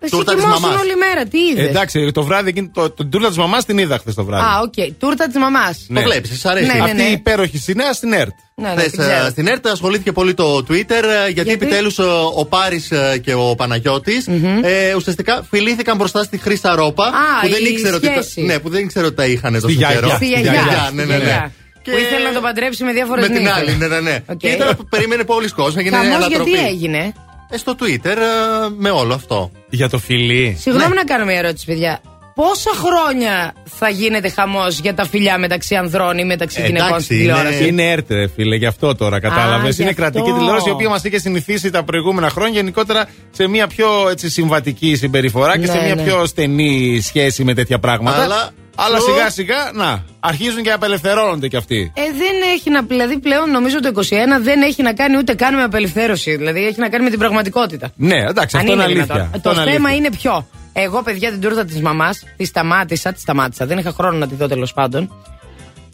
[0.00, 0.80] Εσύ Τούρτα της κοιμόσουν μαμάς.
[0.82, 3.98] όλη μέρα, τι είδες; Εντάξει, το βράδυ εκείνη, το, το, τούρτα της μαμάς την είδα
[3.98, 4.44] χθες το βράδυ.
[4.44, 4.92] Α, οκ.
[4.98, 5.84] Τούρτα της μαμάς.
[5.88, 6.00] Ναι.
[6.02, 6.66] Το βλέπεις, σας αρέσει.
[6.66, 7.02] Ναι, ναι, Αυτή ναι.
[7.02, 8.30] η υπέροχη συνέα στην ΕΡΤ.
[8.56, 9.26] Ναι, ναι, Χθες, την ξέρω.
[9.26, 11.98] ε, στην ΕΡΤ ασχολήθηκε πολύ το Twitter ε, γιατί, Γιατί; επιτέλους
[12.36, 12.92] ο Πάρης
[13.22, 14.26] και ο παναγιωτης
[14.62, 17.10] ε, ουσιαστικά φιλήθηκαν μπροστά στη Χρύσα Ρόπα
[17.40, 18.42] που, η δεν ήξερε ότι, τα- σχέση.
[18.42, 19.94] ναι, που δεν ήξερε ότι τα είχαν τόσο Στη γιαγιά.
[20.00, 20.08] καιρό.
[20.08, 20.52] Στη Στη γιαγιά.
[20.52, 21.24] γιαγιά, ναι, στη ναι, ναι.
[21.24, 21.52] γιαγιά.
[21.82, 24.18] Και- Που ήθελε να τον παντρέψει με διάφορες Με την άλλη, ναι, ναι, ναι.
[24.26, 24.36] Οκ.
[24.36, 25.76] Και ήταν που περίμενε πολλοί κόσμος.
[25.76, 26.50] Έγινε Χαμός ανατροπή.
[26.50, 27.12] γιατί έγινε;
[27.54, 29.50] Ε, στο Twitter ε, με όλο αυτό.
[29.70, 30.56] Για το φιλί.
[30.60, 30.94] Συγγνώμη Ναι.
[30.94, 32.00] να κάνω μια ερώτηση, παιδιά.
[32.34, 37.04] Πόσα χρόνια θα γίνεται χαμός για τα φιλιά μεταξύ ανδρών ή μεταξύ Ε, γυναικών εντάξει,
[37.04, 39.74] στην τηλεόραση; είναι, είναι ΕΡΤ, ρε φίλε, γι' αυτό τώρα κατάλαβες.
[39.76, 40.02] γι' Είναι αυτό.
[40.02, 44.30] κρατική τηλεόραση η οποία μας είχε συνηθίσει τα προηγούμενα χρόνια γενικότερα σε μια πιο έτσι,
[44.30, 46.02] συμβατική συμπεριφορά και σε Ναι, μια ναι.
[46.02, 48.22] πιο στενή σχέση με τέτοια πράγματα.
[48.22, 51.92] Αλλά- Αλλά Σου- σιγά σιγά, να, αρχίζουν και απελευθερώνονται κι αυτοί.
[51.96, 52.82] Ε, δεν έχει να.
[52.82, 54.00] Δηλαδή πλέον νομίζω το 21
[54.40, 56.36] δεν έχει να κάνει ούτε καν με απελευθέρωση.
[56.36, 57.90] Δηλαδή έχει να κάνει με την πραγματικότητα.
[57.96, 59.04] Ναι, εντάξει, Αν αυτό είναι είναι αλήθεια.
[59.04, 59.30] δυνατόν.
[59.34, 60.06] Αυτό Το είναι θέμα αλήθεια.
[60.08, 60.46] είναι ποιο.
[60.72, 63.66] Εγώ, παιδιά, την τούρτα της μαμάς τη σταμάτησα, τη σταμάτησα.
[63.66, 65.12] Δεν είχα χρόνο να τη δω τέλος πάντων.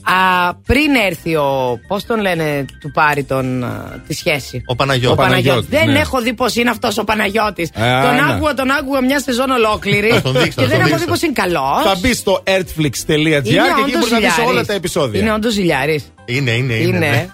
[0.03, 1.79] Α, πριν έρθει ο.
[1.89, 5.11] Πώς τον λένε, του πάρει τον, α, τη σχέση; Ο Παναγιώτης.
[5.13, 5.51] Ο Παναγιώτης.
[5.51, 5.99] Παναγιώτης, Δεν ναι.
[5.99, 7.69] έχω δει πώς είναι αυτός ο Παναγιώτης.
[7.69, 8.27] Ε, τον Άννα.
[8.35, 10.09] άκουγα, τον άκουγα μια σεζόν ολόκληρη.
[10.09, 11.07] Θα τον δείξω, και θα δεν τον έχω δει δείξω.
[11.07, 11.83] πώς είναι καλός.
[11.85, 15.21] Θα μπει στο artflix.gr και εκεί μπορείς να δεις όλα τα επεισόδια.
[15.21, 16.13] Είναι όντως ζηλιάρης.
[16.25, 16.83] Είναι, είναι, είναι.
[16.97, 16.99] Είναι.
[16.99, 17.27] ναι.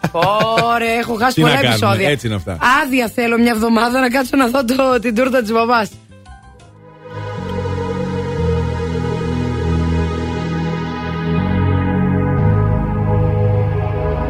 [0.74, 2.08] Ωραία, έχω χάσει Τι πολλά να κάνουμε, επεισόδια.
[2.08, 2.58] έτσι είναι αυτά.
[2.82, 5.88] Άδεια θέλω μια εβδομάδα να κάτσω να δω το, την τούρτα της μαμάς.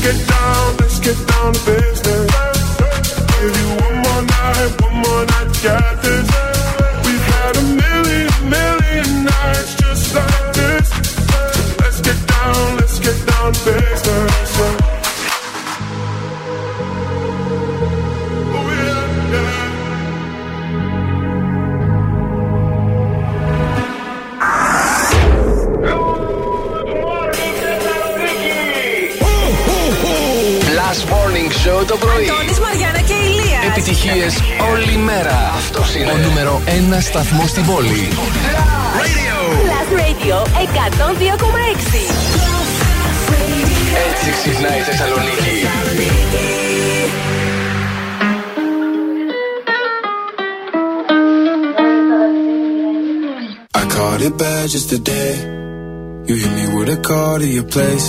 [0.00, 2.30] Let's get down, let's get down to business.
[3.40, 5.48] Give you one more night, one more night.
[7.04, 10.88] We've had a million, million nights just like this.
[11.80, 14.87] Let's get down, let's get down to business.
[31.04, 32.28] Morning Show το πρωί.
[32.30, 33.60] Αντώνης, Μαριάννα και Ηλία.
[33.70, 35.52] Επιτυχίες όλη μέρα.
[35.56, 38.08] Αυτός είναι ο νούμερο 1 σταθμός στην πόλη.
[39.64, 42.00] Plus Radio 102,6.
[44.06, 45.56] Έτσι ξυπνάει η Θεσσαλονίκη.
[53.80, 55.32] I caught it bad just today.
[56.28, 58.08] You hit me with a call to your place.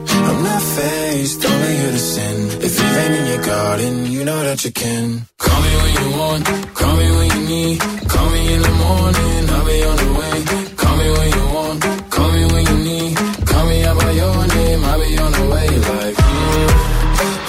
[0.29, 2.37] I'm not faced, only here to sin.
[2.67, 5.25] If you've ain't in your garden, you know that you can.
[5.37, 6.45] Call me when you want,
[6.79, 7.79] call me when you need.
[8.13, 10.35] Call me in the morning, I'll be on the way.
[10.81, 11.79] Call me when you want,
[12.15, 13.15] call me when you need.
[13.49, 15.67] Call me out by your name, I'll be on the way.
[15.89, 16.69] Like, mm,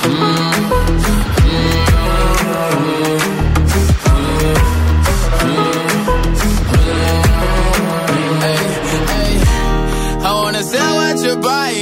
[0.08, 0.52] mm,
[10.44, 11.81] wanna sell what you're buying.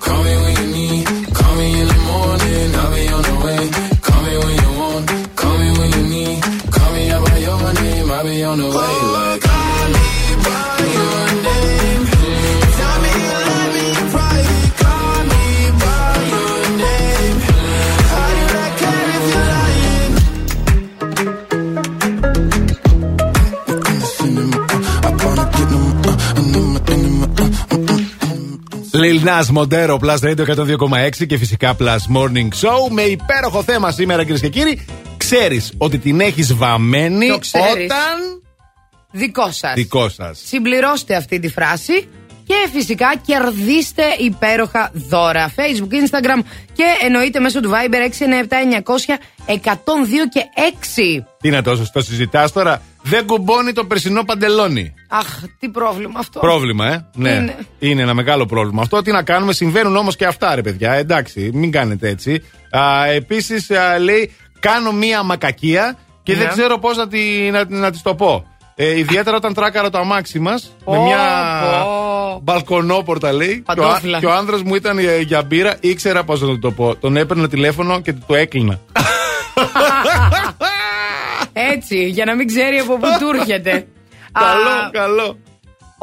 [8.51, 8.71] on the way.
[8.73, 9.51] Like.
[28.93, 34.41] Lil Nas Montero, Plus Radio και φυσικά Plus Morning Show με υπέροχο θέμα σήμερα κυρίες
[34.41, 34.85] και κύριοι.
[35.17, 38.40] Ξέρεις ότι την έχεις βαμμένη όταν...
[39.11, 39.73] Δικό σας.
[39.73, 40.41] Δικό σας.
[40.45, 42.07] Συμπληρώστε αυτή τη φράση
[42.45, 45.51] και φυσικά κερδίστε υπέροχα δώρα.
[45.55, 46.43] Facebook, Instagram
[46.73, 49.17] και εννοείται μέσω του Viber 697 900
[49.47, 49.57] 102
[50.33, 50.41] και
[51.19, 51.25] 6.
[51.41, 52.81] Τι είναι τόσο, το συζητάς τώρα.
[53.03, 54.93] Δεν κουμπώνει το περσινό παντελόνι.
[55.09, 56.39] Αχ, τι πρόβλημα αυτό.
[56.39, 57.05] Πρόβλημα, ε.
[57.15, 57.29] Ναι.
[57.31, 57.55] Είναι.
[57.79, 58.81] Είναι ένα μεγάλο πρόβλημα.
[58.81, 60.91] Αυτό τι να κάνουμε, συμβαίνουν όμως και αυτά, ρε παιδιά.
[60.93, 62.43] Εντάξει, μην κάνετε έτσι.
[63.15, 63.67] Επίσης,
[63.99, 66.51] λέει, κάνω μία μακακία και δεν Ναι.
[66.51, 67.19] ξέρω πώς να, τη,
[67.51, 68.45] να, να της το πω.
[68.75, 71.17] Ε, ιδιαίτερα όταν τράκαρα το αμάξι μας με Πω, μια
[71.83, 72.39] πω.
[72.43, 73.47] μπαλκονόπορτα λέει.
[73.47, 74.19] Και ο, Παντόφλα.
[74.19, 76.95] και ο άνδρας μου ήταν για, για μπύρα, ήξερα πώς να του το πω.
[76.95, 78.79] Τον έπαιρνα τηλέφωνο και του το έκλεινα.
[81.53, 83.87] Έτσι, για να μην ξέρει από πού του έρχεται.
[84.31, 85.37] καλό, Α, καλό.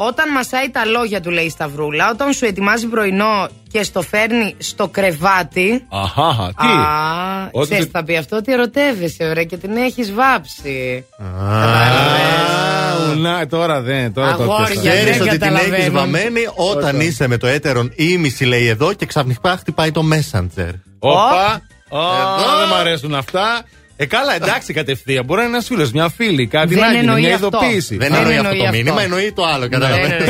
[0.01, 4.55] Όταν μασάει τα λόγια του, λέει η Σταυρούλα, όταν σου ετοιμάζει πρωινό και στο φέρνει
[4.57, 5.85] στο κρεβάτι.
[5.89, 10.13] Αχά, τι; Α, Ότι ξέρεις, σε- θα πει αυτό ότι ερωτεύεσαι, ωραία, και την έχεις
[10.13, 11.05] βάψει.
[11.17, 14.81] Α, να, τώρα δεν, τώρα το Αγόρια, έπιασα.
[14.91, 15.73] δεν Ξέρεις ότι την καταλαβαίνουν.
[15.79, 17.05] έχει βαμμένη όταν Όχι.
[17.07, 20.71] είσαι με το έτερον ήμιση λέει εδώ και ξαφνικά χτυπάει το Messenger.
[20.99, 21.61] Όπα.
[21.89, 22.57] Ω, Εδώ.
[22.59, 23.61] Δεν μ' αρέσουν αυτά.
[24.01, 25.25] Ε, καλά, εντάξει, κατευθείαν.
[25.25, 27.47] Μπορεί να είναι ένας φίλος, μια φίλη, κάτι Δεν να γίνει, εννοεί μια αυτό.
[27.47, 27.97] ειδοποίηση.
[27.97, 28.77] Δεν Δεν εννοεί εννοεί αυτό το αυτό.
[28.77, 29.63] μήνυμα, εννοεί το άλλο.
[29.63, 30.23] Ναι, Καταλαβαίνετε.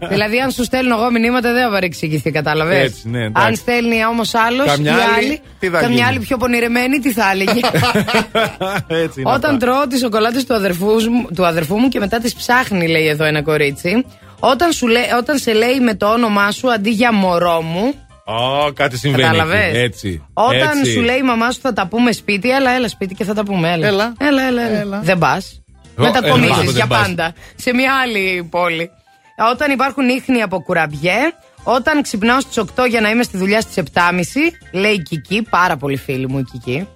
[0.00, 0.08] ναι.
[0.08, 3.46] δηλαδή, αν σου στέλνω εγώ μηνύματα, δεν θα παρεξηγηθεί, κατάλαβες; Έτσι, ναι, εντάξει.
[3.48, 6.98] αν στέλνει όμως άλλος ή Καμιά άλλη, άλλη, τι θα καμιά γίνει; άλλη πιο πονηρεμένη,
[6.98, 7.60] τι θα έλεγε;
[9.04, 9.66] Έτσι είναι Όταν αυτά.
[9.66, 13.24] τρώω τι σοκολάτε του, αδερφού μου- του αδερφού μου και μετά τι ψάχνει, λέει εδώ
[13.24, 14.04] ένα κορίτσι.
[14.40, 17.94] Όταν, σου λέει, όταν σε λέει με το όνομά σου αντί για μωρό μου,
[18.28, 19.22] Ω, κάτι συμβαίνει.
[19.22, 19.78] Κατάλαβες; εκεί.
[19.78, 20.26] Έτσι.
[20.32, 20.92] όταν έτσι.
[20.92, 23.42] σου λέει η μαμά σου θα τα πούμε σπίτι, έλα, έλα σπίτι και θα τα
[23.44, 23.72] πούμε.
[23.72, 24.14] Έλα, Έλα.
[24.18, 24.62] έλα, έλα.
[24.80, 25.00] έλα.
[25.00, 25.62] Δεν πας.
[25.98, 27.00] Εγώ, Μετακομίζει έλα, για δεν πας.
[27.06, 28.90] πάντα σε μια άλλη πόλη.
[29.52, 31.16] Όταν υπάρχουν ίχνη από κουραμπιέ,
[31.62, 34.02] όταν ξυπνάω στις 8 για να είμαι στη δουλειά στις 7.30,
[34.72, 36.88] λέει η Κική, πάρα πολύ φίλη μου η Κική.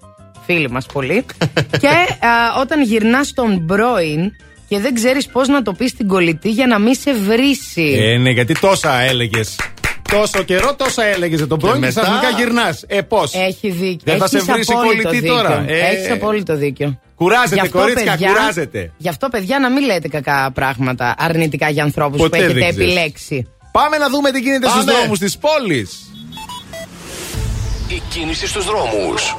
[0.47, 1.25] Φίλη μας πολύ.
[1.83, 1.89] και
[2.27, 4.33] α, όταν γυρνάς στον πρώην
[4.69, 7.97] και δεν ξέρεις πώς να το πεις στην κολλητή για να μην σε βρίσει.
[8.01, 9.57] Ε, ναι, γιατί τόσα έλεγες.
[10.11, 12.85] Τόσο καιρό τόσα έλεγες για τον πρώην και μετά- ξαφνικά γυρνάς.
[12.87, 13.99] Ε, πώς; Έχει δίκιο.
[14.05, 15.35] Δεν θα Έχεις σε βρει η απόλυτο κολλητή δίκιο.
[15.37, 15.65] τώρα.
[15.69, 17.01] Ε, Έχεις απόλυτο δίκιο.
[17.15, 18.93] Κουράζεται, Γι' αυτό, κορίτσια, παιδιά, κουράζεται.
[18.97, 22.69] Γι' αυτό, παιδιά, να μην λέτε κακά πράγματα αρνητικά για ανθρώπους που Ποτέ έχετε δεν
[22.69, 22.91] ξέρεις.
[22.93, 23.47] επιλέξει.
[23.73, 24.93] Πάμε να δούμε τι γίνεται στους Πάμε.
[24.99, 25.91] δρόμους της πόλης.
[27.89, 29.37] Η κίνηση στους δρόμους.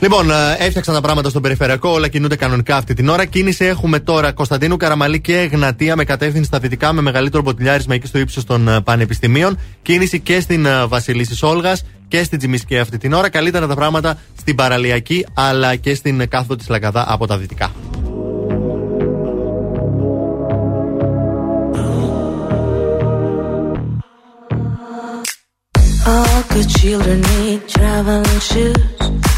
[0.00, 3.24] Λοιπόν, ε, έφτιαξαν τα πράγματα στον περιφερειακό, όλα κινούνται κανονικά αυτή την ώρα.
[3.24, 8.06] Κίνηση έχουμε τώρα Κωνσταντίνου Καραμαλή και Εγνατία με κατεύθυνση στα δυτικά με μεγαλύτερο ποτηλιάρισμα εκεί
[8.06, 9.58] στο ύψος των ε, πανεπιστημίων.
[9.82, 13.28] Κίνηση και στην ε, Βασιλίσης Όλγας και στην Τζιμισκή αυτή την ώρα.
[13.28, 17.72] Καλύτερα τα πράγματα στην παραλιακή αλλά και στην ε, κάθοδο της Λαγκαδά από τα δυτικά.
[26.10, 29.37] All good children need traveling shoes.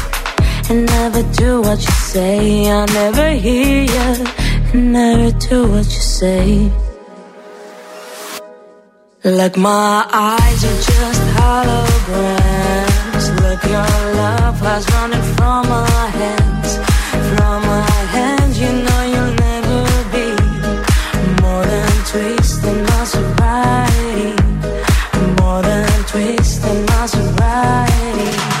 [0.71, 2.71] and never do what you say.
[2.71, 4.09] I never hear you
[4.73, 6.71] and never do what you say.
[9.23, 13.25] Like my eyes are just holograms.
[13.43, 16.71] Look, your love has running from my hands,
[17.35, 18.53] from my hands.
[18.61, 19.79] You know you'll never
[20.15, 20.27] be
[21.43, 24.29] more than twisting my sobriety,
[25.39, 28.60] more than twisting my sobriety.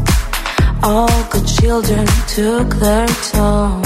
[0.83, 3.81] All good children took their toll.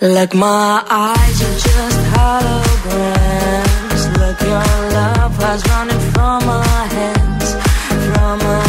[0.00, 4.02] Like my eyes are just holograms.
[4.18, 7.54] Look, your love was running from our hands,
[8.12, 8.67] from our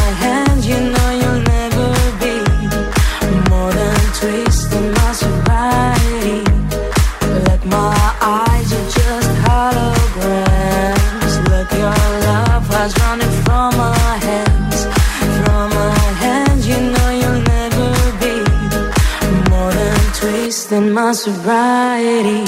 [20.69, 22.45] than my sobriety.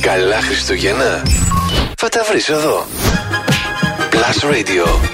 [0.00, 1.22] Καλά Χριστούγεννα!
[1.96, 2.86] Θα τα βρεις εδώ.
[4.10, 5.13] Plus Radio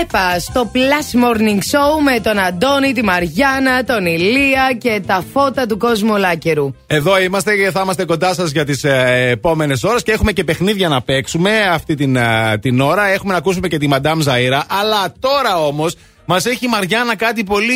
[0.00, 5.66] Πέπα στο Plus Morning Show με τον Αντώνη, τη Μαριάννα, τον Ηλία και τα φώτα
[5.66, 6.74] του κόσμου ολάκερου.
[6.86, 10.44] Εδώ είμαστε και θα είμαστε κοντά σας για τις ε, επόμενες ώρες και έχουμε και
[10.44, 13.06] παιχνίδια να παίξουμε αυτή την, ε, την ώρα.
[13.06, 14.60] Έχουμε να ακούσουμε και τη Μαντάμ Ζαΐρα.
[14.80, 15.94] Αλλά τώρα όμως
[16.28, 17.74] Μας έχει η Μαριάννα κάτι πολύ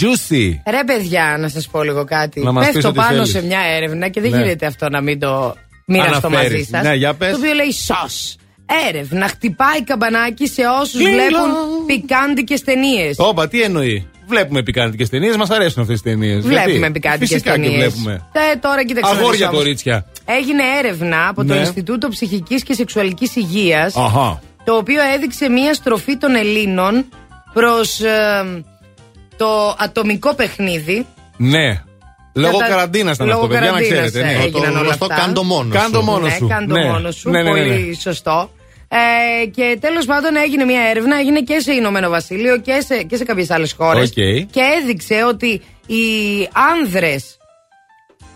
[0.00, 0.52] juicy.
[0.70, 2.40] Ρε παιδιά, να σας πω λίγο κάτι.
[2.40, 3.30] Να μας πεις Πέφτω ό,τι πάνω θέλεις.
[3.30, 4.36] σε μια έρευνα και δεν Ναι.
[4.36, 5.54] γίνεται αυτό να μην το
[5.86, 6.52] μοιραστώ Αναφέρεις.
[6.52, 6.82] μαζί σας.
[6.82, 7.30] Ναι, για πες.
[7.30, 8.36] Το οποίο λέει σος.
[8.88, 11.86] Έρευνα χτυπάει καμπανάκι σε όσους Κλίνγκ βλέπουν λονγκ.
[11.86, 13.14] πικάντικες ταινίες.
[13.18, 16.44] Όπα, τι εννοεί; Βλέπουμε πικάντικες ταινίες, μας αρέσουν αυτές τις ταινίες.
[16.44, 17.70] Βλέπουμε πικάντικες Φυσικά ταινίες.
[17.72, 18.22] και βλέπουμε.
[18.60, 19.10] τώρα κοίταξε.
[19.10, 19.58] να δεις Αγόρια όμως.
[19.60, 20.06] κορίτσια.
[20.24, 21.60] Έγινε έρευνα από το Ναι.
[21.60, 24.40] Ινστιτούτο Ψυχικής και Σεξουαλικής Υγείας, Αχα.
[24.64, 27.04] το οποίο έδειξε μία στροφή των Ελλήνων
[27.52, 28.00] προς
[29.36, 31.06] το ατομικό παιχνίδι.
[31.36, 31.82] Ναι.
[32.32, 34.30] Λόγω τα- καραντίνας ήταν λόγω αυτό, παιδιά, να καραντίνας, ξέρετε.
[34.32, 34.42] ε, Ναι.
[34.44, 35.16] έγιναν όλα γνωστό αυτά.
[35.24, 36.04] κάντο μόνος Κάντο σου.
[36.04, 36.46] μόνος ναι, σου.
[36.46, 36.84] κάντο Ναι.
[36.84, 37.30] μόνος σου.
[37.30, 37.66] Ναι, ναι, ναι, ναι.
[37.74, 38.50] Πολύ σωστό.
[38.88, 43.16] Ε, και τέλος πάντων έγινε μια έρευνα, έγινε και σε Ηνωμένο Βασίλειο και σε, και
[43.16, 44.08] σε κάποιες άλλες χώρες.
[44.08, 44.14] Οκ.
[44.50, 45.48] Και έδειξε ότι
[45.86, 46.04] οι
[46.52, 47.36] άνδρες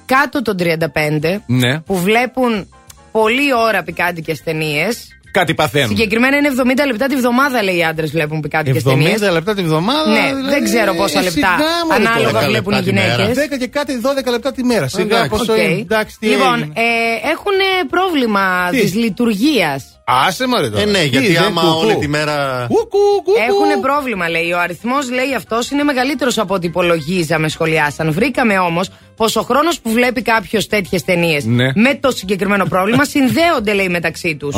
[0.07, 1.81] κάτω των 35 Ναι.
[1.81, 2.69] που βλέπουν
[3.13, 5.09] πολλή ώρα πικάντικες ταινίες.
[5.33, 5.89] Κάτι παθαίνουν.
[5.89, 6.49] Συγκεκριμένα είναι
[6.83, 9.21] 70 λεπτά τη βδομάδα, λέει οι άντρες βλέπουν πικάντικες 70 ταινίες.
[9.33, 10.11] λεπτά τη βδομάδα.
[10.11, 11.57] Ναι, δηλαδή, δεν ξέρω πόσα ε, λεπτά σιγά,
[11.91, 12.47] μωρέ, ανάλογα τώρα.
[12.49, 13.23] βλέπουν οι 10 λεπτά τη μέρα.
[13.23, 13.45] γυναίκες.
[13.55, 14.89] 10 και κάτι 12 λεπτά τη μέρα.
[14.89, 15.29] Σιγά Εντάξει.
[15.29, 15.81] πόσο είναι.
[15.81, 16.73] Εντάξει, τι Λοιπόν, έγινε.
[16.75, 17.59] ε, έχουν
[17.91, 19.85] πρόβλημα Τι; της λειτουργίας.
[20.05, 20.83] Άσε μωρέ τώρα.
[20.83, 21.77] Ε, ναι, Τι, γιατί δεν άμα κουκού.
[21.87, 22.67] όλη τη μέρα.
[22.69, 23.33] Κουκού, κουκού.
[23.49, 24.53] Έχουν πρόβλημα, λέει.
[24.53, 28.13] Ο αριθμός, λέει αυτός, είναι μεγαλύτερος από ό,τι υπολογίζαμε, σχολιάσαν.
[28.13, 31.73] Βρήκαμε όμως πως ο χρόνος που βλέπει κάποιος τέτοιες ταινίες Ναι.
[31.75, 34.55] με το συγκεκριμένο πρόβλημα συνδέονται, λέει, μεταξύ τους.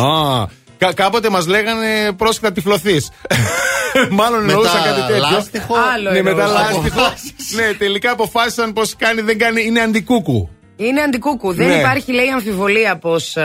[0.84, 3.10] Α, κα- κάποτε μας λέγανε πρόσεχα τυφλωθείς.
[4.10, 5.28] Μάλλον Με εννοούσα τα κάτι τέτοιο.
[5.32, 5.74] λάστιχο.
[5.94, 6.60] Άλλο Ναι, με τα εννοούσα.
[6.72, 7.12] λάστιχο.
[7.54, 10.48] ναι, τελικά αποφάσισαν πως κάνει, δεν κάνει, είναι αντικούκου.
[10.76, 11.52] Είναι αντικούκου.
[11.52, 11.74] Δεν Ναι.
[11.74, 13.36] υπάρχει, λέει, αμφιβολία πως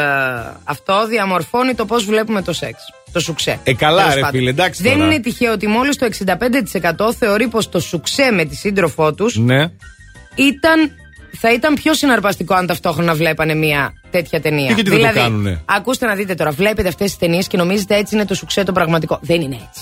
[0.63, 2.81] αυτό διαμορφώνει το πώς βλέπουμε το σεξ.
[3.11, 3.59] Το σουξέ.
[3.63, 4.39] Ε, καλά, Τέλος ρε πάντων.
[4.39, 5.05] φίλε, εντάξει Δεν τώρα.
[5.05, 9.71] είναι τυχαίο ότι μόλις το 65% θεωρεί πως το σουξέ με τη σύντροφό τους Ναι.
[10.35, 10.91] ήταν,
[11.37, 14.67] θα ήταν πιο συναρπαστικό αν ταυτόχρονα βλέπανε μια τέτοια ταινία.
[14.67, 17.57] Και γιατί δεν το δηλαδή, κάνουνε; ακούστε να δείτε τώρα, βλέπετε αυτές τις ταινίες και
[17.57, 19.19] νομίζετε έτσι είναι το σουξέ το πραγματικό.
[19.21, 19.81] Δεν είναι έτσι.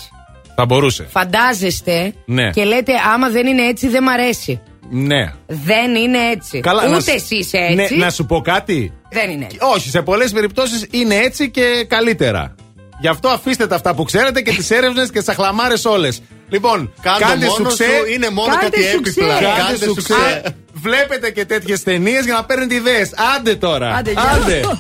[0.56, 1.08] Θα μπορούσε.
[1.10, 2.50] Φαντάζεστε Ναι.
[2.50, 4.62] και λέτε, άμα δεν είναι έτσι, δεν μ' αρέσει.
[4.90, 5.34] Ναι.
[5.48, 6.60] Δεν είναι έτσι.
[6.60, 7.96] Καλά, να Ούτε σου- εσύ είσαι έτσι.
[7.96, 9.58] Ναι, να σου πω κάτι; Δεν είναι έτσι.
[9.76, 12.56] Όχι, σε πολλές περιπτώσεις είναι έτσι και καλύτερα.
[13.00, 16.22] Γι' αυτό αφήστε τα αυτά που ξέρετε και τις έρευνες και τις αχλαμάρες όλες.
[16.50, 17.84] Λοιπόν, Κάντε κάντε μόνος σουξέ.
[17.84, 19.10] σου, είναι μόνο Κάντε κάτι σουξέ.
[19.20, 19.34] έπιπλα.
[19.40, 20.14] Κάντε Κάντε σουξέ.
[20.14, 20.56] σουξέ.
[20.82, 23.10] Βλέπετε και τέτοιες ταινίες για να παίρνετε ιδέες.
[23.36, 23.96] Άντε τώρα.
[23.96, 24.80] Άντε, γεια.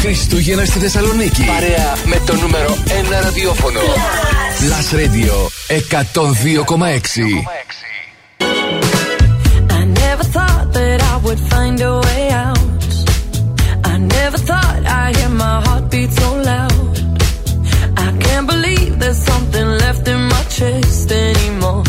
[0.00, 1.44] Χριστούγεννα στη Θεσσαλονίκη.
[1.44, 3.80] Παρέα με το νούμερο 1 ραδιόφωνο.
[4.60, 5.34] Plus Radio
[5.78, 7.44] 102,6.
[9.78, 12.58] I never thought that I would find a way out.
[13.92, 16.69] I never thought I'd hear my heartbeat so loud.
[19.10, 21.82] There's something left in my chest anymore.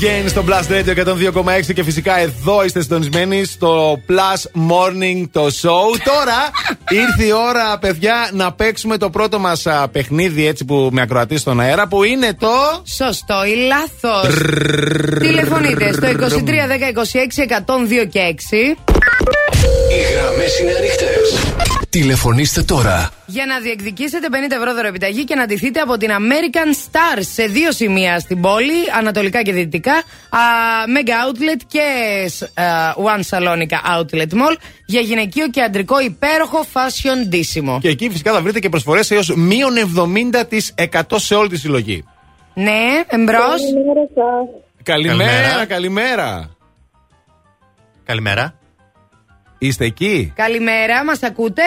[0.00, 5.98] Again στο Blast Radio 102,6 και φυσικά εδώ είστε συντονισμένοι στο Plus Morning το show.
[6.04, 6.50] Τώρα
[6.90, 11.60] ήρθε η ώρα, παιδιά, να παίξουμε το πρώτο μας παιχνίδι έτσι που με ακροατεί στον
[11.60, 12.82] αέρα που είναι το.
[12.96, 14.34] Σωστό ή λάθος.
[15.18, 18.76] Τηλεφωνείτε στο 23 10 26 102 και 6.
[19.90, 21.75] Οι γραμμέ είναι ανοιχτέ.
[21.96, 23.10] Τηλεφωνήστε τώρα.
[23.26, 27.72] Για να διεκδικήσετε 50 ευρώ δωρεπιταγή και να ντυθείτε από την American Star σε δύο
[27.72, 30.02] σημεία στην πόλη, ανατολικά και δυτικά, α,
[30.96, 31.80] Mega Outlet και
[32.60, 34.56] α, One Salonica Outlet Mall
[34.86, 37.78] για γυναικείο και αντρικό υπέροχο fashion ντύσιμο.
[37.80, 39.72] Και εκεί φυσικά θα βρείτε και προσφορές έως μείον
[40.92, 42.04] 70% σε όλη τη συλλογή.
[42.54, 43.60] Ναι, εμπρός.
[44.82, 45.64] Καλημέρα, Καλημέρα.
[45.64, 46.56] καλημέρα.
[48.04, 48.54] Καλημέρα.
[49.58, 51.62] Είστε εκεί; Καλημέρα, μας ακούτε;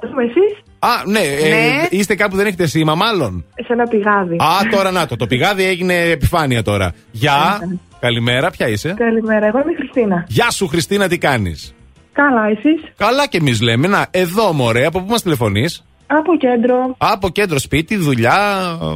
[0.00, 1.86] εσείς; Α, ναι, ε, Ναι.
[1.90, 3.44] είστε κάπου δεν έχετε σήμα, μάλλον.
[3.66, 4.36] σε ένα πηγάδι.
[4.36, 5.16] Α, τώρα να το.
[5.16, 6.94] Το πηγάδι έγινε επιφάνεια τώρα.
[7.10, 7.58] Γεια.
[8.00, 10.24] Καλημέρα, ποια είσαι; Καλημέρα, εγώ είμαι η Χριστίνα.
[10.28, 11.74] Γεια σου, Χριστίνα, τι κάνεις;
[12.12, 13.86] Καλά, εσείς; Καλά και εμείς λέμε.
[13.88, 18.38] Να, εδώ μωρέ, από πού μας τηλεφωνείς; Από κέντρο, Από κέντρο σπίτι, δουλειά;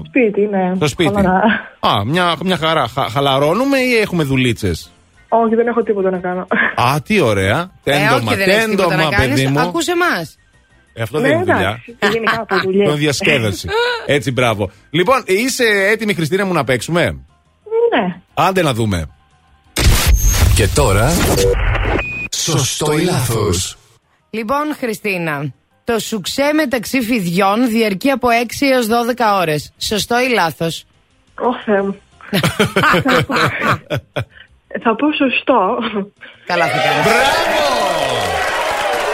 [0.07, 0.77] σπίτι, ναι.
[0.79, 1.15] Το σπίτι.
[1.15, 1.43] Χαλαρά.
[1.81, 2.87] Α, μια, μια χαρά.
[2.89, 4.93] Χα- χαλαρώνουμε ή έχουμε δουλίτσες;
[5.35, 6.47] Όχι, δεν έχω τίποτα να κάνω.
[6.75, 7.71] Α, τι ωραία.
[7.85, 9.35] Ε, Τέντομα, όχι, δεν έχεις τίποτα τέντομα, να κάνεις.
[9.43, 9.61] παιδί μου.
[9.61, 10.37] Ακούσε εμάς.
[10.95, 11.59] Ε, αυτό Ναι, δεν είναι δουλειά.
[11.69, 12.89] εντάξει, και γενικά από δουλειές.
[12.89, 13.69] Το διασκέδαση.
[14.07, 14.71] Έτσι, μπράβο.
[14.91, 18.21] Λοιπόν, είσαι έτοιμη, Χριστίνα, μου να παίξουμε; Ναι.
[18.35, 19.09] Άντε να δούμε.
[20.55, 21.11] Και τώρα.
[22.37, 23.77] Σωστό ή λάθος.
[24.31, 25.53] Λοιπόν, Χριστίνα,
[25.85, 29.73] το σουξέ μεταξύ φιδιών διαρκεί από 6 έως 12 ώρες.
[29.79, 30.85] Σωστό ή λάθος;
[31.39, 31.97] Ω Θεέ μου.
[34.83, 35.79] Θα πω σωστό.
[36.47, 37.03] Καλά θα κάνεις.
[37.05, 37.63] Μπράβο!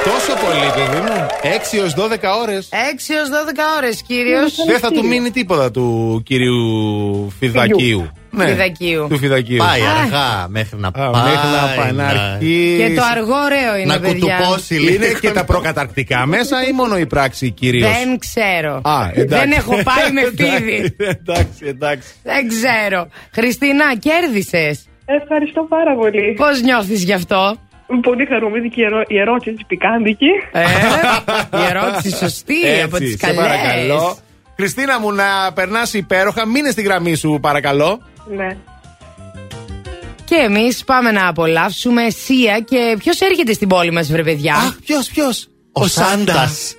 [0.05, 1.27] Τόσο πολύ, παιδί μου.
[1.43, 2.69] 6 έως 12 ώρες.
[2.71, 4.55] 6 έως 12 ώρες, κύριος.
[4.67, 8.11] Δεν θα του μείνει τίποτα του κυρίου Φιδακίου.
[8.39, 9.07] Φιδακίου.
[9.09, 9.57] Του Φιδακίου.
[9.57, 9.85] Πάει Α.
[10.03, 11.11] αργά μέχρι να Α, πάει.
[11.23, 12.77] μέχρι να πάει να αρχίσει.
[12.79, 14.37] Και το αργό ωραίο είναι, Να παιδιά.
[14.37, 14.95] κουτουπώσει λίγο.
[14.95, 17.89] Είναι και τα προκαταρκτικά μέσα ή μόνο η πράξη κυρίω.
[17.89, 18.81] Δεν ξέρω.
[18.85, 19.47] Α, εντάξει.
[19.47, 20.97] Δεν έχω πάει με φίδι.
[20.99, 22.09] εντάξει, εντάξει.
[22.23, 23.09] Δεν ξέρω.
[23.35, 24.88] Χριστίνα, κέρδισες.
[25.21, 26.35] Ευχαριστώ πάρα πολύ.
[26.37, 27.57] Πώς νιώθεις γι' αυτό;
[28.03, 30.27] Πολύ χαρούμενη και η ερώ- η ερώτηση πικάντικη.
[30.53, 30.61] Ε,
[31.59, 33.37] η ερώτηση σωστή Έτσι, από τις σε καλές.
[33.37, 34.17] παρακαλώ.
[34.57, 36.47] Χριστίνα μου να περνάς υπέροχα.
[36.47, 38.01] Μείνε στη γραμμή σου, παρακαλώ.
[38.37, 38.57] Ναι.
[40.25, 44.55] Και εμείς πάμε να απολαύσουμε Σία και ποιος έρχεται στην πόλη μας βρε παιδιά;
[44.85, 46.75] Ποιος, ποιος; Ο Σάντας.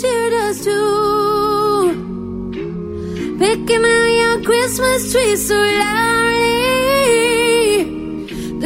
[0.00, 2.06] Cheered us too.
[3.40, 6.45] Picking out your Christmas tree so loudly.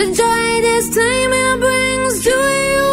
[0.00, 2.88] the joy this time it brings to you.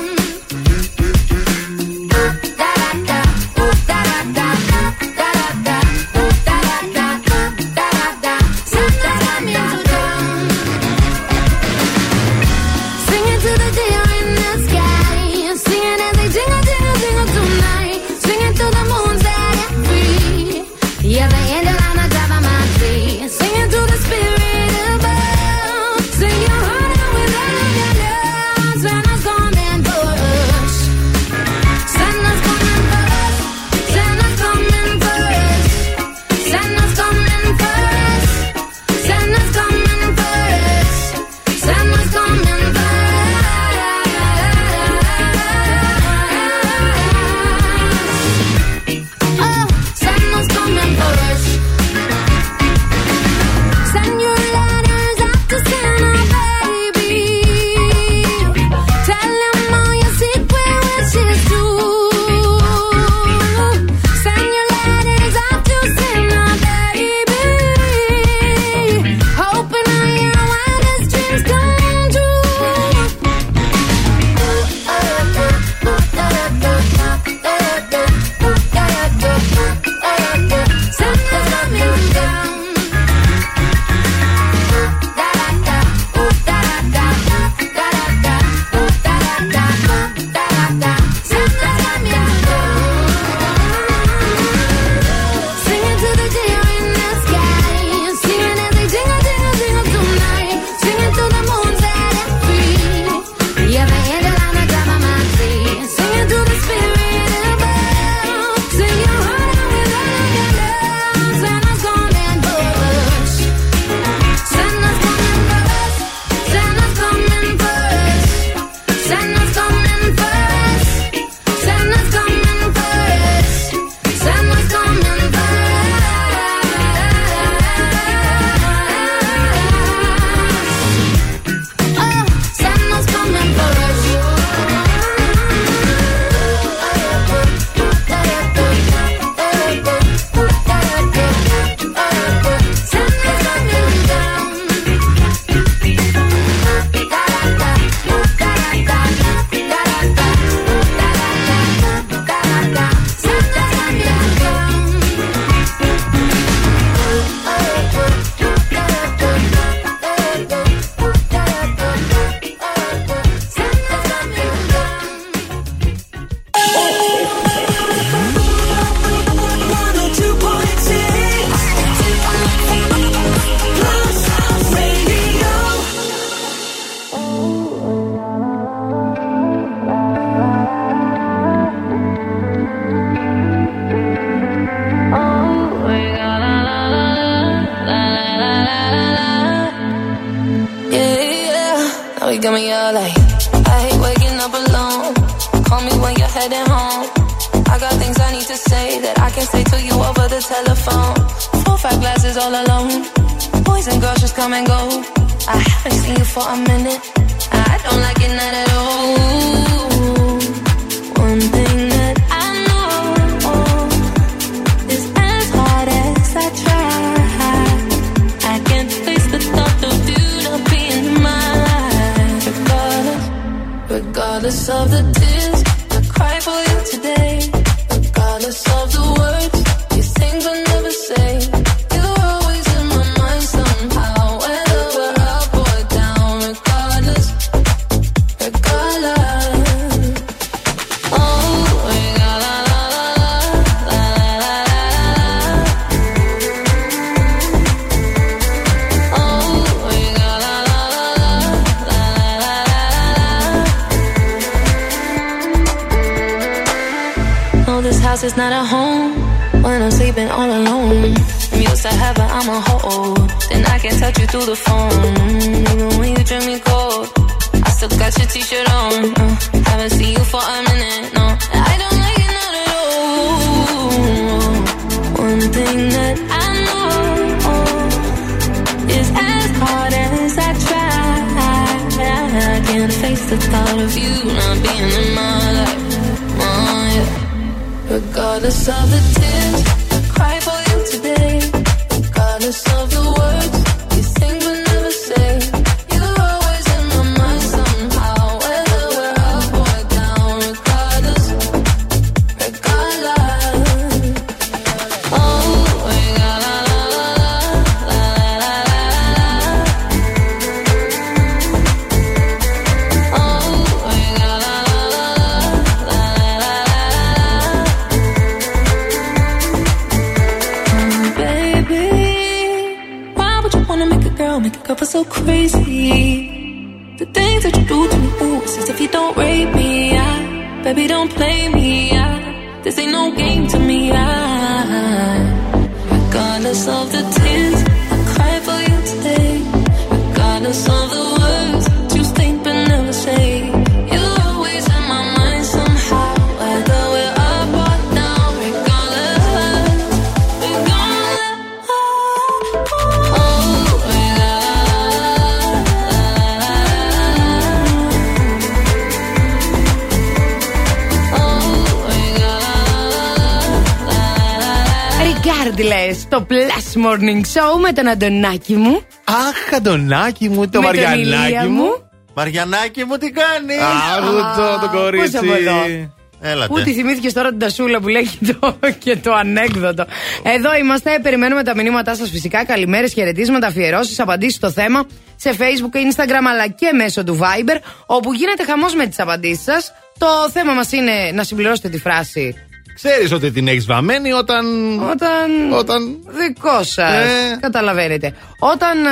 [365.46, 368.80] Regardless, το Plus Morning Show με τον Αντωνάκη μου.
[369.04, 371.68] Αχ, Αντωνάκη μου, το με τον Μαριανάκι Ηλία μου.
[372.14, 373.56] Μαριανάκι μου, τι κάνεις;
[373.96, 375.10] Άγουτο το κορίτσι.
[375.10, 375.90] πώς από εδώ.
[376.20, 376.46] Έλατε.
[376.46, 379.86] Πού τη θυμήθηκες τώρα την τασούλα που λέει και το, και το ανέκδοτο.
[380.22, 382.44] Εδώ είμαστε, περιμένουμε τα μηνύματά σας φυσικά.
[382.44, 388.12] Καλημέρες, χαιρετίσματα, αφιερώσεις, απαντήσεις στο θέμα σε Facebook, Instagram αλλά και μέσω του Viber, όπου
[388.12, 389.72] γίνεται χαμός με τις απαντήσεις σας.
[389.98, 392.34] Το θέμα μας είναι να συμπληρώσετε τη φράση
[392.82, 394.44] Ξέρεις ότι την έχεις βαμμένη όταν.
[394.90, 395.52] Όταν.
[395.58, 395.96] Όταν.
[396.06, 396.92] Δικό σας.
[396.94, 397.38] Ε.
[397.40, 398.12] Καταλαβαίνετε.
[398.38, 398.90] Όταν α,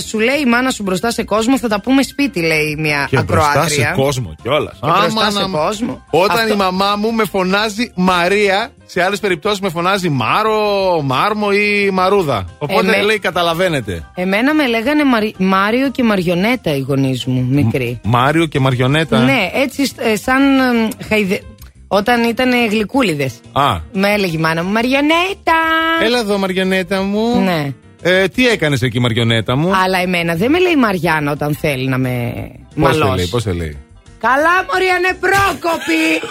[0.00, 3.22] σου λέει η μάνα σου μπροστά σε κόσμο, θα τα πούμε σπίτι, λέει μια Και
[3.22, 3.86] μπροστά ακροάτρια.
[3.88, 4.78] σε κόσμο κιόλας.
[4.80, 6.04] Και μπροστά σε κόσμο.
[6.10, 10.60] Όταν Αυτό- η μαμά μου με φωνάζει Μαρία, σε άλλες περιπτώσεις με φωνάζει Μάρο,
[11.02, 12.44] Μάρμο ή Μαρούδα.
[12.58, 14.04] Οπότε Ε, με- λέει καταλαβαίνετε.
[14.14, 18.00] Εμένα με λέγανε Μαρι- Μάριο και Μαριονέτα οι γονείς μου, μικρή.
[18.04, 19.18] Μάριο και Μαριονέτα.
[19.18, 21.40] Ναι, έτσι ε, σαν ε, χαϊδε...
[21.88, 23.34] Όταν ήταν γλυκούλιδες.
[23.52, 25.58] Α, Με έλεγε η μάνα μου Μαριονέτα.
[26.02, 27.40] έλα εδώ Μαριονέτα μου.
[27.40, 27.72] Ναι.
[28.02, 31.98] Ε, τι έκανες εκεί Μαριονέτα μου; Αλλά εμένα δεν με λέει Μαριάννα όταν θέλει να
[31.98, 32.32] με
[32.80, 33.28] Πώς σε λέει, μαλώσει.
[33.28, 33.76] πώς σε λέει;
[34.20, 36.02] Καλά, Μωριανέ, πρόκοπη!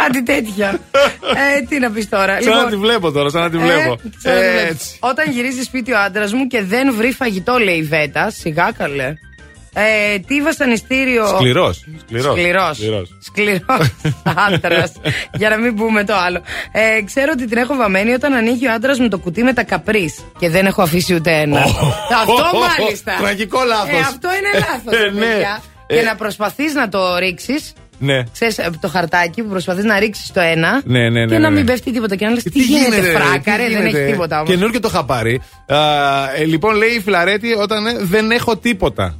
[0.00, 0.78] Κάτι τέτοια.
[1.58, 2.42] ε, τι να πεις τώρα.
[2.42, 3.92] Σαν να τη βλέπω τώρα, σαν να τη βλέπω.
[3.92, 4.70] Ε, σαν να τη βλέπεις.
[4.70, 4.96] Έτσι.
[5.00, 9.14] Όταν γυρίζει σπίτι ο άντρας μου και δεν βρει φαγητό, λέει η Βέτα, σιγά καλέ.
[9.74, 11.26] Ε, τι βασανιστήριο.
[11.26, 11.84] Σκληρός.
[12.00, 12.34] Σκληρός.
[12.34, 12.78] Σκληρός.
[13.20, 13.90] Σκληρός
[14.46, 14.92] άντρας.
[15.34, 16.40] για να μην πούμε το άλλο.
[16.72, 19.62] Ε, ξέρω ότι την έχω βαμμένη όταν ανοίγει ο άντρας μου το κουτί με τα
[19.64, 21.60] καπρίς και δεν έχω αφήσει ούτε ένα.
[21.60, 22.44] αυτό
[22.78, 23.16] μάλιστα.
[23.20, 23.88] Τραγικό λάθος.
[23.88, 25.06] Ε, αυτό είναι λάθος.
[25.06, 25.42] Ε, ναι.
[25.86, 26.02] Και Ε.
[26.02, 27.72] να προσπαθείς να το ρίξεις.
[27.98, 28.22] Ναι.
[28.32, 31.38] Ξέρεις, ε, το χαρτάκι που προσπαθείς να ρίξεις το ένα Ναι, ναι, ναι, και ναι,
[31.38, 31.56] να ναι.
[31.56, 32.16] μην πέφτει τίποτα.
[32.16, 34.46] Και να λες τι, γίνεται, φράκα, ρε, δεν έχει τίποτα όμω.
[34.46, 35.40] Καινούργιο το είχα πάρει.
[35.66, 35.76] Α,
[36.36, 39.18] ε, λοιπόν, λέει η Φιλαρέτη όταν ε, δεν έχω τίποτα.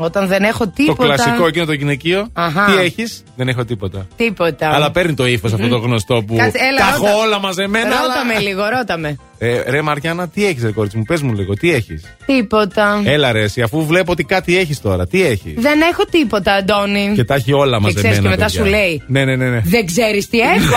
[0.00, 1.02] Όταν δεν έχω τίποτα.
[1.02, 2.28] Το κλασικό εκείνο το γυναικείο.
[2.32, 2.64] Αχα.
[2.64, 4.06] Τι έχεις, δεν έχω τίποτα.
[4.16, 4.70] Τίποτα.
[4.74, 6.36] Αλλά παίρνει το ύφος αυτό το γνωστό που.
[6.36, 7.08] Κάτσε, έλα, τα ρώτα.
[7.08, 7.84] έχω όλα μαζεμένα.
[7.88, 9.16] Ρώτα αλλά- με λίγο, ρώτα με.
[9.38, 13.02] Ε, ρε Μαριάννα, τι έχεις, ρε κορίτσι μου, πες μου λίγο, τι έχεις; Τίποτα.
[13.04, 17.12] Έλα ρε, εσύ, αφού βλέπω ότι κάτι έχεις τώρα, τι έχεις; Δεν έχω τίποτα, Αντώνη.
[17.14, 18.00] Και τα έχει όλα Και μαζεμένα.
[18.08, 18.62] ξέρεις και μετά παιδιά.
[18.64, 19.02] σου λέει.
[19.06, 19.48] Ναι, ναι, ναι.
[19.48, 19.60] ναι.
[19.64, 20.76] Δεν ξέρεις τι έχω;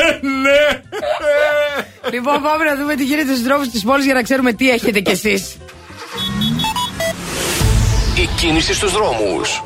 [0.44, 0.80] ναι.
[2.12, 5.00] λοιπόν, πάμε να δούμε τι γίνεται στους δρόμους της πόλης για να ξέρουμε τι έχετε
[5.00, 5.56] κι εσείς.
[8.16, 9.62] Η κίνηση στους δρόμους.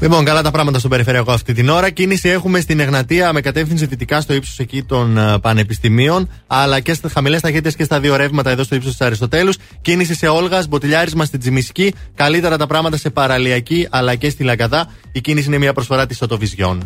[0.00, 1.90] Λοιπόν, καλά τα πράγματα στον περιφερειακό αυτή την ώρα.
[1.90, 6.94] Κίνηση έχουμε στην Εγνατία με κατεύθυνση δυτικά στο ύψος εκεί των ε, πανεπιστημίων, αλλά και
[6.94, 9.56] στα χαμηλές ταχύτητες και στα δύο ρεύματα εδώ στο ύψος της Αριστοτέλους.
[9.82, 11.94] Κίνηση σε Όλγας, μποτιλιάρισμα στην Τζιμισκή.
[12.14, 14.90] Καλύτερα τα πράγματα σε παραλιακή αλλά και στη Λαγκαδά.
[15.12, 16.82] Η κίνηση είναι μια προσφορά της Οτοβιζιών.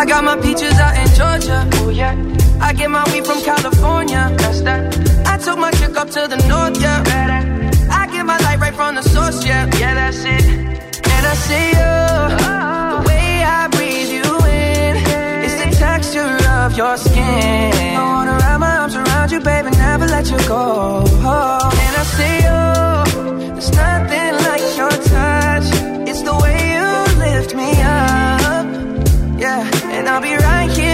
[0.00, 1.27] I got my peaches out in Georgia.
[1.46, 2.14] Oh yeah.
[2.60, 4.34] I get my weed from California.
[4.38, 4.82] That's that.
[5.26, 7.02] I took my chick up to the north, yeah.
[7.90, 9.66] I get my light right from the source, yeah.
[9.78, 10.44] Yeah, that's it.
[11.14, 11.74] And I see you.
[11.74, 13.04] The uh-huh.
[13.06, 14.96] way I breathe you in.
[15.44, 17.72] It's the texture of your skin.
[17.96, 21.04] I wanna wrap my arms around you, baby, never let you go.
[21.06, 22.60] And I see you.
[23.54, 25.68] There's nothing like your touch.
[26.10, 26.88] It's the way you
[27.24, 28.66] lift me up.
[29.38, 30.77] Yeah, and I'll be right here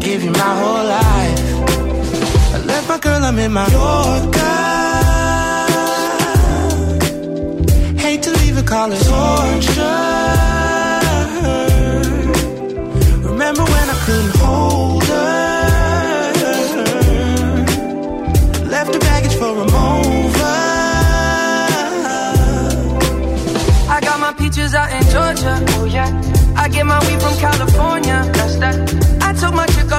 [0.00, 1.40] Give you my whole life.
[2.54, 4.56] I left my girl, I'm in my Yorker.
[8.00, 10.00] Hate to leave it, call torture.
[13.28, 15.30] Remember when I couldn't hold her?
[18.74, 20.60] Left the baggage for a mover.
[23.94, 25.64] I got my peaches out in Georgia.
[25.78, 26.10] Oh yeah.
[26.56, 28.22] I get my weed from California.
[28.34, 28.76] That's that.
[29.22, 29.66] I took my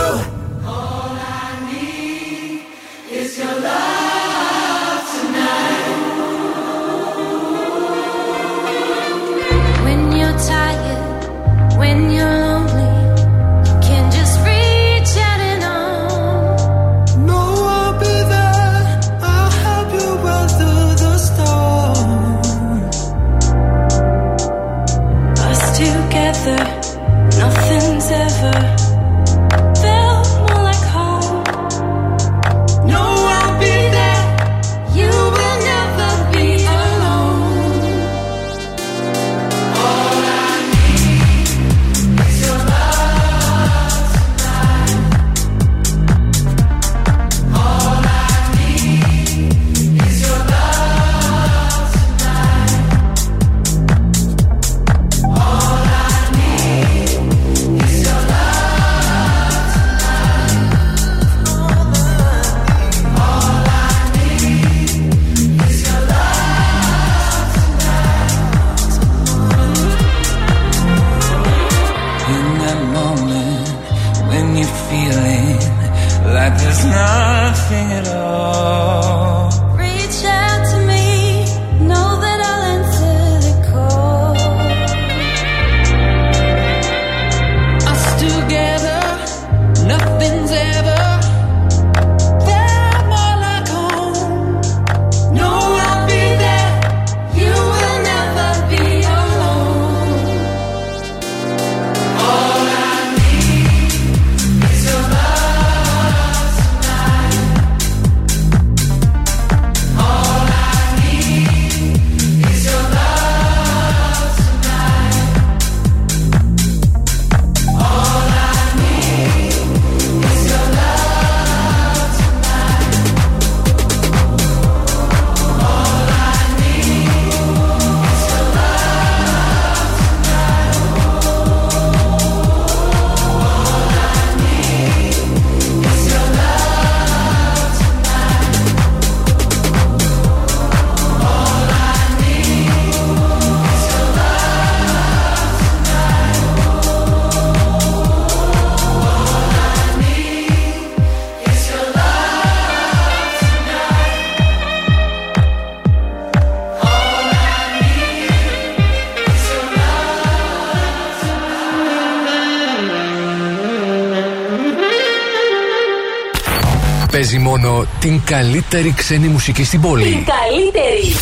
[168.00, 170.04] την καλύτερη ξένη μουσική στην πόλη.
[170.04, 171.14] Την καλύτερη.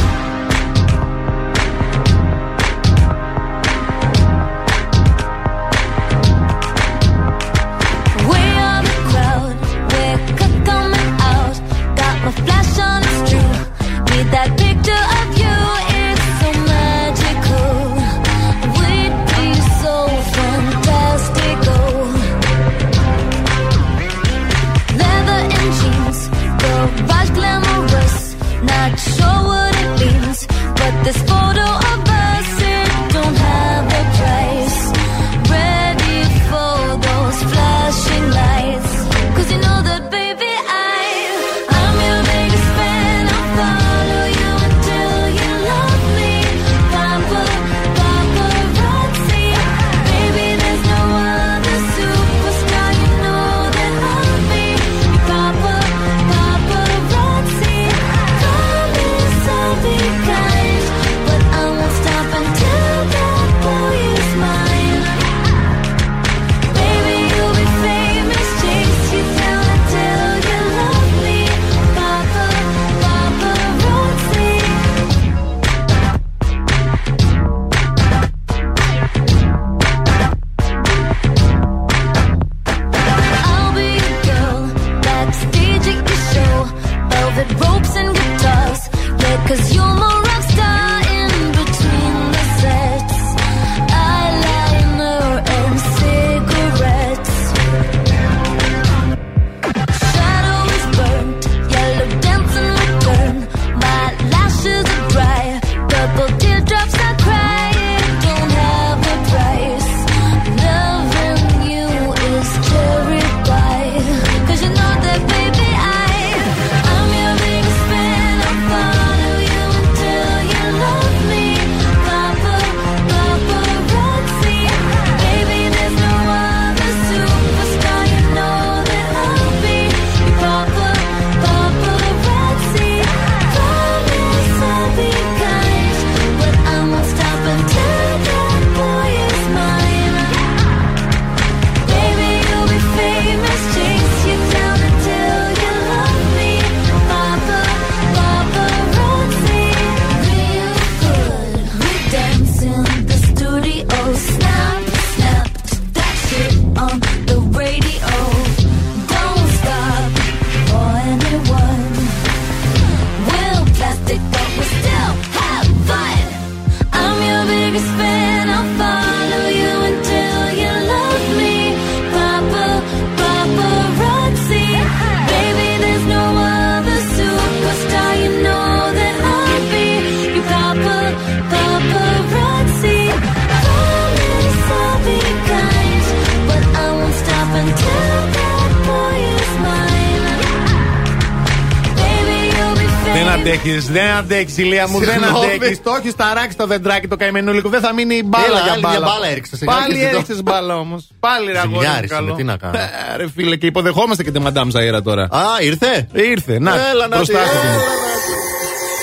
[194.31, 195.45] Δεν αντέχει, ηλία μου, δεν Συγγνώμη.
[195.53, 195.77] αντέχει.
[195.77, 198.97] Το έχεις ταράξει το δεντράκι το καημενούλικο, δεν θα μείνει μπάλα Έλα, για άλλη μπάλα.
[198.99, 200.15] μια μπάλα έριξε, σιγά Πάλι και ζητώ.
[200.15, 201.07] έριξε μπάλα όμως.
[201.19, 201.73] Πάλι ρε αγόρι.
[201.75, 202.31] μου, Ζημιάρισε καλό.
[202.31, 202.77] με, τι να κάνω.
[202.77, 205.23] Ε, Ρε φίλε, και υποδεχόμαστε και τη Μαντάμ Ζαήρα τώρα.
[205.23, 206.71] Α, ήρθε; Ήρθε, να.
[206.89, 207.55] Έλα να μπροστά τη- σου.
[207.67, 207.81] έλα,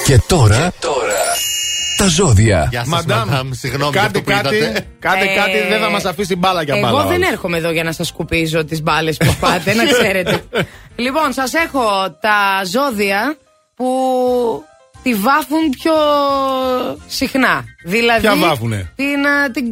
[0.06, 1.22] Και τώρα, τώρα,
[1.98, 2.66] τα ζώδια.
[2.70, 4.86] Γεια σας, Μαντάμ, μαντάμ, συγγνώμη για κάτι, αυτό που κάτι, είδατε.
[4.98, 6.88] κάτι, Ε, κάτι δεν θα μας αφήσει μπάλα για μπάλα.
[6.88, 7.28] Εγώ δεν όλος.
[7.30, 10.42] έρχομαι εδώ για να σας σκουπίζω τις μπάλες που πάτε, να ξέρετε.
[11.04, 11.84] λοιπόν, σας έχω
[12.20, 13.36] τα ζώδια
[13.76, 13.86] που
[15.02, 15.92] τη βάφουν πιο
[17.06, 17.64] συχνά.
[17.84, 18.20] Δηλαδή.
[18.20, 19.64] Ποια βάφουνε; Την, α, την,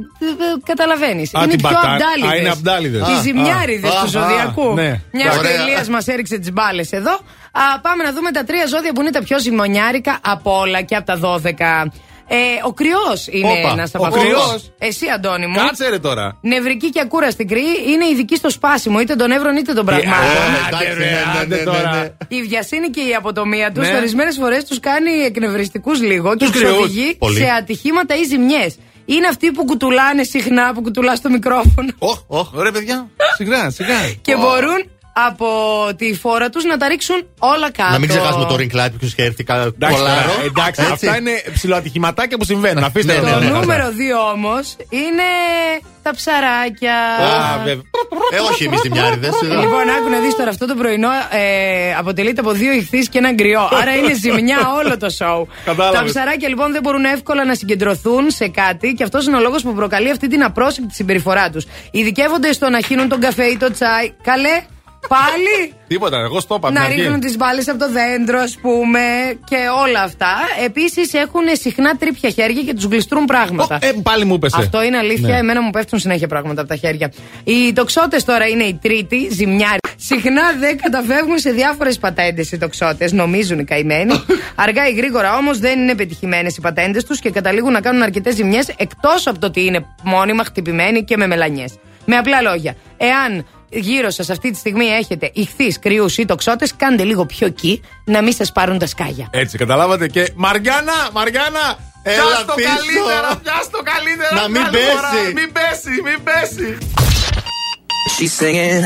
[0.65, 1.35] καταλαβαίνεις.
[1.35, 2.31] Α, Είναι την πιο πατά- αμπτάλιδες.
[2.31, 3.09] Α, είναι αμπτάλιδες.
[3.09, 4.75] Οι Α, ζημιάριδες α, του α, ζωδιακού.
[4.75, 5.01] ναι.
[5.13, 5.53] Μιας και ο Ωραία.
[5.63, 7.13] Ηλίας μας έριξε τις μπάλες εδώ.
[7.53, 10.97] Α, πάμε να δούμε τα τρία ζώδια που είναι τα πιο ζυμονιάρικα από όλα και
[10.97, 11.91] από τα 12.
[12.29, 14.23] Ε, ο κρυός είναι Όπα, ένας από ο αυτούς.
[14.23, 14.73] κρυός.
[14.79, 15.57] Εσύ, Αντώνη μου.
[15.57, 16.39] Κάτσε ρε τώρα.
[16.43, 20.25] Νευρική και ακούραστη κρύη είναι ειδική στο σπάσιμο είτε των εύρων είτε των πραγμάτων.
[20.25, 21.91] Ε, εντάξει, άντε, ρε, ναι, ναι, άντε ναι, τώρα.
[21.95, 22.37] ναι, ναι.
[22.37, 23.97] Η βιασύνη και η αποτομία τους Ναι.
[23.97, 26.79] ορισμένες φορές τους κάνει εκνευριστικούς λίγο και Τους τους κρυούς.
[26.79, 27.39] οδηγεί Πολύ.
[27.41, 28.79] σε ατυχήματα ή ζημιές.
[29.05, 33.09] Είναι αυτοί που κουτουλάνε συχνά, που κουτουλάς στο μικρόφωνο Ωχ, ωχ, ωραία παιδιά.
[33.37, 33.95] Σιγά, σιγά.
[34.23, 34.91] και μπορούν
[35.29, 35.47] από
[35.97, 37.91] τη φόρα τους να τα ρίξουν όλα κάτω.
[37.93, 40.29] Να μην ξεχάσουμε το ring light που είχε έρθει κα- Εντάξει, κολάρο.
[40.31, 40.93] τώρα, εντάξει, Έτσι.
[40.93, 42.85] αυτά είναι ψηλοατυχηματάκια που συμβαίνουν.
[42.85, 43.25] Αφήστε Ναι, το.
[43.27, 43.59] ναι, Το ναι, ναι.
[43.59, 45.29] νούμερο 2 όμως είναι
[46.03, 46.95] τα ψαράκια.
[46.95, 47.83] Α, βέβαια.
[48.31, 49.27] Ε, όχι εμείς ζημιάριδε.
[49.43, 53.33] Λοιπόν, άκου να δεις τώρα αυτό το πρωινό ε, αποτελείται από δύο ηχθείς και ένα
[53.33, 53.69] γκριό.
[53.81, 55.49] Άρα είναι ζημιά όλο το σοου.
[55.65, 55.99] Κατάλαβες.
[56.01, 59.63] Τα ψαράκια λοιπόν δεν μπορούν εύκολα να συγκεντρωθούν σε κάτι και αυτός είναι ο λόγος
[59.63, 61.65] που προκαλεί αυτή την απρόσεκτη συμπεριφορά τους.
[61.91, 64.13] Ειδικεύονται στο να χύνουν τον καφέ ή το τσάι.
[64.23, 64.63] Καλέ,
[65.09, 65.73] πάλι!
[65.89, 66.69] Τίποτα, εγώ στο είπα.
[66.69, 67.01] από να την αρχή.
[67.01, 69.01] ρίχνουν τις μπάλες από το δέντρο, ας πούμε,
[69.45, 70.35] και όλα αυτά.
[70.65, 73.79] Επίσης έχουν συχνά τρίπια χέρια και τους γλιστρούν πράγματα.
[73.83, 74.57] Ε, πάλι μου έπεσε.
[74.61, 75.29] Αυτό είναι αλήθεια.
[75.29, 75.39] Ναι.
[75.39, 77.13] Εμένα μου πέφτουν συνέχεια πράγματα από τα χέρια.
[77.45, 79.79] Οι τοξότες τώρα είναι η τρίτη, ζημιάρη.
[79.97, 84.25] Συχνά δεν καταφεύγουν σε διάφορες πατέντες οι τοξότες, νομίζουν οι καημένοι.
[84.55, 88.35] Αργά ή γρήγορα όμως δεν είναι πετυχημένες οι πατέντες τους και καταλήγουν να κάνουν αρκετές
[88.35, 91.75] ζημιές εκτός από το ότι είναι μόνιμα χτυπημένοι και με μελανιές.
[92.05, 97.03] Με απλά λόγια, εάν γύρω σας αυτή τη στιγμή έχετε ηχθείς, κρυούς ή τοξότες, κάντε
[97.03, 99.29] λίγο πιο εκεί να μην σας πάρουν τα σκάγια.
[99.31, 100.31] Έτσι, καταλάβατε και.
[100.35, 101.79] Μαριάννα, Μαριάννα!
[102.03, 102.69] Έλα Πιάσ' το πίσω.
[102.69, 104.35] καλύτερα, πιάσ' το καλύτερα.
[104.41, 104.85] Να μην άλλη πέσει.
[104.95, 105.11] φορά.
[105.35, 106.79] Μην πέσει, μην πέσει.
[108.15, 108.83] She's singing.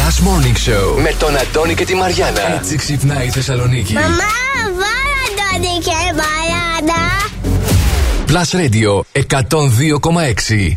[0.00, 2.54] Last Morning Show με τον Αντώνη και τη Μαριάνα.
[2.54, 3.92] Έτσι ξυπνάει η Θεσσαλονίκη.
[3.92, 4.06] Μαμά,
[4.64, 7.02] βάλα το δικέ μπαλάτα.
[8.28, 8.92] Plus Radio
[9.30, 10.76] 102,6.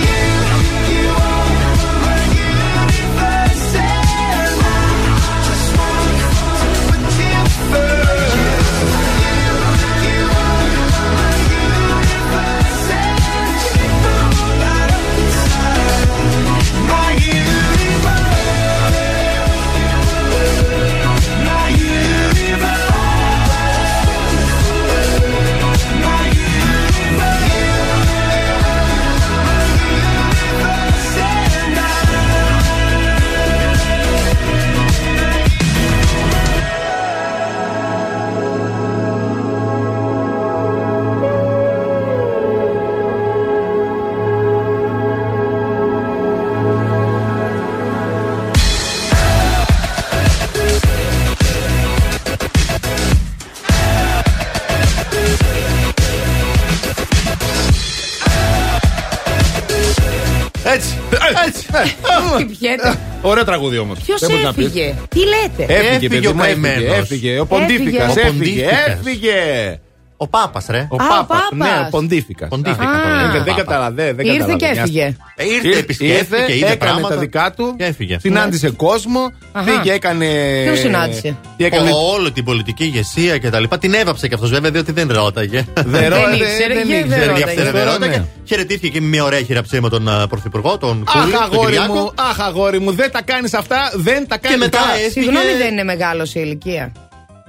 [63.31, 63.99] Ωραίο τραγούδι όμως.
[63.99, 66.61] Ποιος έφυγε, τι λέτε; Έφυγε, Έφυγε παιδί ο μου, έφυγε.
[66.67, 66.97] καημένος.
[66.97, 67.39] Έφυγε.
[67.39, 68.15] Ο Ποντίφικας.
[68.15, 68.65] Έφυγε.
[68.65, 69.79] Ο Έφυγε.
[70.25, 70.27] Ποντίφικας.
[70.27, 70.27] Έφυγε.
[70.27, 70.87] Ο Πάπας, ρε.
[70.89, 71.25] Ο Α, ο Πάπας.
[71.27, 71.67] Πάπας.
[71.69, 72.47] Ναι, ο Ποντίφικα.
[72.47, 73.01] Ποντίφικα Α.
[73.01, 73.31] το λένε.
[73.31, 73.55] Δεν Πάπας.
[73.55, 74.15] καταλαβαίνω.
[74.15, 74.73] δεν Ήρθε καταλαβαίνω.
[74.73, 75.15] και έφυγε.
[75.35, 77.07] Ε, Ήρθε, επισκέφθηκε, είδε έκανε πράγματα.
[77.07, 77.75] τα δικά του.
[77.77, 78.17] Και έφυγε.
[78.19, 79.31] Συνάντησε κόσμο.
[79.51, 79.65] Αχα.
[79.71, 80.25] Πήγε, έκανε.
[80.63, 83.77] Ποιον συνάντησε; Τι έκανε; Ο- Όλη την πολιτική ηγεσία και τα λοιπά.
[83.77, 85.65] Την έβαψε και αυτός βέβαια, διότι δεν ρώταγε.
[85.85, 87.25] Δεν ρώταγε, ήξερε δεν και δεν ήξερε.
[87.25, 87.37] ρώταγε.
[87.37, 88.17] Γι' αυτό Δεν τώρα, ρώταγε.
[88.17, 88.25] ναι.
[88.45, 91.65] Χαιρετήθηκε και με μια ωραία χειραψία με τον α, Πρωθυπουργό, τον Αχ, Κούλη, τον αγόρι
[91.71, 91.93] Κυριάκο.
[91.93, 95.09] μου, αχ, αγόρι μου, δεν τα κάνεις αυτά, δεν τα κάνεις μετά έφυγε.
[95.09, 96.91] Συγγνώμη, δεν είναι μεγάλος η ηλικία.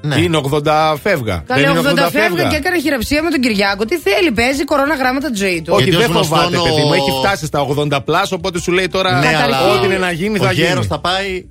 [0.03, 0.21] Ναι.
[0.21, 1.43] Είναι 80 φεύγα.
[1.47, 3.85] Καλέ δεν είναι 80 φεύγα και έκανε χειραψία με τον Κυριάκο.
[3.85, 5.73] Τι θέλει, παίζει κορώνα γράμματα τη ζωή του.
[5.75, 6.93] Όχι, Γιατί δεν ως γνωστόν φοβάται, ο- παιδί μου.
[6.93, 10.39] Έχει φτάσει στα 80 πλάσ, οπότε σου λέει τώρα Ναι, αλλά ό,τι είναι να γίνει
[10.39, 10.67] ο θα γίνει.
[10.67, 11.45] γέρος θα πάει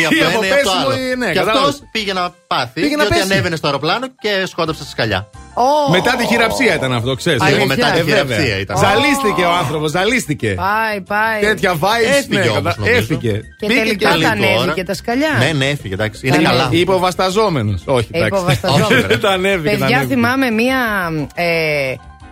[0.00, 1.10] ή αυτό Ή από ένα ή αυτό πέσιμο άλλο.
[1.12, 1.68] ή- ναι, και κατάλαβες.
[1.68, 3.32] αυτό πήγε να πάθει, Πήγε να διότι πέσει.
[3.32, 5.30] ανέβαινε στο αεροπλάνο και σκόνταψε στη σκαλιά.
[5.54, 5.90] Ω.
[5.90, 7.42] Μετά τη χειραψία ήταν αυτό, ξέρεις.
[7.42, 7.66] Αλήθεια.
[7.66, 8.22] μετά τη Ε, βέβαια.
[8.36, 8.76] χειραψία ήταν.
[8.78, 10.54] Ζαλίστηκε ο άνθρωπος, ζαλίστηκε.
[10.56, 11.40] Πάει, πάει.
[11.40, 12.16] Τέτοια vibes.
[12.18, 12.96] Έφυγε ναι, όμως, κατα- νομίζω.
[12.98, 13.32] Έφυγε.
[13.58, 14.82] Και Πήγε τελικά και τα λίγο ανέβηκε ώρα.
[14.84, 15.30] τα σκαλιά.
[15.38, 16.26] Ναι, ναι, έφυγε, εντάξει.
[16.26, 16.48] Είναι Καλέ.
[16.48, 16.68] καλά.
[16.72, 17.82] Υποβασταζόμενος.
[17.84, 18.34] Όχι, Ε, εντάξει.
[18.34, 18.90] υποβασταζόμενος.
[18.90, 19.16] Όχι, ρε.
[19.18, 19.70] Τα ανέβηκε.
[19.70, 20.14] τα Παιδιά, ανέβηκε.
[20.14, 20.76] θυμάμαι μία.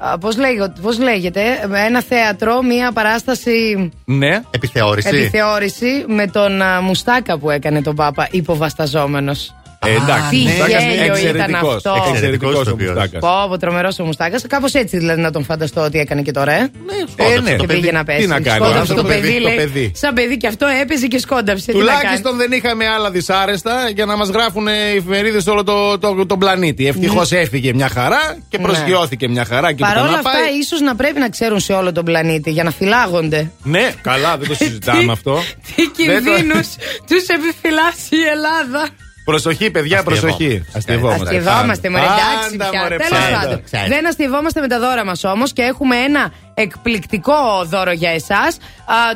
[0.03, 1.41] Ε, α, πώς, λέγω- πώς λέγεται,
[1.87, 4.41] ένα θέατρο, μία παράσταση Ναι.
[4.51, 5.09] Επιθεώρηση.
[5.09, 9.55] επιθεώρηση με τον α, Μουστάκα που έκανε τον Πάπα υποβασταζόμενος.
[9.87, 10.29] Ε, εντάξει.
[10.31, 11.75] τι Μουστάκας γέλιο ήταν εξαιρετικός.
[11.75, 11.97] αυτός.
[11.97, 12.89] Εξαιρετικός Εξαιρετικός ο ηθοποιός.
[12.95, 13.21] Μουστάκας.
[13.21, 14.43] Πω, πω, τρομερός ο Μουστάκας.
[14.49, 16.71] Κάπως έτσι δηλαδή να τον φανταστώ ότι έκανε και τώρα, ε.
[17.17, 17.55] Ε, ναι.
[17.55, 18.21] και πήγε να πέσει.
[18.21, 19.57] Τι να κάνει, Σκόνταψε ο το άνθρωπος, παιδί, το λέει.
[19.57, 19.93] παιδί.
[19.95, 21.73] Σαν παιδί και αυτό έπαιζε και σκόνταψε.
[21.73, 21.99] Τι να κάνει.
[21.99, 26.27] Τουλάχιστον δεν είχαμε άλλα δυσάρεστα για να μας γράφουν οι εφημερίδες σε όλο το, το,
[26.27, 26.87] τον πλανήτη.
[26.87, 28.65] Ευτυχώς έφυγε μια χαρά και Ναι.
[28.65, 30.59] προσγειώθηκε μια χαρά και Παρ' του όλα να αυτά, πάει.
[30.59, 33.51] ίσως να πρέπει να ξέρουν σε όλο τον πλανήτη για να φυλάγονται.
[33.63, 35.39] Ναι, καλά, δεν το συζητάμε αυτό.
[35.77, 36.69] Τι Δεν το- κινδύνους
[37.09, 38.89] τους επιφυλάσσει η Ελλάδα.
[39.25, 40.65] Προσοχή, παιδιά, προσοχή.
[40.77, 41.23] Αστειευόμαστε.
[41.37, 42.81] Αστειευόμαστε, μωρέ, εντάξει Πάντα, πια.
[42.81, 43.35] μωρέ, Τέλος ψάρι.
[43.35, 43.63] πάντων.
[43.65, 43.89] Ψάρι.
[43.89, 48.57] Δεν αστειευόμαστε με τα δώρα μας όμως και έχουμε ένα εκπληκτικό δώρο για εσάς.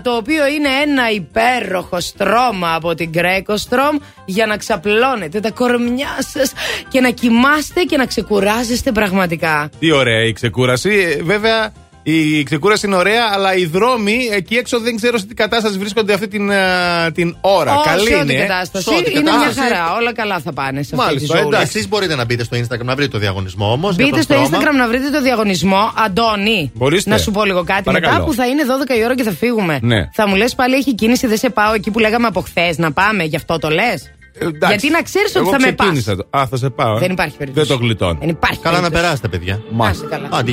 [0.02, 6.16] Το οποίο είναι ένα υπέροχο στρώμα από την Greco Strom για να ξαπλώνετε τα κορμιά
[6.18, 6.52] σας
[6.88, 9.70] και να κοιμάστε και να ξεκουράζεστε πραγματικά.
[9.78, 10.90] Τι ωραία η ξεκούραση.
[11.18, 11.72] Ε, Βέβαια,
[12.06, 16.12] η ξεκούραση είναι ωραία, αλλά οι δρόμοι εκεί έξω δεν ξέρω σε τι κατάσταση βρίσκονται
[16.12, 16.56] αυτή την, ε,
[17.14, 17.74] την ώρα.
[17.74, 18.42] Ω, Καλή σε ό,τι είναι.
[18.42, 18.46] ε.
[18.46, 19.58] κατάσταση Σε ό,τι είναι μια κατάσταση.
[19.68, 19.94] χαρά.
[19.94, 21.46] Όλα καλά θα πάνε σε αυτή Μάλιστα, τη ζωή.
[21.46, 21.76] εντάξει.
[21.76, 23.96] Εσείς μπορείτε να μπείτε στο Instagram να βρείτε το διαγωνισμό όμως.
[23.96, 25.92] Μπείτε στο Instagram να βρείτε το διαγωνισμό.
[26.04, 27.10] Αντώνη, Μπορείστε.
[27.10, 27.82] να σου πω λίγο κάτι.
[27.82, 28.12] Παρακαλώ.
[28.12, 28.62] Μετά που θα είναι
[28.94, 30.08] 12 η ώρα και θα φύγουμε, Ναι.
[30.12, 32.92] θα μου λες πάλι έχει κίνηση, δεν σε πάω εκεί που λέγαμε από χθες να
[32.92, 34.10] πάμε, γι' αυτό το λες.
[34.38, 34.66] Ε, εντάξει.
[34.68, 35.74] Γιατί να ξέρεις ότι Εγώ θα με πας.
[35.88, 36.96] ξεκίνησα το- Α, θα σε πάω.
[36.96, 36.98] ε.
[36.98, 37.66] Δεν υπάρχει περίπτωση.
[37.66, 38.18] Δεν το γλιτώνω.
[38.20, 39.02] Δεν υπάρχει Καλά να περίπτωση.
[39.02, 39.62] περάσετε, παιδιά.
[39.76, 40.28] Να είστε καλά.
[40.32, 40.52] Άντε,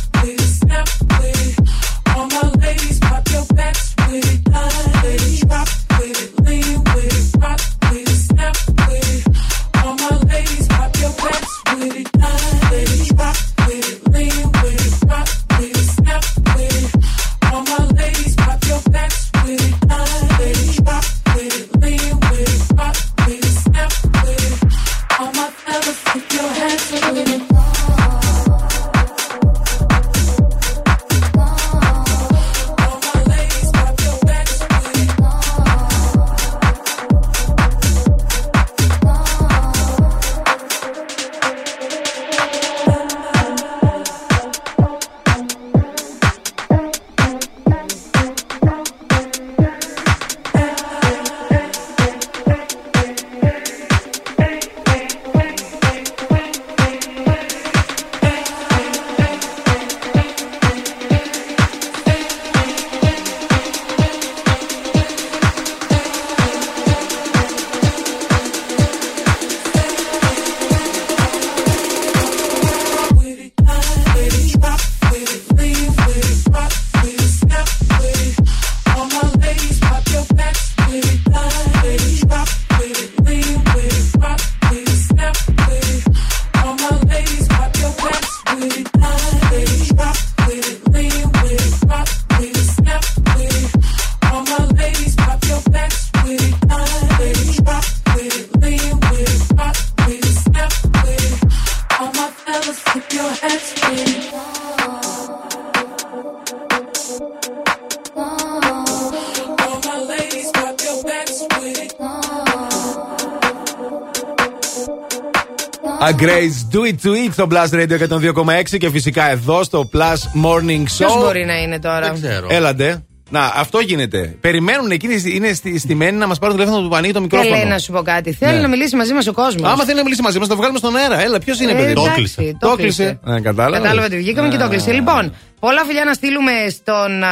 [117.03, 117.97] to it στο Blast Radio
[118.35, 120.97] 102,6 και φυσικά εδώ στο Plus Morning Show.
[120.97, 122.13] Ποιος μπορεί να είναι τώρα;
[122.49, 123.05] Έλατε.
[123.33, 124.37] Να, αυτό γίνεται.
[124.41, 127.55] Περιμένουν εκείνοι, είναι στη, στημένοι να μας πάρουν τηλέφωνο του πανί το μικρόφωνο.
[127.55, 128.33] Θέλει να σου πω κάτι.
[128.33, 128.61] Θέλει Ναι.
[128.61, 129.71] να μιλήσει μαζί μας ο κόσμος.
[129.71, 131.21] Άμα θέλει να μιλήσει μαζί μας, το βγάλουμε στον αέρα.
[131.21, 131.91] Έλα, ποιος είναι, Ε, παιδί.
[131.91, 132.57] εντάξει, Το κλείσε.
[132.59, 133.19] το κλείσε.
[133.37, 133.77] Ε, κατάλαβα.
[133.77, 134.91] Κατάλαβα ότι βγήκαμε και το κλείσε.
[134.91, 137.29] Λοιπόν, πολλά φιλιά να στείλουμε στον α,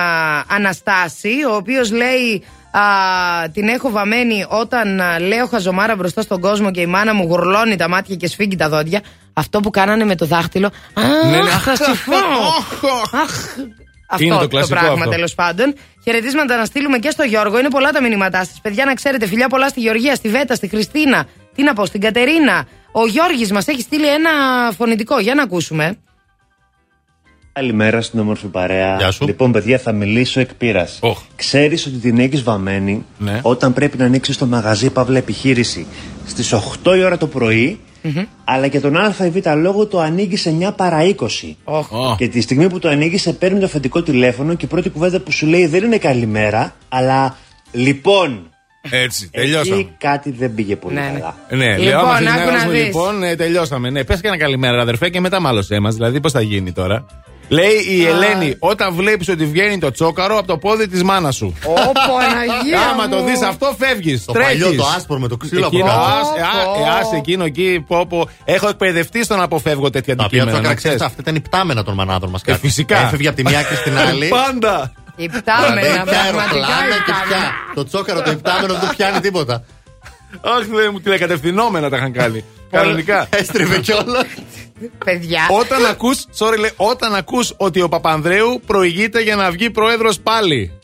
[0.47, 2.43] Αναστάση, ο οποίος λέει.
[2.71, 2.81] Α,
[3.53, 7.75] την έχω βαμμένη όταν α, λέω χαζομάρα μπροστά στον κόσμο και η μάνα μου γουρλώνει
[7.75, 9.01] τα μάτια και σφίγγει τα δόντια.
[9.33, 10.67] Αυτό που κάνανε με το δάχτυλο.
[10.93, 11.49] Α, Ναι, ναι.
[11.49, 13.21] θα σε φάω.
[13.21, 13.31] Αχ,
[14.09, 15.09] Αυτό Είναι το το, κλασικό πράγμα αυτό.
[15.09, 15.73] τέλος πάντων.
[16.03, 17.59] Χαιρετίσματα να στείλουμε και στο Γιώργο.
[17.59, 18.59] Είναι πολλά τα μηνύματά σας.
[18.61, 21.25] Παιδιά, να ξέρετε, φιλιά πολλά στη Γεωργία, στη Βέτα, στη Χριστίνα.
[21.55, 22.67] Τι να πω, στην Κατερίνα.
[22.91, 24.29] Ο Γιώργης μας έχει στείλει ένα
[24.77, 25.19] φωνητικό.
[25.19, 25.97] Για να ακούσουμε.
[27.59, 28.97] Καλημέρα στην όμορφη παρέα.
[29.19, 30.99] Λοιπόν, παιδιά, θα μιλήσω εκ πείρας.
[31.35, 33.39] Ξέρεις ότι την έχεις βαμμένη Ναι.
[33.41, 35.85] όταν πρέπει να ανοίξεις το μαγαζί παύλα επιχείρηση;
[36.27, 37.79] Στις 8 η ώρα το πρωί,
[38.43, 39.19] αλλά και τον ΑΒ
[39.55, 41.55] λόγο το ανοίγει σε 9 παρά 20.
[42.17, 45.19] Και τη στιγμή που το ανοίγεις, σε παίρνει το αφεντικό τηλέφωνο και η πρώτη κουβέντα
[45.19, 47.37] που σου λέει δεν είναι καλημέρα, αλλά
[47.71, 48.49] λοιπόν.
[48.89, 49.79] Έτσι, τελειώσαμε.
[49.79, 51.35] Εκεί κάτι δεν πήγε πολύ καλά.
[51.49, 52.85] Ναι, Λοιπόν, λέω, άμα άκου θες να γράψουμε, δεις.
[52.85, 53.89] λοιπόν, ε, τελειώσαμε.
[53.89, 55.89] Ναι, πες και ένα καλημέρα, αδερφέ, και μετά μάλωσέ μα.
[55.89, 57.05] Δηλαδή, πώς θα γίνει τώρα.
[57.49, 61.53] Λέει η Ελένη, όταν βλέπεις ότι βγαίνει το τσόκαρο από το πόδι της μάνας σου.
[61.65, 63.09] Ω, Παναγία Άμα μου.
[63.09, 64.25] το δεις αυτό, φεύγεις.
[64.25, 66.01] Το παλιό, το άσπρο με το ξύλο από Εκείνο, κάτω.
[66.01, 67.83] άσε, α, ε, άσε εκείνο εκεί.
[67.87, 68.29] Πω, πω.
[68.45, 70.51] Έχω εκπαιδευτεί στο να αποφεύγω τέτοια Τα οποία αντικείμενα.
[70.51, 71.01] τσόκαρα να ξέρεις, ξέρεις.
[71.01, 72.41] αυτά ήταν υπτάμενα των μανάδων μας.
[72.45, 72.97] Ε, φυσικά.
[72.97, 74.27] Έφευγε από τη μία και στην άλλη.
[74.27, 74.91] Πάντα.
[75.15, 77.27] Υπτάμενα, Δηλαδή, πια πραγματικά αεροπλάνα και υπτάμενα.
[77.27, 77.51] πια.
[77.75, 79.63] Το τσόκαρο το υπτάμενο δεν του πιάνει τίποτα.
[80.41, 82.43] Αχ, δεν μου τηλεκατευθυνόμενα τα είχαν κάνει.
[82.71, 83.27] Κανονικά.
[83.29, 84.25] Έστριβε κιόλας.
[85.05, 85.47] Παιδιά.
[85.59, 90.79] Όταν ακούς, sorry, λέει, όταν ακούς ότι ο Παπανδρέου προηγείται για να βγει πρόεδρος πάλι.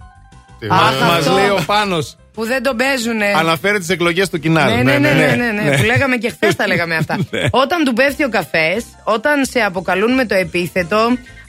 [0.70, 1.34] Αχ, Μα αυτό.
[1.34, 2.18] λέει ο Πάνος.
[2.34, 3.34] Που δεν τον παίζουνε.
[3.36, 4.76] Αναφέρει τις εκλογές του Κινάλ.
[4.76, 7.18] Ναι, ναι, ναι, ναι, ναι, ναι, Που λέγαμε και χθες τα λέγαμε αυτά.
[7.30, 7.42] Ναι.
[7.52, 10.98] Όταν του πέφτει ο καφές, όταν σε αποκαλούν με το επίθετο,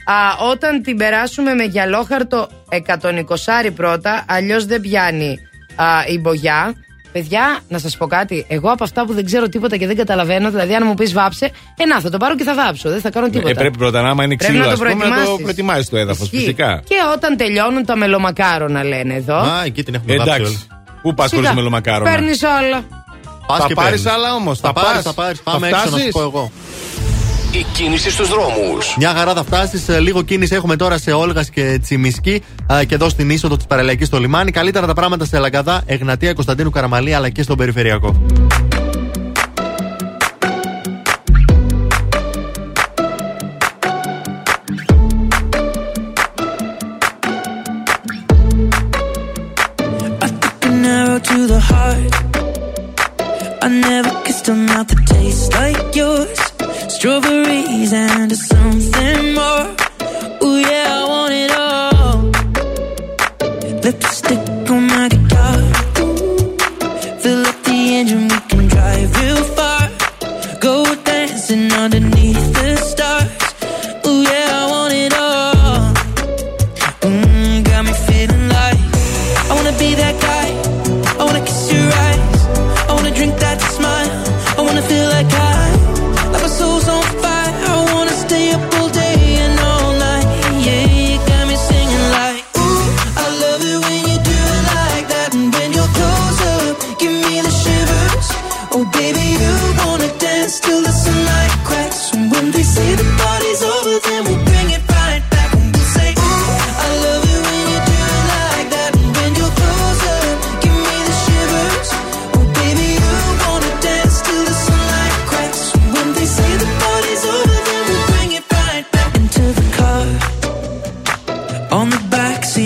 [0.05, 5.37] α, όταν την περάσουμε με γυαλόχαρτο 120 πρώτα, αλλιώς δεν πιάνει
[5.75, 6.73] α, η μπογιά.
[7.67, 8.45] Να σας πω κάτι.
[8.47, 11.51] Εγώ από αυτά που δεν ξέρω τίποτα και δεν καταλαβαίνω, δηλαδή αν μου πεις βάψε,
[11.77, 12.89] Ενά, θα το πάρω και θα βάψω.
[12.89, 13.49] Δεν θα κάνω ναι, τίποτα.
[13.49, 16.29] Ε, πρέπει πρώτα να, άμα είναι ξύλο, να το, πούμε, να το προετοιμάσεις το έδαφος,
[16.29, 16.81] φυσικά.
[16.87, 19.35] Και όταν τελειώνουν τα μελομακάρονα, λένε εδώ.
[19.35, 20.67] Α, εκεί την έχουμε Εντάξει.
[21.01, 22.83] Πού πας χωρίς μελομακάρονα; Παίρνεις όλα.
[23.47, 24.59] Πας θα πάρεις άλλα όμως.
[24.59, 25.41] Θα πάρεις.
[25.43, 26.51] Πάμε έξω να σου πω εγώ
[27.51, 28.95] η κίνηση στους δρόμους.
[28.97, 29.89] Μια χαρά θα φτάσεις.
[29.89, 33.65] Ε, λίγο κίνηση έχουμε τώρα σε Όλγας και Τσιμισκή ε, και εδώ στην είσοδο της
[33.65, 34.51] Παραλιακής στο λιμάνι.
[34.51, 38.15] Καλύτερα τα πράγματα σε Λαγκαδά, Εγνατία, Κωνσταντίνου Καραμαλή αλλά και στον Περιφερειακό.
[56.91, 59.86] strawberries and something more.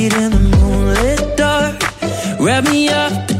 [0.05, 1.79] in the moonlit dark.
[2.39, 3.30] Wrap me up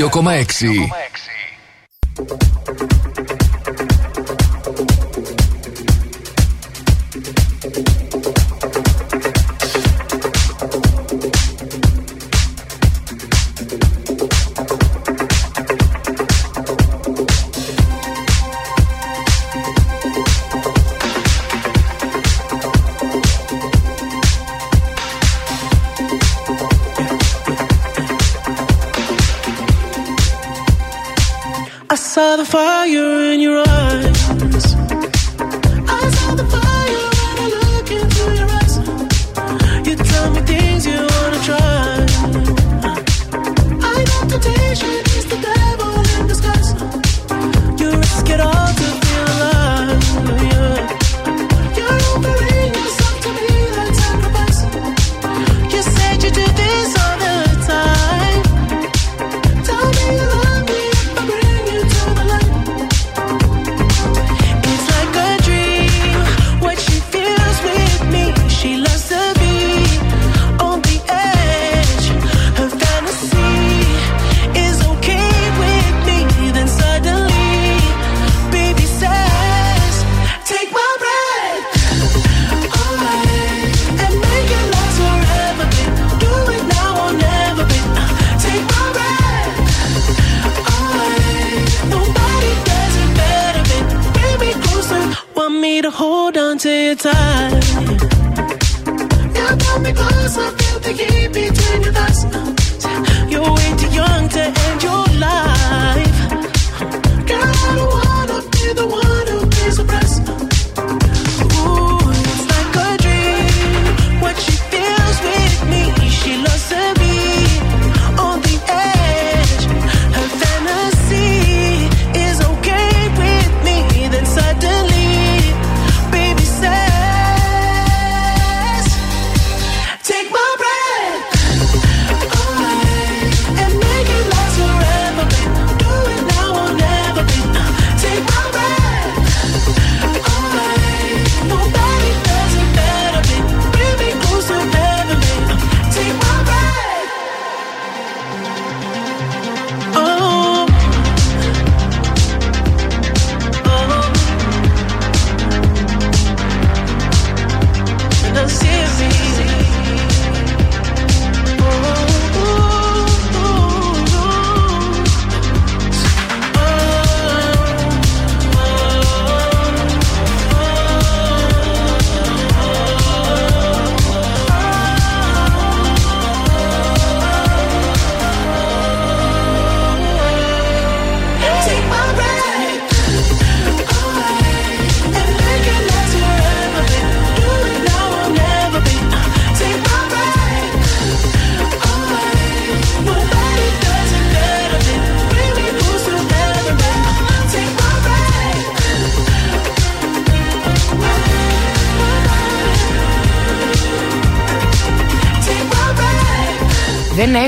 [0.00, 1.03] 2,6.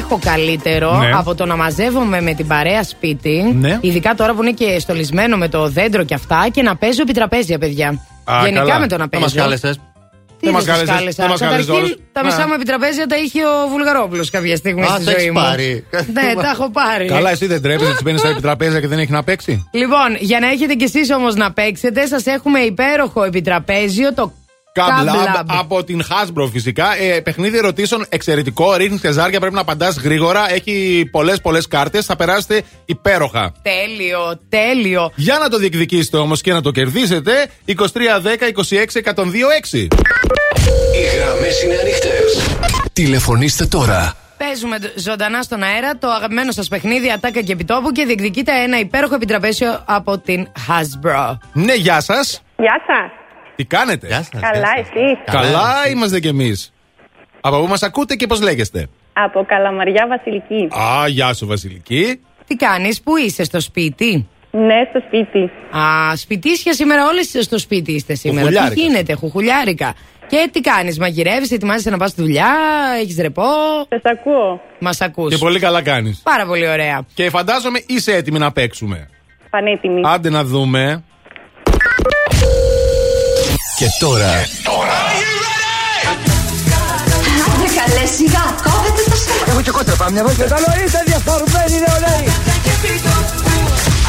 [0.07, 1.10] Έχω καλύτερο Ναι.
[1.15, 3.55] από το να μαζεύομαι με την παρέα σπίτι.
[3.60, 3.78] Ναι.
[3.81, 6.47] Ειδικά τώρα που είναι και στολισμένο με το δέντρο και αυτά.
[6.52, 7.89] Και να παίζω επιτραπέζια, παιδιά.
[8.25, 8.78] Α, Γενικά καλά.
[8.78, 9.44] με το να Δεν μας παίζω.
[9.44, 9.76] κάλεσες.
[10.41, 11.99] Τι Δεν μας δεν σας κάλεσες, κάλεσα; δεν μας κάλεσες Καταρχήν, όλους.
[12.12, 12.47] τα μισά Α.
[12.47, 15.41] μου επιτραπέζια τα είχε ο Βουλγαρόπουλος κάποια στιγμή Α, στη τα ζωή έχεις μου.
[15.43, 15.85] πάρει.
[16.12, 17.07] Ναι, τα έχω πάρει.
[17.07, 20.39] Καλά, εσύ δεν τρέπεσαι, τη παίρνεις στα επιτραπέζια και δεν έχει να παίξει; Λοιπόν, για
[20.41, 24.33] να έχετε κι εσείς όμως να παίξετε, σας έχουμε υπέροχο επιτραπέζιο, το
[24.76, 25.46] Κάμπλαμπ Κάμπλαμπ.
[25.48, 26.96] από την Hasbro φυσικά.
[26.96, 28.74] Ε, παιχνίδι ερωτήσεων εξαιρετικό.
[28.74, 30.52] Ρίχνει και ζάρια, πρέπει να απαντάς γρήγορα.
[30.52, 32.05] Έχει πολλές πολλές κάρτες.
[32.06, 33.52] Θα περάσετε υπέροχα.
[33.62, 35.12] Τέλειο, τέλειο.
[35.14, 37.32] Για να το διεκδικήσετε όμως και να το κερδίσετε,
[37.64, 37.72] 2310
[38.48, 39.88] 26 126.
[40.94, 42.56] Οι γραμμές είναι ανοιχτές.
[42.92, 44.14] Τηλεφωνήστε τώρα.
[44.38, 49.14] Παίζουμε ζωντανά στον αέρα το αγαπημένο σας παιχνίδι Ατάκα και Επιτόπου και διεκδικείτε ένα υπέροχο
[49.14, 51.36] επιτραπέζιο από την Hasbro.
[51.52, 52.42] Ναι, γεια σας.
[52.56, 53.15] Γεια σας.
[53.57, 54.09] Τι κάνετε;
[54.41, 55.18] Καλά, εσύ.
[55.25, 56.73] Καλά είμαστε κι εμείς.
[57.41, 60.68] Από πού μας ακούτε και πώς λέγεστε; Από Καλαμαριά Βασιλική.
[60.78, 62.20] Α, γεια σου Βασιλική.
[62.47, 65.51] Τι κάνεις, πού είσαι στο σπίτι; Ναι, στο σπίτι.
[65.76, 68.41] Α, σπιτίσια σήμερα, όλες στο σπίτι είστε σήμερα.
[68.49, 68.83] Τι Χουχουλιάρικα.
[68.83, 69.94] γίνεται, χουχουλιάρικα.
[70.28, 72.55] Και τι κάνεις, μαγειρεύεις, ετοιμάζεσαι να πας στη δουλειά,
[73.02, 73.43] έχεις ρεπό;
[73.89, 74.60] Σας ακούω.
[74.78, 75.31] Μας ακούς.
[75.33, 76.20] Και πολύ καλά κάνεις.
[76.23, 77.07] Πάρα πολύ ωραία.
[77.15, 79.09] Και φαντάζομαι είσαι έτοιμη να παίξουμε.
[79.51, 80.01] Πανέτοιμη.
[80.05, 81.05] Άντε να δούμε.
[83.78, 84.30] Και τώρα
[87.52, 89.44] Άντε καλέ σιγά, κόβετε το στόμα.
[89.46, 90.44] Έχω και κόντρα, μια βόλτα.
[90.44, 92.24] Καλό είστε διαφορμένοι νεολαίοι.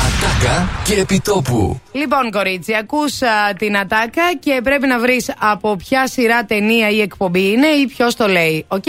[0.05, 1.81] Ατάκα και επιτόπου.
[1.91, 3.13] Λοιπόν, κορίτσι, ακούς
[3.57, 8.15] την ατάκα και πρέπει να βρεις από ποια σειρά ταινία ή εκπομπή είναι ή ποιος
[8.15, 8.65] το λέει.
[8.67, 8.83] Οκ;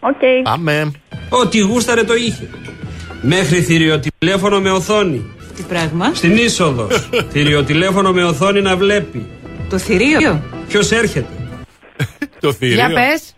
[0.00, 0.42] Οκ.
[0.42, 0.90] Πάμε.
[1.28, 2.48] Ό,τι γούσταρε το είχε.
[3.20, 5.30] Μέχρι θηριοτηλέφωνο με οθόνη.
[5.56, 6.86] Τι πράγμα; Στην είσοδο.
[7.32, 9.26] θηριοτηλέφωνο με οθόνη να βλέπει.
[9.68, 10.42] Το θηρίο.
[10.68, 11.32] Ποιος έρχεται;
[12.40, 12.74] Το θηρίο.
[12.74, 13.34] Για πες.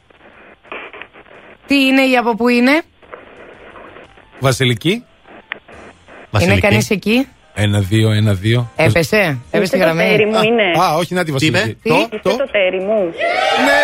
[1.66, 2.82] Τι είναι ή από πού είναι;
[4.40, 5.04] Βασιλική.
[6.40, 8.70] Είναι κανείς εκεί; Ένα, δύο, ένα, δύο.
[8.76, 9.38] Έπεσε.
[9.50, 10.02] Έπεσε τη το γραμμή.
[10.02, 10.82] τέρι μου είναι.
[10.82, 11.74] Α, όχι, να τη Βασιλική.
[11.82, 12.30] Τι; Το, Είστε το.
[12.36, 13.04] το τέρι μου.
[13.66, 13.80] Ναι!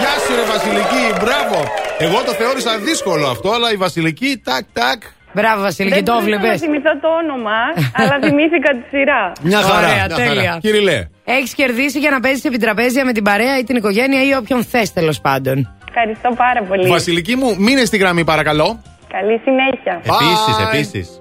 [0.00, 1.64] Γεια σου, ρε Βασιλική, μπράβο.
[1.98, 5.02] Εγώ το θεώρησα δύσκολο αυτό, αλλά η Βασιλική, τάκ, τάκ.
[5.36, 6.50] Μπράβο, Βασιλική, Δεν το μπορούσα βλέπεις.
[6.60, 7.58] να θυμηθώ το όνομα,
[8.00, 9.22] αλλά θυμήθηκα τη σειρά.
[9.50, 9.78] Μια χαρά.
[9.78, 10.42] Ωραία, μια τέλεια.
[10.48, 10.58] χαρά.
[10.60, 10.98] Κυριλέ.
[11.24, 14.92] Έχεις κερδίσει για να παίζεις επιτραπέζια με την παρέα ή την οικογένεια ή όποιον θες
[14.92, 15.56] τέλος πάντων.
[15.88, 16.88] Ευχαριστώ πάρα πολύ.
[16.88, 18.82] Βασιλική μου, μείνε στη γραμμή, παρακαλώ.
[19.08, 19.94] Καλή συνέχεια.
[20.04, 20.66] Επίση, Bye.
[20.74, 21.20] επίσης.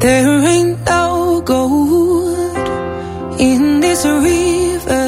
[0.00, 1.13] There ain't no gold
[3.52, 5.06] in this river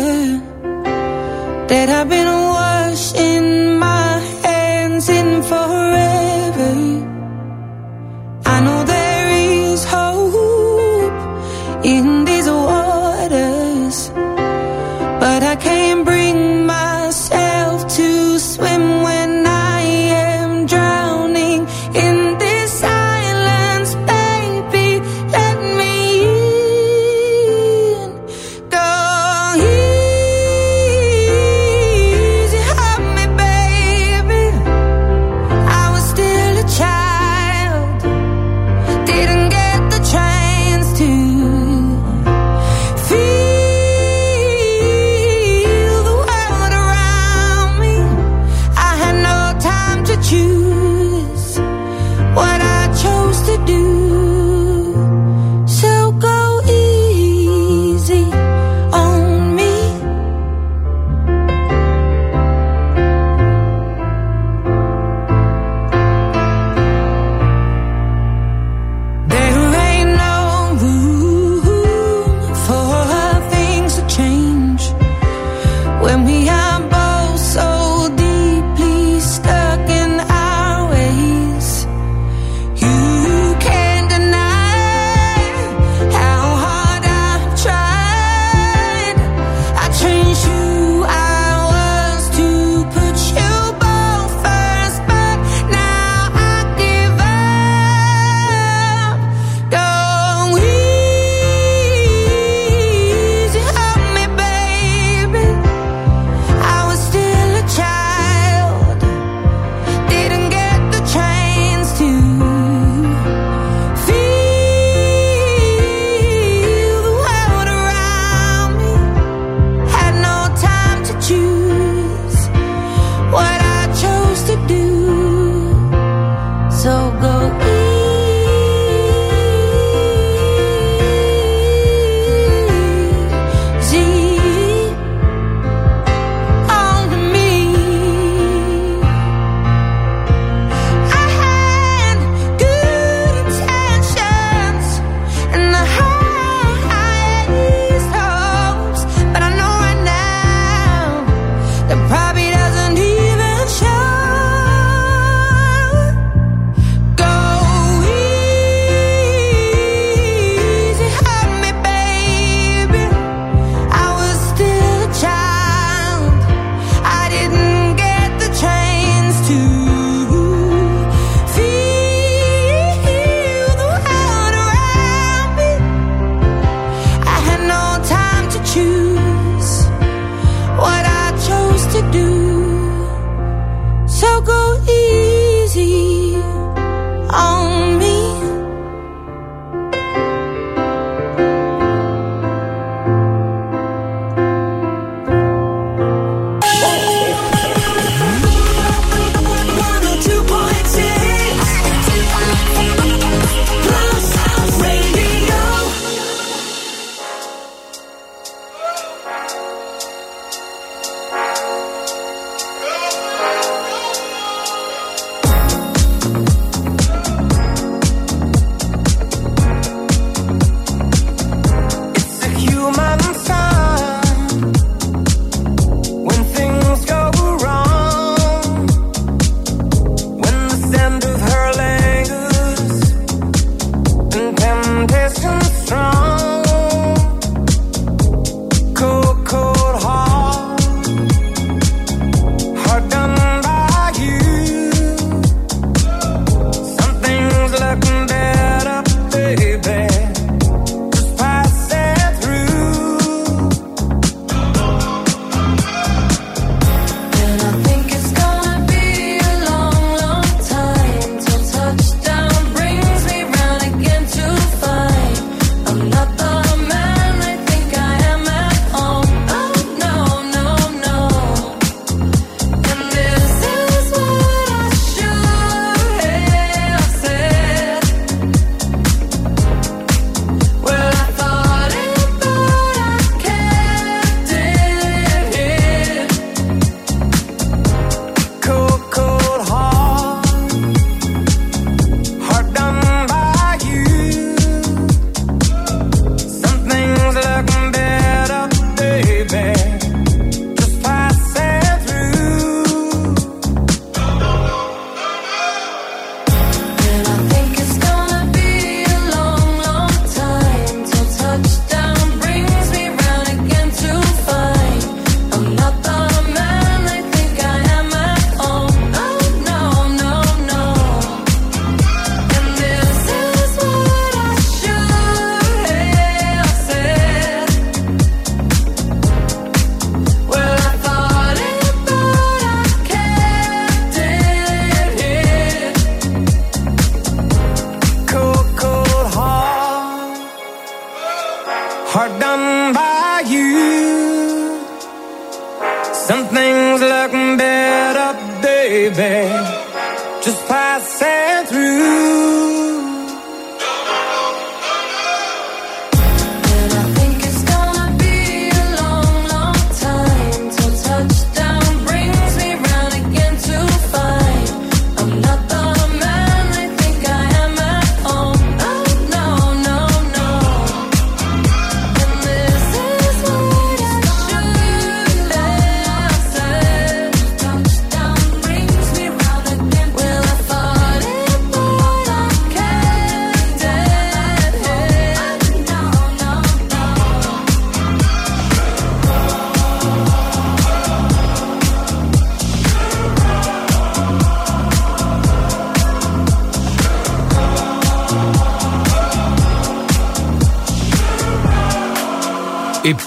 [1.71, 2.29] that I've been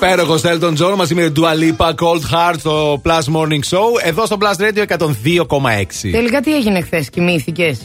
[0.02, 4.04] Υπέροχο Elton John μαζί με την Dua Lipa, Cold Heart στο Plus Morning Show.
[4.04, 6.12] Εδώ στο Plus Radio 102,6.
[6.12, 7.82] Τελικά τι έγινε χθες, κοιμήθηκες;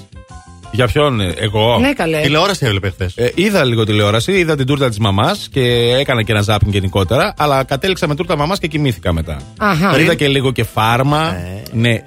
[0.70, 2.20] Για ποιον, ε, εγώ; Ναι, καλέ.
[2.20, 3.17] Τηλεόραση έβλεπε χθες.
[3.17, 5.60] Ε, είδα λίγο τηλεόραση, είδα την τούρτα της μαμάς και
[5.99, 7.34] έκανα και ένα ζάπινγκ γενικότερα.
[7.36, 9.41] Αλλά κατέληξα με τούρτα μαμάς και κοιμήθηκα μετά.
[9.59, 10.01] Αχα.
[10.01, 11.36] Είδα και λίγο και φάρμα.
[11.77, 12.03] Ναι, ε, ε,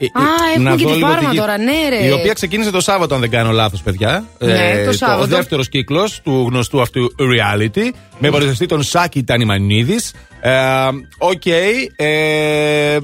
[0.55, 2.05] έχουμε και δω τη λίγο φάρμα τι γι- τώρα, ναι, ρε.
[2.07, 4.25] Η οποία ξεκίνησε το Σάββατο, αν δεν κάνω λάθος, παιδιά.
[4.39, 5.21] Ναι, το Σάββατο.
[5.21, 7.89] Ο δεύτερος κύκλος του γνωστού αυτού reality.
[8.19, 10.13] Με παρουσιαστή τον Σάκη Τανιμανίδης.
[10.41, 10.51] Ε,
[11.17, 11.45] Οκ.
[11.45, 12.97] ε,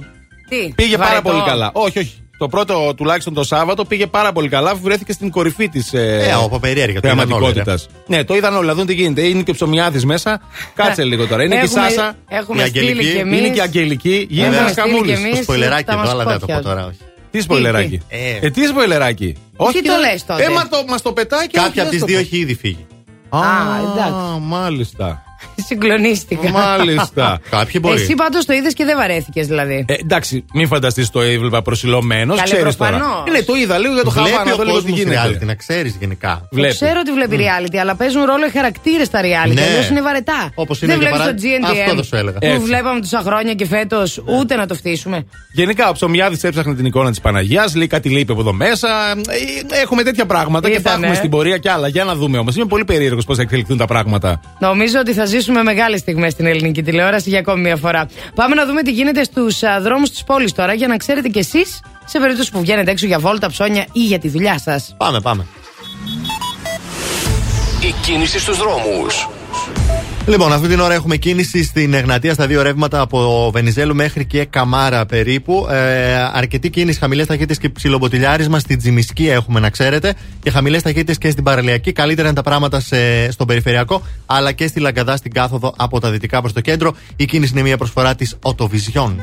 [0.50, 1.30] Τι, πήγε πάρα βαρετό.
[1.30, 1.70] πολύ καλά.
[1.74, 2.23] Όχι, όχι.
[2.44, 4.72] Το πρώτο, τουλάχιστον το Σάββατο, πήγε πάρα πολύ καλά.
[4.72, 7.88] αφού Βρέθηκε στην κορυφή της Ε, από περίεργα, το είδαν όλοι, θεαματικότητας.
[8.08, 8.68] Ναι, το είδαν όλοι.
[8.68, 9.22] Να δουν τι γίνεται.
[9.22, 10.42] Είναι και ο ψωμιάδης μέσα.
[10.76, 11.44] Κάτσε λίγο τώρα.
[11.44, 12.16] Είναι και η Έχουμε- Σάσα.
[12.28, 13.12] έχουμε η στείλει Αγγελική.
[13.12, 13.40] κι εμείς.
[13.40, 14.28] Είναι και η Αγγελική.
[14.30, 15.20] Γίνεται Έχουμε ένας στείλει καμούλης.
[15.20, 16.76] κι εμείς Το σποιλεράκι τα εδώ, αλλά δεν θα το πω μασκότια.
[16.76, 16.86] τώρα.
[16.88, 16.98] όχι.
[17.32, 18.02] Τι σποιλεράκι.
[18.08, 18.46] Ε.
[18.46, 19.36] Ε, τι σποιλεράκι.
[19.74, 22.00] Τι το λες τότε; Ε, μα το, μας το πετάει και Κάποια από όχι, τις
[22.00, 22.86] δεν δύο το έχει ήδη φύγει.
[23.30, 23.38] πω.
[23.38, 23.44] Α,
[23.92, 24.14] εντάξει.
[24.36, 25.24] Α, μάλιστα.
[25.68, 26.50] Συγκλονίστηκα.
[26.50, 27.40] Μάλιστα.
[27.50, 28.02] Κάποιοι μπορεί.
[28.02, 29.86] Εσύ πάντως το είδες και δεν βαρέθηκες δηλαδή.
[29.88, 32.38] Ε, εντάξει, μην φανταστείς το έβλεπα προσιλωμένος.
[32.40, 32.90] Καλέ, Ξέρεις τώρα.
[32.98, 33.24] προφανώς.
[33.28, 35.00] Ε, ναι, το είδα λίγο για το Βλέπει χαβά, να ο δω λίγο τι κόσμος
[35.00, 35.38] γίνεται.
[35.42, 36.48] reality, να ξέρεις γενικά.
[36.52, 36.74] Βλέπει.
[36.74, 39.54] Ξέρω ότι βλέπει reality, αλλά παίζουν ρόλο οι χαρακτήρες στα reality.
[39.54, 39.62] Ναι.
[39.62, 40.52] Αλλιώς είναι βαρετά.
[40.56, 42.38] Όπως είναι δεν για βλέπεις το παράδειγμα- GNTM Αυτό δεν σου έλεγα.
[42.40, 42.60] που Έτσι.
[42.60, 45.26] βλέπαμε τόσα χρόνια και φέτος ούτε να το φτύσουμε.
[45.54, 48.88] Γενικά, ο Ψωμιάδης έψαχνε την εικόνα της Παναγίας, λέει κάτι λείπει από εδώ μέσα.
[49.72, 50.96] Ε, Έχουμε τέτοια πράγματα και θα Ήτανε.
[50.96, 51.88] έχουμε στην πορεία κι άλλα.
[51.88, 52.56] Για να δούμε όμως.
[52.56, 54.40] Είμαι πολύ περίεργος πώς θα εξελιχθούν τα πράγματα.
[54.60, 58.10] Νομίζω ότι θα ζήσουμε μεγάλες στιγμές στην ελληνική τηλεόραση για ακόμη μια φορά.
[58.36, 61.80] Πάμε να δούμε τι γίνεται στους δρόμους της πόλης τώρα για να ξέρετε κι εσείς
[62.06, 64.96] σε περίπτωση που βγαίνετε έξω για βόλτα, ψώνια ή για τη δουλειά σας.
[64.98, 65.46] Πάμε, πάμε.
[67.82, 69.28] Η κίνηση στους δρόμους.
[70.28, 74.46] Λοιπόν, αυτή την ώρα έχουμε κίνηση στην Εγνατία στα δύο ρεύματα από Βενιζέλου μέχρι και
[74.46, 75.68] Καμάρα περίπου.
[75.70, 80.14] Ε, αρκετή κίνηση, χαμηλές ταχύτητες και ψιλομποτιλιάρισμα στην Τζιμισκή έχουμε να ξέρετε.
[80.44, 81.92] Και χαμηλές ταχύτητες και στην Παραλιακή.
[81.92, 86.10] Καλύτερα είναι τα πράγματα σε, στον περιφερειακό, αλλά και στη Λαγκαδά στην κάθοδο από τα
[86.10, 86.96] δυτικά προς το κέντρο.
[87.16, 89.22] Η κίνηση είναι μια προσφορά της Οτοβιζιόν.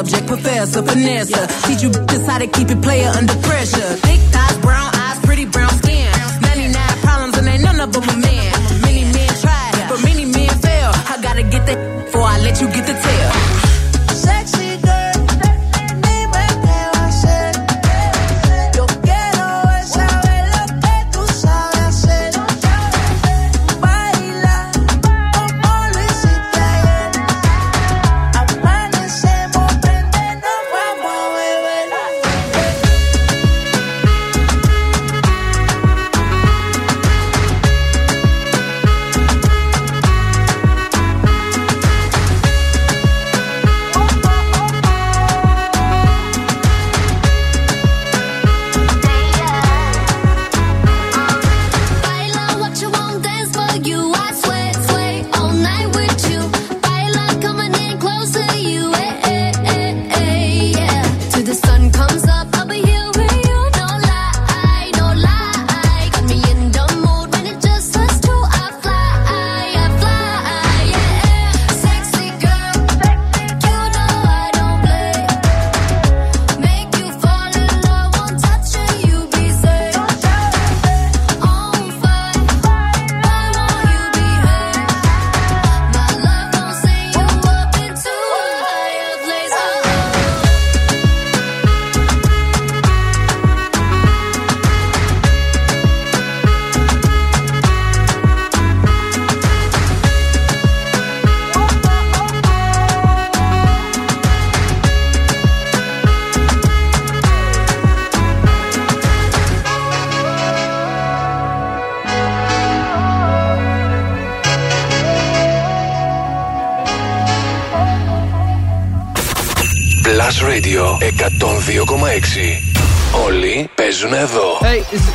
[0.00, 0.26] Subject.
[0.26, 1.32] Professor, finesse.
[1.66, 3.90] Teach you just how to keep it player under pressure.
[4.06, 6.10] Thick thighs, brown eyes, pretty brown skin.
[6.40, 8.52] 99 problems and ain't none of them a man.
[8.80, 10.90] Many men tried, but many men fail.
[11.12, 12.89] I gotta get that before I let you get the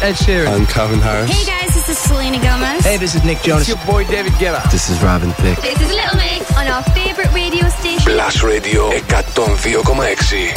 [0.05, 0.49] Ed Sheeran.
[0.49, 1.31] I'm Calvin Harris.
[1.31, 2.85] Hey guys, this is Selena Gomez.
[2.85, 3.69] Hey, this is Nick Jonas.
[3.69, 4.63] It's your boy David Guetta.
[4.71, 5.61] This is Robin Thicke.
[5.63, 8.13] This is Little Mix on our favorite radio station.
[8.13, 10.55] Plus Radio 102,6.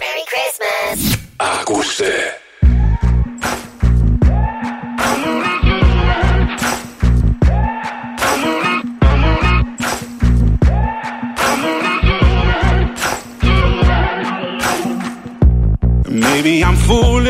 [0.00, 1.16] Merry Christmas.
[1.38, 2.41] Ακούστε.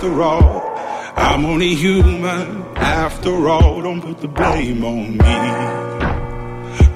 [0.00, 0.50] after all.
[1.28, 2.46] I'm only human
[3.04, 3.74] after all.
[3.86, 5.36] Don't put the blame on me.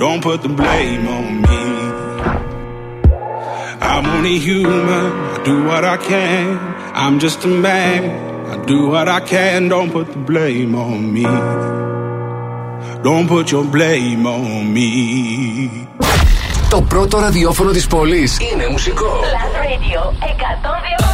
[0.03, 1.63] Don't put the blame on me.
[3.91, 5.09] I'm only human.
[5.35, 6.47] I do what I can.
[7.03, 8.03] I'm just a man.
[8.53, 9.59] I do what I can.
[9.75, 11.29] Don't put the blame on me.
[13.09, 14.91] Don't put your blame on me.
[16.71, 19.07] Το πρώτο ραδιόφωνο της πόλης είναι μουσικό.
[19.07, 21.14] Plus Radio 102,6.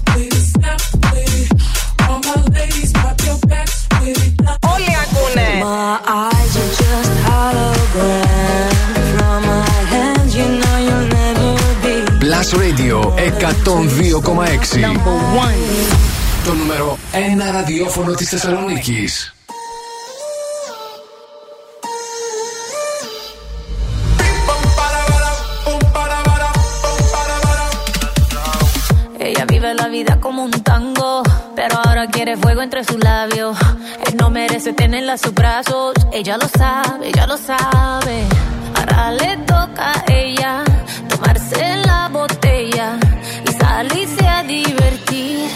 [13.50, 13.50] 102,6.
[16.44, 19.30] Το νούμερο 1 ραδιόφωνο της Θεσσαλονίκης.
[29.28, 31.10] Ella vive la vida como un tango,
[31.58, 33.52] pero ahora quiere fuego entre sus labios.
[34.06, 38.16] Él no merece tenerla a sus brazos, ella lo sabe, ella lo sabe.
[38.76, 40.52] Ahora le toca a ella
[41.10, 42.00] tomarse la
[44.51, 45.49] divertir.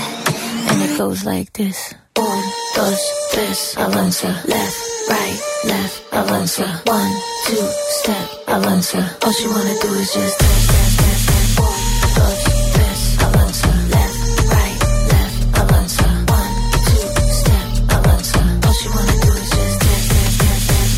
[0.69, 1.95] And it goes like this.
[2.17, 2.41] Un,
[2.75, 2.99] dos,
[3.32, 4.30] tres, avanza.
[4.48, 4.77] Left,
[5.09, 6.65] right, left, avanza.
[6.85, 7.14] One,
[7.48, 7.65] two,
[7.99, 9.01] step, avanza.
[9.24, 11.59] All she wanna do is just dance, dance, dance, dance.
[11.65, 11.75] Un,
[12.17, 12.40] dos,
[12.75, 13.72] tres, avanza.
[13.95, 14.19] Left,
[14.56, 14.80] right,
[15.11, 16.07] left, avanza.
[16.40, 16.53] One,
[16.88, 17.06] two,
[17.40, 18.41] step, avanza.
[18.65, 20.38] All you wanna do is just dance, dance,
[20.72, 20.95] dance.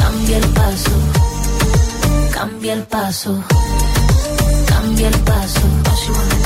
[0.00, 0.94] Cambia el paso.
[2.36, 3.32] Cambia el paso.
[4.66, 5.64] Cambia el paso.
[5.88, 6.45] All you wanna do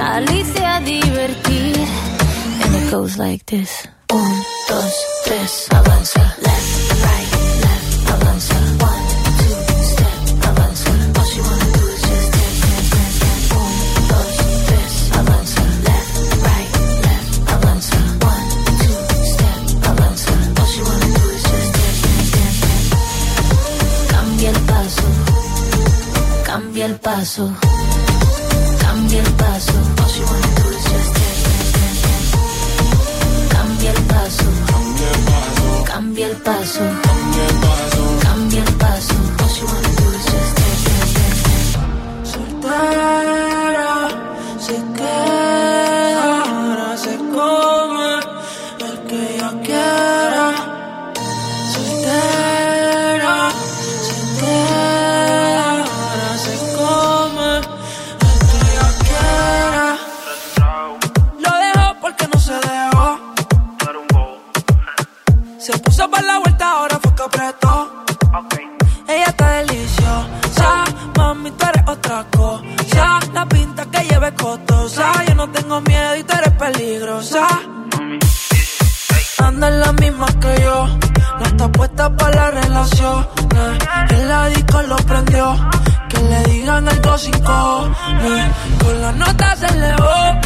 [0.00, 1.76] salirse a divertir.
[2.62, 3.70] And it goes like this.
[4.10, 4.32] Un,
[4.68, 4.94] dos,
[5.26, 6.22] tres, avanza.
[6.46, 6.72] Left,
[7.06, 7.30] right,
[7.64, 8.56] left, avanza.
[8.88, 9.06] One,
[9.40, 9.56] two,
[9.92, 10.16] step,
[10.48, 10.90] avanza.
[11.18, 13.48] All she wanna do is just dance, dance, dance, dance.
[13.60, 13.72] Un,
[14.10, 14.32] dos,
[14.68, 15.62] tres, avanza.
[15.88, 16.14] Left,
[16.48, 16.70] right,
[17.06, 17.98] left, avanza.
[18.32, 18.48] One,
[18.82, 18.98] two,
[19.32, 20.32] step, avanza.
[20.60, 23.12] All she wanna do is just dance, dance, dance, dance.
[24.12, 25.06] Cambia el paso.
[26.48, 27.44] Cambia el paso.
[29.10, 29.72] Cambia el paso.
[33.50, 34.44] Cambia el paso.
[35.84, 36.80] Cambia el paso.
[38.22, 39.14] Cambia el paso.
[42.22, 44.08] Soltera,
[44.60, 45.39] se queda.
[82.82, 85.54] En la disco lo prendió,
[86.08, 87.34] que le digan algo sin.
[87.42, 90.40] Con la nota se elevó,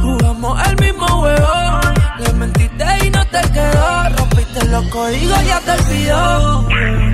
[0.00, 1.80] jugamos el mismo juego.
[2.20, 7.13] Le mentiste y no te quedó, rompiste los códigos, ya te olvidó.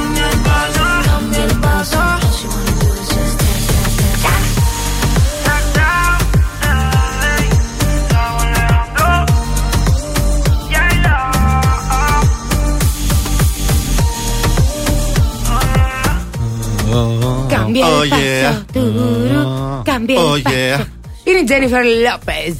[20.15, 20.55] Cambia el Oh, paso.
[20.55, 20.85] yeah.
[21.27, 22.55] Είναι η Τζένιφερ Λόπεζ.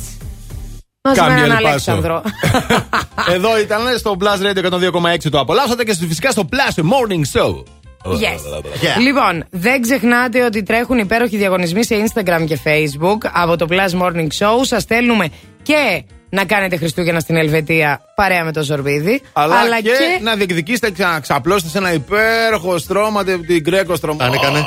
[1.04, 1.68] Μαζί με Cambia έναν el paso.
[1.68, 2.22] Αλέξανδρο.
[3.36, 4.72] Εδώ ήταν στο Plus Radio
[5.14, 7.54] 102,6 το απολαύσατε και φυσικά στο Plus Morning Show.
[8.04, 8.64] Yes.
[9.02, 14.28] Λοιπόν, δεν ξεχνάτε ότι τρέχουν υπέροχοι διαγωνισμοί σε Instagram και Facebook από το Plus Morning
[14.40, 14.60] Show.
[14.62, 15.30] Σας στέλνουμε
[15.64, 19.22] και να κάνετε Χριστούγεννα στην Ελβετία παρέα με το Ζορβίδι.
[19.34, 19.90] Αλλά, και,
[20.22, 24.24] να διεκδικήσετε να ξαπλώσετε σε ένα υπέροχο στρώμα την Γκρέκο στρώμα.
[24.24, 24.66] Κάνε, κάνε.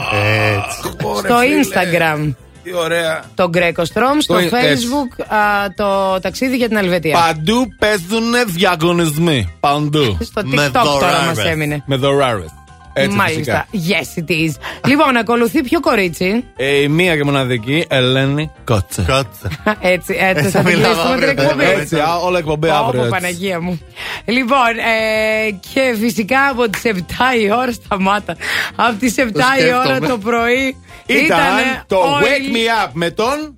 [0.57, 0.79] Έτσι.
[1.19, 2.35] στο Instagram
[2.65, 3.25] Τι ωραία.
[3.35, 4.87] το Greco Strom, στο Το- έτσι.
[4.89, 7.19] Facebook α, το ταξίδι για την Ελβετία.
[7.27, 9.53] Παντού παίζουν διαγωνισμοί.
[9.61, 10.19] Παντού.
[10.21, 11.83] Στο TikTok τώρα μας έμεινε.
[11.87, 12.49] Με δωράρες.
[12.97, 13.67] Έτσι Μάλιστα.
[13.71, 13.99] φυσικά.
[14.17, 14.53] Yes, it is.
[14.89, 19.03] λοιπόν, ακολουθεί ποιο κορίτσι; Ε, η μία και μοναδική Ελένη Κότσα.
[19.03, 19.51] Κότσα.
[19.81, 21.65] Έτσι, έτσι Έτσι θα την μιλάμε κλείσουμε την αύριο, εκπομπή.
[21.81, 22.91] Έτσι, α, όλα εκπομπή Ω, αύριο.
[23.01, 23.11] πω, έτσι.
[23.11, 23.81] Παναγία μου.
[24.25, 26.95] Λοιπόν, ε, και φυσικά από τις 7
[27.45, 28.37] η ώρα σταμάτα.
[28.77, 29.21] Από τις 7
[29.67, 30.09] η ώρα σκέφτομαι.
[30.09, 30.77] το πρωί
[31.07, 33.55] Ήταν ήτανε το ο Wake Ηλ- Me Up με τον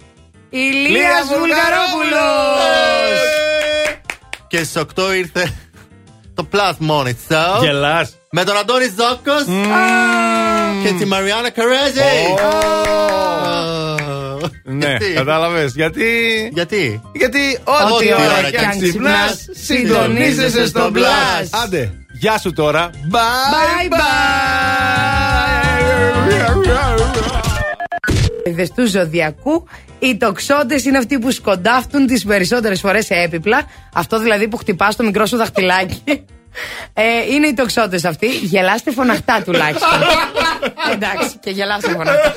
[0.50, 2.66] Ηλίας Λία Βουλγαρόπουλος.
[4.48, 5.52] Και στις 8 ήρθε
[6.34, 7.62] το Plus Morning Show.
[7.62, 8.14] Γελάς.
[8.30, 9.34] Με τον Αντώνη Ζόκο
[10.84, 12.00] και τη Μαριάννα Καρέζη.
[14.64, 15.72] Ναι, Γιατί; κατάλαβες.
[15.74, 16.04] Γιατί.
[16.52, 18.84] Γιατί; Γιατί Ό,τι ό,τι ώρα ώρα κι και αν αν ξυπνάς,
[19.30, 20.98] ξυπνάς, συντονίζεσαι συντονίζεσαι στο στο Blast.
[21.56, 21.60] Blast.
[21.64, 22.90] Άντε, γεια σου τώρα.
[23.10, 25.65] Bye Bye
[28.44, 29.68] Είδες του ζωδιακού,
[29.98, 33.62] οι τοξότες είναι αυτοί που σκοντάφτουν τις περισσότερες φορές σε έπιπλα.
[33.94, 36.02] Αυτό δηλαδή που χτυπάς το μικρό σου δαχτυλάκι.
[36.92, 37.02] Ε,
[37.34, 38.26] είναι οι τοξότες αυτοί.
[38.26, 39.98] Γελάστε φωναχτά τουλάχιστον.
[40.92, 42.34] Εντάξει, και γελάστε φωναχτά.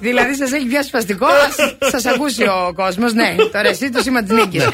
[0.00, 1.54] δηλαδή σας έχει πιάσει σπαστικό, ας
[1.90, 3.12] σας ακούσει ο κόσμος.
[3.12, 4.68] Ναι, τώρα εσύ το σήμα της νίκης.